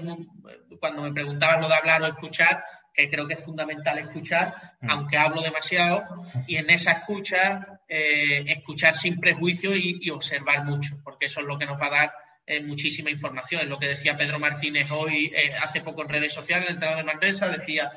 cuando 0.78 1.02
me 1.02 1.12
preguntabas 1.12 1.60
lo 1.60 1.68
de 1.68 1.74
hablar 1.74 2.02
o 2.02 2.06
escuchar, 2.06 2.64
que 2.92 3.08
creo 3.08 3.26
que 3.26 3.34
es 3.34 3.44
fundamental 3.44 3.98
escuchar, 3.98 4.54
mm. 4.80 4.90
aunque 4.90 5.18
hablo 5.18 5.42
demasiado, 5.42 6.04
y 6.46 6.56
en 6.56 6.70
esa 6.70 6.92
escucha, 6.92 7.80
eh, 7.88 8.44
escuchar 8.46 8.94
sin 8.94 9.18
prejuicio 9.18 9.74
y, 9.74 10.08
observar 10.10 10.64
mucho, 10.64 11.00
porque 11.02 11.26
eso 11.26 11.40
es 11.40 11.46
lo 11.46 11.58
que 11.58 11.66
nos 11.66 11.80
va 11.80 11.86
a 11.86 11.90
dar 11.90 12.12
eh, 12.46 12.62
muchísima 12.62 13.10
información. 13.10 13.62
Es 13.62 13.68
lo 13.68 13.78
que 13.78 13.88
decía 13.88 14.16
Pedro 14.16 14.38
Martínez 14.38 14.90
hoy, 14.90 15.32
eh, 15.34 15.52
hace 15.62 15.80
poco 15.80 16.02
en 16.02 16.08
redes 16.08 16.32
sociales, 16.32 16.68
el 16.68 16.74
entrenador 16.74 17.04
de 17.04 17.12
Manresa, 17.12 17.48
decía, 17.48 17.90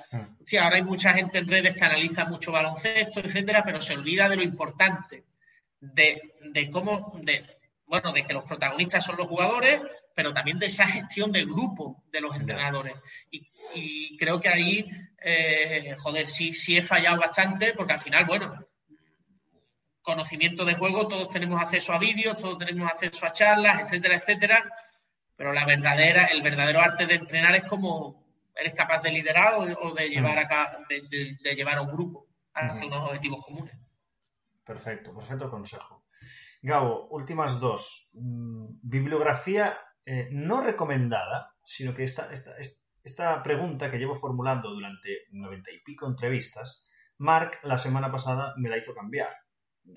sí, 0.45 0.57
ahora 0.57 0.77
hay 0.77 0.83
mucha 0.83 1.13
gente 1.13 1.39
en 1.39 1.47
redes 1.47 1.75
que 1.75 1.83
analiza 1.83 2.25
mucho 2.25 2.51
baloncesto, 2.51 3.19
etcétera, 3.19 3.63
pero 3.65 3.81
se 3.81 3.93
olvida 3.93 4.29
de 4.29 4.37
lo 4.37 4.43
importante, 4.43 5.25
de, 5.79 6.33
de 6.41 6.71
cómo, 6.71 7.19
de, 7.23 7.45
bueno, 7.85 8.11
de 8.11 8.25
que 8.25 8.33
los 8.33 8.45
protagonistas 8.45 9.03
son 9.03 9.17
los 9.17 9.27
jugadores, 9.27 9.81
pero 10.13 10.33
también 10.33 10.59
de 10.59 10.65
esa 10.65 10.87
gestión 10.87 11.31
del 11.31 11.45
grupo 11.45 12.03
de 12.11 12.21
los 12.21 12.35
entrenadores. 12.35 12.95
Y, 13.29 14.17
creo 14.17 14.41
que 14.41 14.49
ahí, 14.49 14.89
eh, 15.21 15.93
joder, 15.97 16.27
sí, 16.27 16.53
sí 16.53 16.77
he 16.77 16.81
fallado 16.81 17.19
bastante, 17.19 17.73
porque 17.73 17.93
al 17.93 17.99
final, 17.99 18.25
bueno, 18.25 18.66
conocimiento 20.07 20.63
de 20.63 20.75
juego, 20.75 21.09
todos 21.09 21.29
tenemos 21.29 21.61
acceso 21.61 21.91
a 21.91 21.99
vídeos, 21.99 22.37
todos 22.37 22.57
tenemos 22.57 22.89
acceso 22.89 23.25
a 23.25 23.33
charlas, 23.33 23.81
etcétera, 23.81 24.15
etcétera, 24.15 24.73
pero 25.35 25.51
la 25.51 25.65
verdadera, 25.65 26.27
el 26.27 26.41
verdadero 26.41 26.79
arte 26.79 27.05
de 27.05 27.15
entrenar 27.15 27.53
es 27.55 27.65
como 27.65 28.25
eres 28.55 28.73
capaz 28.73 29.03
de 29.03 29.11
liderar 29.11 29.55
o 29.55 29.93
de, 29.93 30.09
llevar 30.09 30.39
acá, 30.39 30.79
de, 30.89 31.55
llevar 31.55 31.77
a 31.77 31.81
un 31.81 31.91
grupo 31.91 32.25
hacia 32.53 32.87
unos 32.87 33.03
objetivos 33.03 33.45
comunes. 33.45 33.77
Perfecto, 34.63 35.13
perfecto 35.13 35.49
consejo. 35.49 36.05
Gabo, 36.61 37.07
últimas 37.09 37.59
dos. 37.59 38.11
Mm, 38.13 38.79
bibliografía 38.81 39.77
eh, 40.05 40.29
no 40.31 40.61
recomendada, 40.61 41.53
sino 41.65 41.93
que 41.93 42.03
esta, 42.03 42.31
esta, 42.31 42.51
esta 43.03 43.43
pregunta 43.43 43.91
que 43.91 43.99
llevo 43.99 44.15
formulando 44.15 44.73
durante 44.73 45.27
noventa 45.31 45.69
y 45.69 45.79
pico 45.81 46.07
entrevistas, 46.07 46.89
Mark 47.17 47.59
la 47.63 47.77
semana 47.77 48.09
pasada 48.09 48.53
me 48.57 48.69
la 48.69 48.77
hizo 48.77 48.95
cambiar, 48.95 49.29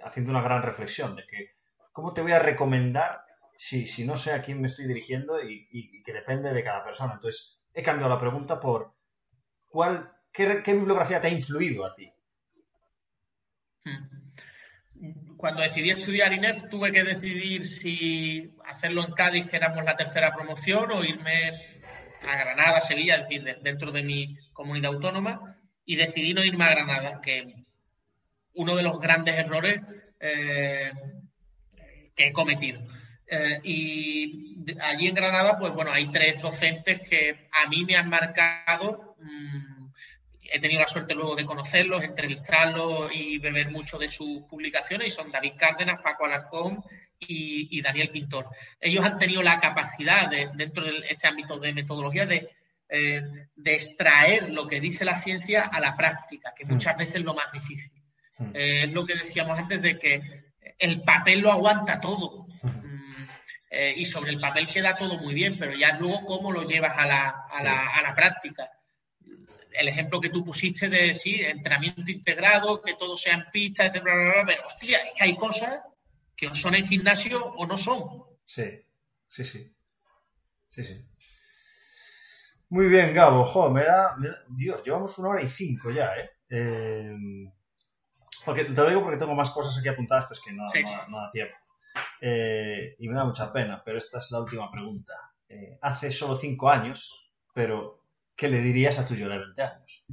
haciendo 0.02 0.30
una 0.30 0.42
gran 0.42 0.62
reflexión 0.62 1.16
de 1.16 1.26
que, 1.26 1.56
¿cómo 1.92 2.12
te 2.12 2.22
voy 2.22 2.32
a 2.32 2.38
recomendar 2.38 3.24
si, 3.56 3.86
si 3.86 4.06
no 4.06 4.16
sé 4.16 4.32
a 4.32 4.42
quién 4.42 4.60
me 4.60 4.66
estoy 4.66 4.86
dirigiendo 4.86 5.42
y, 5.42 6.02
que 6.02 6.12
depende 6.12 6.52
de 6.52 6.64
cada 6.64 6.84
persona? 6.84 7.14
Entonces, 7.14 7.60
he 7.72 7.82
cambiado 7.82 8.12
la 8.12 8.20
pregunta 8.20 8.58
por, 8.58 8.94
¿cuál, 9.68 10.12
qué, 10.32 10.62
qué 10.62 10.74
bibliografía 10.74 11.20
te 11.20 11.28
ha 11.28 11.30
influido 11.30 11.84
a 11.84 11.94
ti? 11.94 12.12
Hmm 13.84 14.20
cuando 15.40 15.62
decidí 15.62 15.90
estudiar 15.90 16.32
INEF 16.34 16.68
tuve 16.68 16.92
que 16.92 17.02
decidir 17.02 17.66
si 17.66 18.54
hacerlo 18.66 19.04
en 19.04 19.12
Cádiz, 19.12 19.46
que 19.48 19.56
éramos 19.56 19.82
la 19.84 19.96
tercera 19.96 20.34
promoción, 20.34 20.90
o 20.92 21.02
irme 21.02 21.80
a 22.28 22.36
Granada, 22.36 22.80
Sevilla, 22.82 23.16
es 23.16 23.22
decir, 23.22 23.58
dentro 23.62 23.90
de 23.90 24.02
mi 24.02 24.36
comunidad 24.52 24.92
autónoma, 24.92 25.56
y 25.86 25.96
decidí 25.96 26.34
no 26.34 26.44
irme 26.44 26.64
a 26.64 26.70
Granada, 26.70 27.20
que 27.22 27.64
uno 28.60 28.76
de 28.76 28.82
los 28.82 29.00
grandes 29.00 29.36
errores 29.36 29.80
eh, 30.20 30.92
que 32.14 32.28
he 32.28 32.32
cometido. 32.32 32.80
Eh, 33.26 33.60
y 33.64 34.56
allí 34.82 35.08
en 35.08 35.14
Granada, 35.14 35.58
pues 35.58 35.72
bueno, 35.72 35.92
hay 35.92 36.10
tres 36.12 36.42
docentes 36.42 37.00
que 37.08 37.48
a 37.52 37.68
mí 37.68 37.84
me 37.86 37.96
han 37.96 38.10
marcado. 38.10 39.16
Mm, 39.18 39.86
he 40.52 40.60
tenido 40.60 40.80
la 40.80 40.88
suerte 40.88 41.14
luego 41.14 41.36
de 41.36 41.46
conocerlos, 41.46 42.04
entrevistarlos 42.04 43.10
y 43.14 43.38
beber 43.38 43.70
mucho 43.70 43.98
de 43.98 44.08
sus 44.08 44.42
publicaciones, 44.42 45.08
y 45.08 45.10
son 45.10 45.30
David 45.30 45.54
Cárdenas, 45.56 46.02
Paco 46.02 46.26
Alarcón 46.26 46.84
y, 47.18 47.80
Daniel 47.80 48.10
Pintor. 48.10 48.46
Ellos 48.80 49.04
han 49.04 49.18
tenido 49.18 49.42
la 49.42 49.60
capacidad, 49.60 50.28
de, 50.28 50.50
dentro 50.54 50.84
de 50.84 51.04
este 51.08 51.28
ámbito 51.28 51.58
de 51.58 51.72
metodología, 51.72 52.26
de, 52.26 52.50
eh, 52.88 53.22
de, 53.54 53.74
extraer 53.74 54.50
lo 54.50 54.66
que 54.66 54.80
dice 54.80 55.04
la 55.04 55.16
ciencia 55.16 55.62
a 55.62 55.80
la 55.80 55.96
práctica, 55.96 56.52
que 56.56 56.66
muchas 56.66 56.96
veces 56.96 57.16
es 57.16 57.22
lo 57.22 57.34
más 57.34 57.52
difícil. 57.52 57.99
Eh, 58.54 58.84
es 58.84 58.92
lo 58.92 59.04
que 59.04 59.14
decíamos 59.14 59.58
antes 59.58 59.82
de 59.82 59.98
que 59.98 60.22
el 60.78 61.02
papel 61.02 61.40
lo 61.40 61.52
aguanta 61.52 62.00
todo. 62.00 62.46
Mm, 62.62 63.26
eh, 63.70 63.94
y 63.96 64.04
sobre 64.04 64.32
el 64.32 64.40
papel 64.40 64.68
queda 64.68 64.96
todo 64.96 65.18
muy 65.18 65.34
bien, 65.34 65.56
pero 65.58 65.74
ya 65.76 65.98
luego 65.98 66.24
cómo 66.24 66.52
lo 66.52 66.66
llevas 66.66 66.96
a 66.96 67.06
la, 67.06 67.44
a 67.50 67.62
la, 67.62 67.86
a 67.88 68.02
la 68.02 68.14
práctica 68.14 68.70
el 69.72 69.88
ejemplo 69.88 70.20
que 70.20 70.30
tú 70.30 70.44
pusiste 70.44 70.88
de 70.88 71.14
sí, 71.14 71.40
entrenamiento 71.42 72.10
integrado, 72.10 72.82
que 72.82 72.94
todo 72.94 73.16
sea 73.16 73.34
en 73.34 73.50
pista, 73.50 73.86
etcétera, 73.86 74.44
pero 74.46 74.66
hostia, 74.66 74.98
es 74.98 75.12
que 75.16 75.24
hay 75.24 75.36
cosas 75.36 75.80
que 76.36 76.52
son 76.54 76.74
en 76.74 76.86
gimnasio 76.86 77.44
o 77.44 77.66
no 77.66 77.78
son. 77.78 78.24
Sí, 78.44 78.64
sí, 79.28 79.44
sí. 79.44 79.74
Sí, 80.70 80.84
sí. 80.84 81.04
Muy 82.68 82.88
bien, 82.88 83.12
Gabo. 83.12 83.44
Jo, 83.44 83.70
me 83.70 83.82
da, 83.82 84.16
Dios, 84.48 84.84
llevamos 84.84 85.18
una 85.18 85.30
hora 85.30 85.42
y 85.42 85.48
cinco 85.48 85.90
ya, 85.90 86.12
¿eh? 86.16 86.30
¿eh? 86.50 87.16
Porque, 88.44 88.64
te 88.64 88.72
lo 88.72 88.88
digo 88.88 89.02
porque 89.02 89.18
tengo 89.18 89.34
más 89.34 89.50
cosas 89.50 89.78
aquí 89.78 89.88
apuntadas, 89.88 90.26
pues 90.26 90.40
que 90.40 90.52
no, 90.52 90.64
da 90.64 91.30
tiempo. 91.30 91.54
Eh, 92.20 92.94
y 92.98 93.08
me 93.08 93.14
da 93.14 93.24
mucha 93.24 93.52
pena, 93.52 93.82
pero 93.84 93.98
esta 93.98 94.18
es 94.18 94.30
la 94.30 94.40
última 94.40 94.70
pregunta. 94.70 95.12
Eh, 95.48 95.78
hace 95.82 96.10
solo 96.10 96.36
cinco 96.36 96.70
años, 96.70 97.32
pero 97.52 98.04
¿qué 98.36 98.48
le 98.48 98.60
dirías 98.60 98.98
a 98.98 99.06
tu 99.06 99.14
yo 99.14 99.28
de 99.28 99.38
20 99.38 99.62
años? 99.62 100.04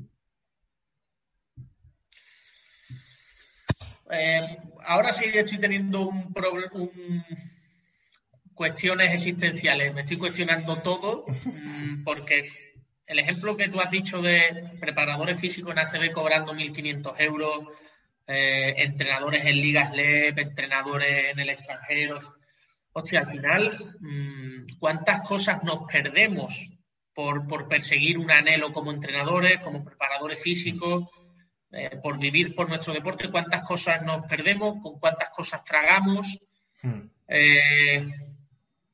Eh, 4.10 4.58
ahora 4.86 5.12
sí 5.12 5.26
estoy 5.26 5.60
teniendo 5.60 6.08
un, 6.08 6.34
un, 6.74 7.24
cuestiones 8.54 9.14
existenciales. 9.14 9.94
Me 9.94 10.02
estoy 10.02 10.18
cuestionando 10.18 10.78
todo 10.78 11.26
mm, 11.28 12.04
porque 12.04 12.50
el 13.06 13.20
ejemplo 13.20 13.56
que 13.56 13.70
tú 13.70 13.80
has 13.80 13.92
dicho 13.92 14.22
de 14.22 14.72
preparadores 14.80 15.40
físicos 15.40 15.72
en 15.72 15.80
ACB 15.80 16.12
cobrando 16.12 16.54
1.500 16.54 17.16
euros, 17.20 17.68
eh, 18.28 18.76
entrenadores 18.78 19.46
en 19.46 19.56
ligas 19.56 19.92
LEP, 19.94 20.38
entrenadores 20.38 21.32
en 21.32 21.40
el 21.40 21.50
extranjero. 21.50 22.20
Hostia, 22.92 23.22
al 23.22 23.32
final, 23.32 23.96
mm, 24.00 24.78
¿cuántas 24.80 25.22
cosas 25.22 25.64
nos 25.64 25.90
perdemos 25.92 26.70
por, 27.14 27.68
perseguir 27.68 28.18
un 28.20 28.30
anhelo 28.30 28.72
como 28.72 28.92
entrenadores, 28.92 29.58
como 29.60 29.84
preparadores 29.84 30.42
físicos, 30.42 31.10
eh, 31.72 31.98
por 32.02 32.20
vivir 32.20 32.54
por 32.54 32.70
nuestro 32.70 32.94
deporte, 32.94 33.32
cuántas 33.32 33.64
cosas 33.64 34.04
nos 34.04 34.26
perdemos, 34.28 34.82
con 34.84 35.00
cuántas 35.00 35.30
cosas 35.30 35.64
tragamos. 35.64 36.38
Hmm. 36.84 37.10
Eh, 37.28 38.06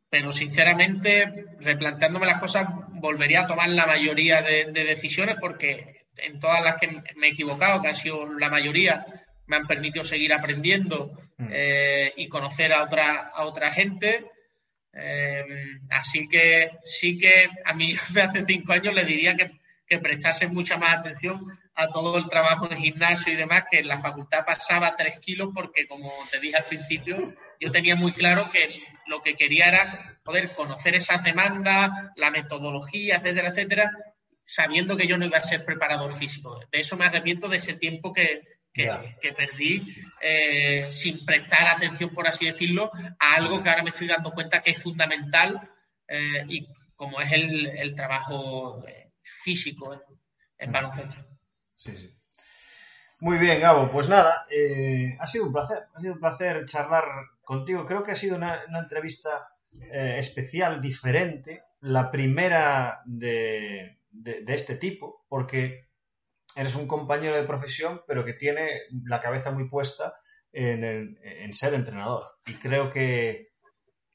pero 0.10 0.32
sinceramente, 0.32 1.48
replanteándome 1.60 2.28
las 2.28 2.40
cosas, 2.40 2.68
volvería 2.92 3.42
a 3.42 3.48
tomar 3.48 3.68
la 3.70 3.88
mayoría 3.88 4.42
de, 4.42 4.72
decisiones 4.72 5.38
porque 5.42 6.06
en 6.18 6.40
todas 6.40 6.64
las 6.64 6.80
que 6.80 7.02
me 7.16 7.28
he 7.28 7.32
equivocado, 7.32 7.82
que 7.82 7.90
ha 7.90 7.96
sido 7.96 8.32
la 8.38 8.50
mayoría, 8.50 9.06
me 9.54 9.58
han 9.58 9.68
permitido 9.68 10.04
seguir 10.04 10.34
aprendiendo 10.34 11.12
mm. 11.38 11.48
eh, 11.52 12.14
y 12.18 12.28
conocer 12.28 12.74
a 12.74 12.84
otra, 12.84 13.32
a 13.34 13.46
otra 13.46 13.72
gente. 13.72 14.26
Eh, 14.92 15.46
así 15.92 16.28
que 16.28 16.72
sí 16.84 17.20
que 17.20 17.50
a 17.64 17.74
mí 17.74 17.96
hace 18.22 18.46
cinco 18.46 18.74
años 18.74 18.96
le 18.96 19.06
diría 19.06 19.36
que, 19.36 19.52
que 19.86 20.00
prestase 20.00 20.48
mucha 20.48 20.78
más 20.78 20.96
atención 20.96 21.60
a 21.76 21.88
todo 21.90 22.18
el 22.18 22.30
trabajo 22.30 22.68
de 22.68 22.78
gimnasio 22.78 23.32
y 23.32 23.36
demás, 23.36 23.66
que 23.70 23.80
en 23.80 23.88
la 23.88 24.00
facultad 24.00 24.44
pasaba 24.44 24.96
tres 24.96 25.20
kilos 25.20 25.50
porque, 25.54 25.88
como 25.88 26.10
te 26.32 26.40
dije 26.40 26.58
al 26.58 26.64
principio, 26.64 27.34
yo 27.60 27.72
tenía 27.72 27.96
muy 27.96 28.14
claro 28.14 28.50
que 28.50 28.82
lo 29.06 29.22
que 29.22 29.36
quería 29.36 29.68
era 29.68 30.20
poder 30.24 30.52
conocer 30.56 30.96
esas 30.96 31.24
demandas, 31.24 31.92
la 32.16 32.32
metodología, 32.32 33.18
etcétera, 33.18 33.50
etcétera, 33.50 33.92
sabiendo 34.44 34.98
que 34.98 35.08
yo 35.08 35.18
no 35.18 35.26
iba 35.26 35.38
a 35.38 35.44
ser 35.44 35.64
preparador 35.64 36.12
físico. 36.12 36.60
De 36.72 36.80
eso 36.80 36.98
me 36.98 37.06
arrepiento 37.06 37.48
de 37.50 37.58
ese 37.58 37.74
tiempo 37.74 38.14
que, 38.14 38.53
que, 38.74 39.34
perdí 39.38 39.96
eh, 40.20 40.88
sin 40.92 41.24
prestar 41.26 41.76
atención, 41.76 42.10
por 42.10 42.28
así 42.28 42.46
decirlo, 42.46 42.92
a 43.20 43.36
algo 43.36 43.62
que 43.62 43.70
ahora 43.70 43.84
me 43.84 43.92
estoy 43.92 44.08
dando 44.08 44.32
cuenta 44.32 44.62
que 44.62 44.72
es 44.72 44.82
fundamental 44.82 45.70
eh, 46.08 46.44
y 46.48 46.68
como 46.96 47.22
es 47.22 47.32
el, 47.32 47.68
el 47.68 47.96
trabajo 47.96 48.84
eh, 48.88 49.12
físico 49.22 50.02
en, 50.58 50.72
baloncesto. 50.72 51.16
Sí, 51.74 51.96
sí. 51.96 52.16
Muy 53.20 53.38
bien, 53.38 53.62
Gabo. 53.62 53.92
Pues 53.92 54.10
nada, 54.10 54.48
ha 55.20 55.28
sido 55.28 55.46
un 55.46 55.54
placer. 55.54 55.84
Ha 55.94 56.00
sido 56.00 56.14
un 56.14 56.20
placer 56.20 56.66
charlar 56.66 57.06
contigo. 57.42 57.86
Creo 57.86 58.04
que 58.04 58.12
ha 58.12 58.16
sido 58.16 58.36
una, 58.36 58.64
entrevista 58.74 59.50
especial, 60.18 60.82
diferente. 60.82 61.64
La 61.82 62.12
primera 62.12 63.02
de, 63.06 64.00
de, 64.12 64.44
este 64.54 64.76
tipo, 64.76 65.26
porque 65.30 65.88
eres 66.56 66.76
un 66.76 66.88
compañero 66.88 67.36
de 67.36 67.44
profesión, 67.44 68.02
pero 68.08 68.24
que 68.24 68.34
tiene 68.34 68.82
la 69.06 69.20
cabeza 69.20 69.52
muy 69.52 69.68
puesta 69.68 70.16
en, 70.52 71.54
ser 71.54 71.74
entrenador. 71.74 72.26
Y 72.46 72.54
creo 72.56 72.90
que, 72.90 73.54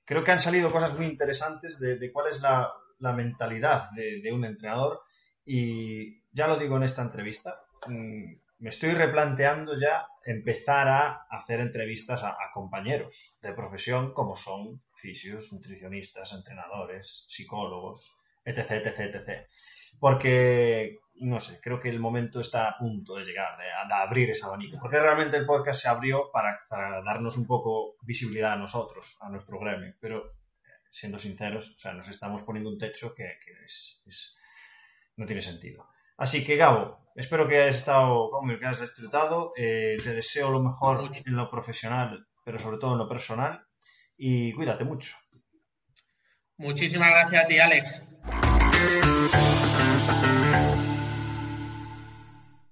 creo 0.05 0.25
que 0.25 0.31
han 0.31 0.41
salido 0.41 0.71
cosas 0.71 0.97
muy 0.97 1.07
interesantes 1.07 1.81
de, 1.81 2.13
cuál 2.13 2.29
es 2.29 2.41
la, 2.41 2.73
mentalidad 3.15 3.91
de, 3.93 4.33
un 4.33 4.45
entrenador. 4.45 5.01
Y 5.45 6.23
ya 6.31 6.47
lo 6.47 6.57
digo 6.57 6.77
en 6.77 6.85
esta 6.85 7.03
entrevista, 7.03 7.61
mm, 7.87 8.35
me 8.61 8.71
estoy 8.71 8.91
replanteando 8.91 9.79
ya 9.79 10.07
empezar 10.25 10.89
a 10.89 11.27
hacer 11.31 11.61
entrevistas 11.61 12.23
a, 12.23 12.31
a 12.31 12.51
compañeros 12.53 13.39
de 13.41 13.55
profesión 13.55 14.13
como 14.13 14.37
son 14.37 14.83
fisios, 14.95 15.53
nutricionistas, 15.53 16.33
entrenadores, 16.35 17.25
psicólogos, 17.29 18.13
etc, 18.45 18.71
etc, 18.85 19.15
etc. 19.15 19.47
Porque 19.99 20.99
no 21.21 21.41
sé, 21.41 21.61
creo 21.61 21.81
que 21.81 21.89
el 21.89 22.01
momento 22.01 22.41
está 22.41 22.69
a 22.69 22.77
punto 22.79 23.17
de 23.17 23.25
llegar, 23.25 23.57
de, 23.59 23.95
abrir 23.95 24.31
ese 24.31 24.45
abanico. 24.45 24.79
Porque 24.81 25.01
realmente 25.01 25.37
el 25.37 25.47
podcast 25.47 25.83
se 25.83 25.89
abrió 25.89 26.31
para, 26.33 26.67
darnos 27.05 27.37
un 27.37 27.47
poco 27.47 27.97
visibilidad 28.03 28.53
a 28.53 28.57
nosotros, 28.57 29.17
a 29.21 29.29
nuestro 29.29 29.59
gremio. 29.59 29.95
Pero, 30.01 30.35
siendo 30.91 31.19
sinceros, 31.19 31.75
o 31.77 31.79
sea, 31.79 31.93
nos 31.93 32.09
estamos 32.09 32.43
poniendo 32.43 32.71
un 32.71 32.79
techo 32.79 33.15
que, 33.15 33.39
es, 33.65 34.37
no 35.17 35.27
tiene 35.27 35.43
sentido. 35.43 35.87
Así 36.17 36.45
que, 36.45 36.57
Gabo, 36.57 37.11
espero 37.15 37.47
que 37.47 37.61
hayas 37.61 37.77
estado 37.77 38.31
conmigo, 38.31 38.59
que 38.61 38.67
hayas 38.67 38.81
disfrutado. 38.81 39.53
Eh, 39.57 39.97
te 40.03 40.15
deseo 40.15 40.51
lo 40.51 40.63
mejor 40.63 41.11
en 41.25 41.37
lo 41.37 41.51
profesional, 41.51 42.27
pero 42.45 42.59
sobre 42.59 42.79
todo 42.79 42.93
en 42.93 42.99
lo 42.99 43.09
personal. 43.09 43.65
Y 44.17 44.53
cuídate 44.53 44.85
mucho. 44.85 45.17
Muchísimas 46.57 47.11
gracias 47.11 47.45
a 47.45 47.47
ti, 47.47 47.61
Alex. 47.61 48.03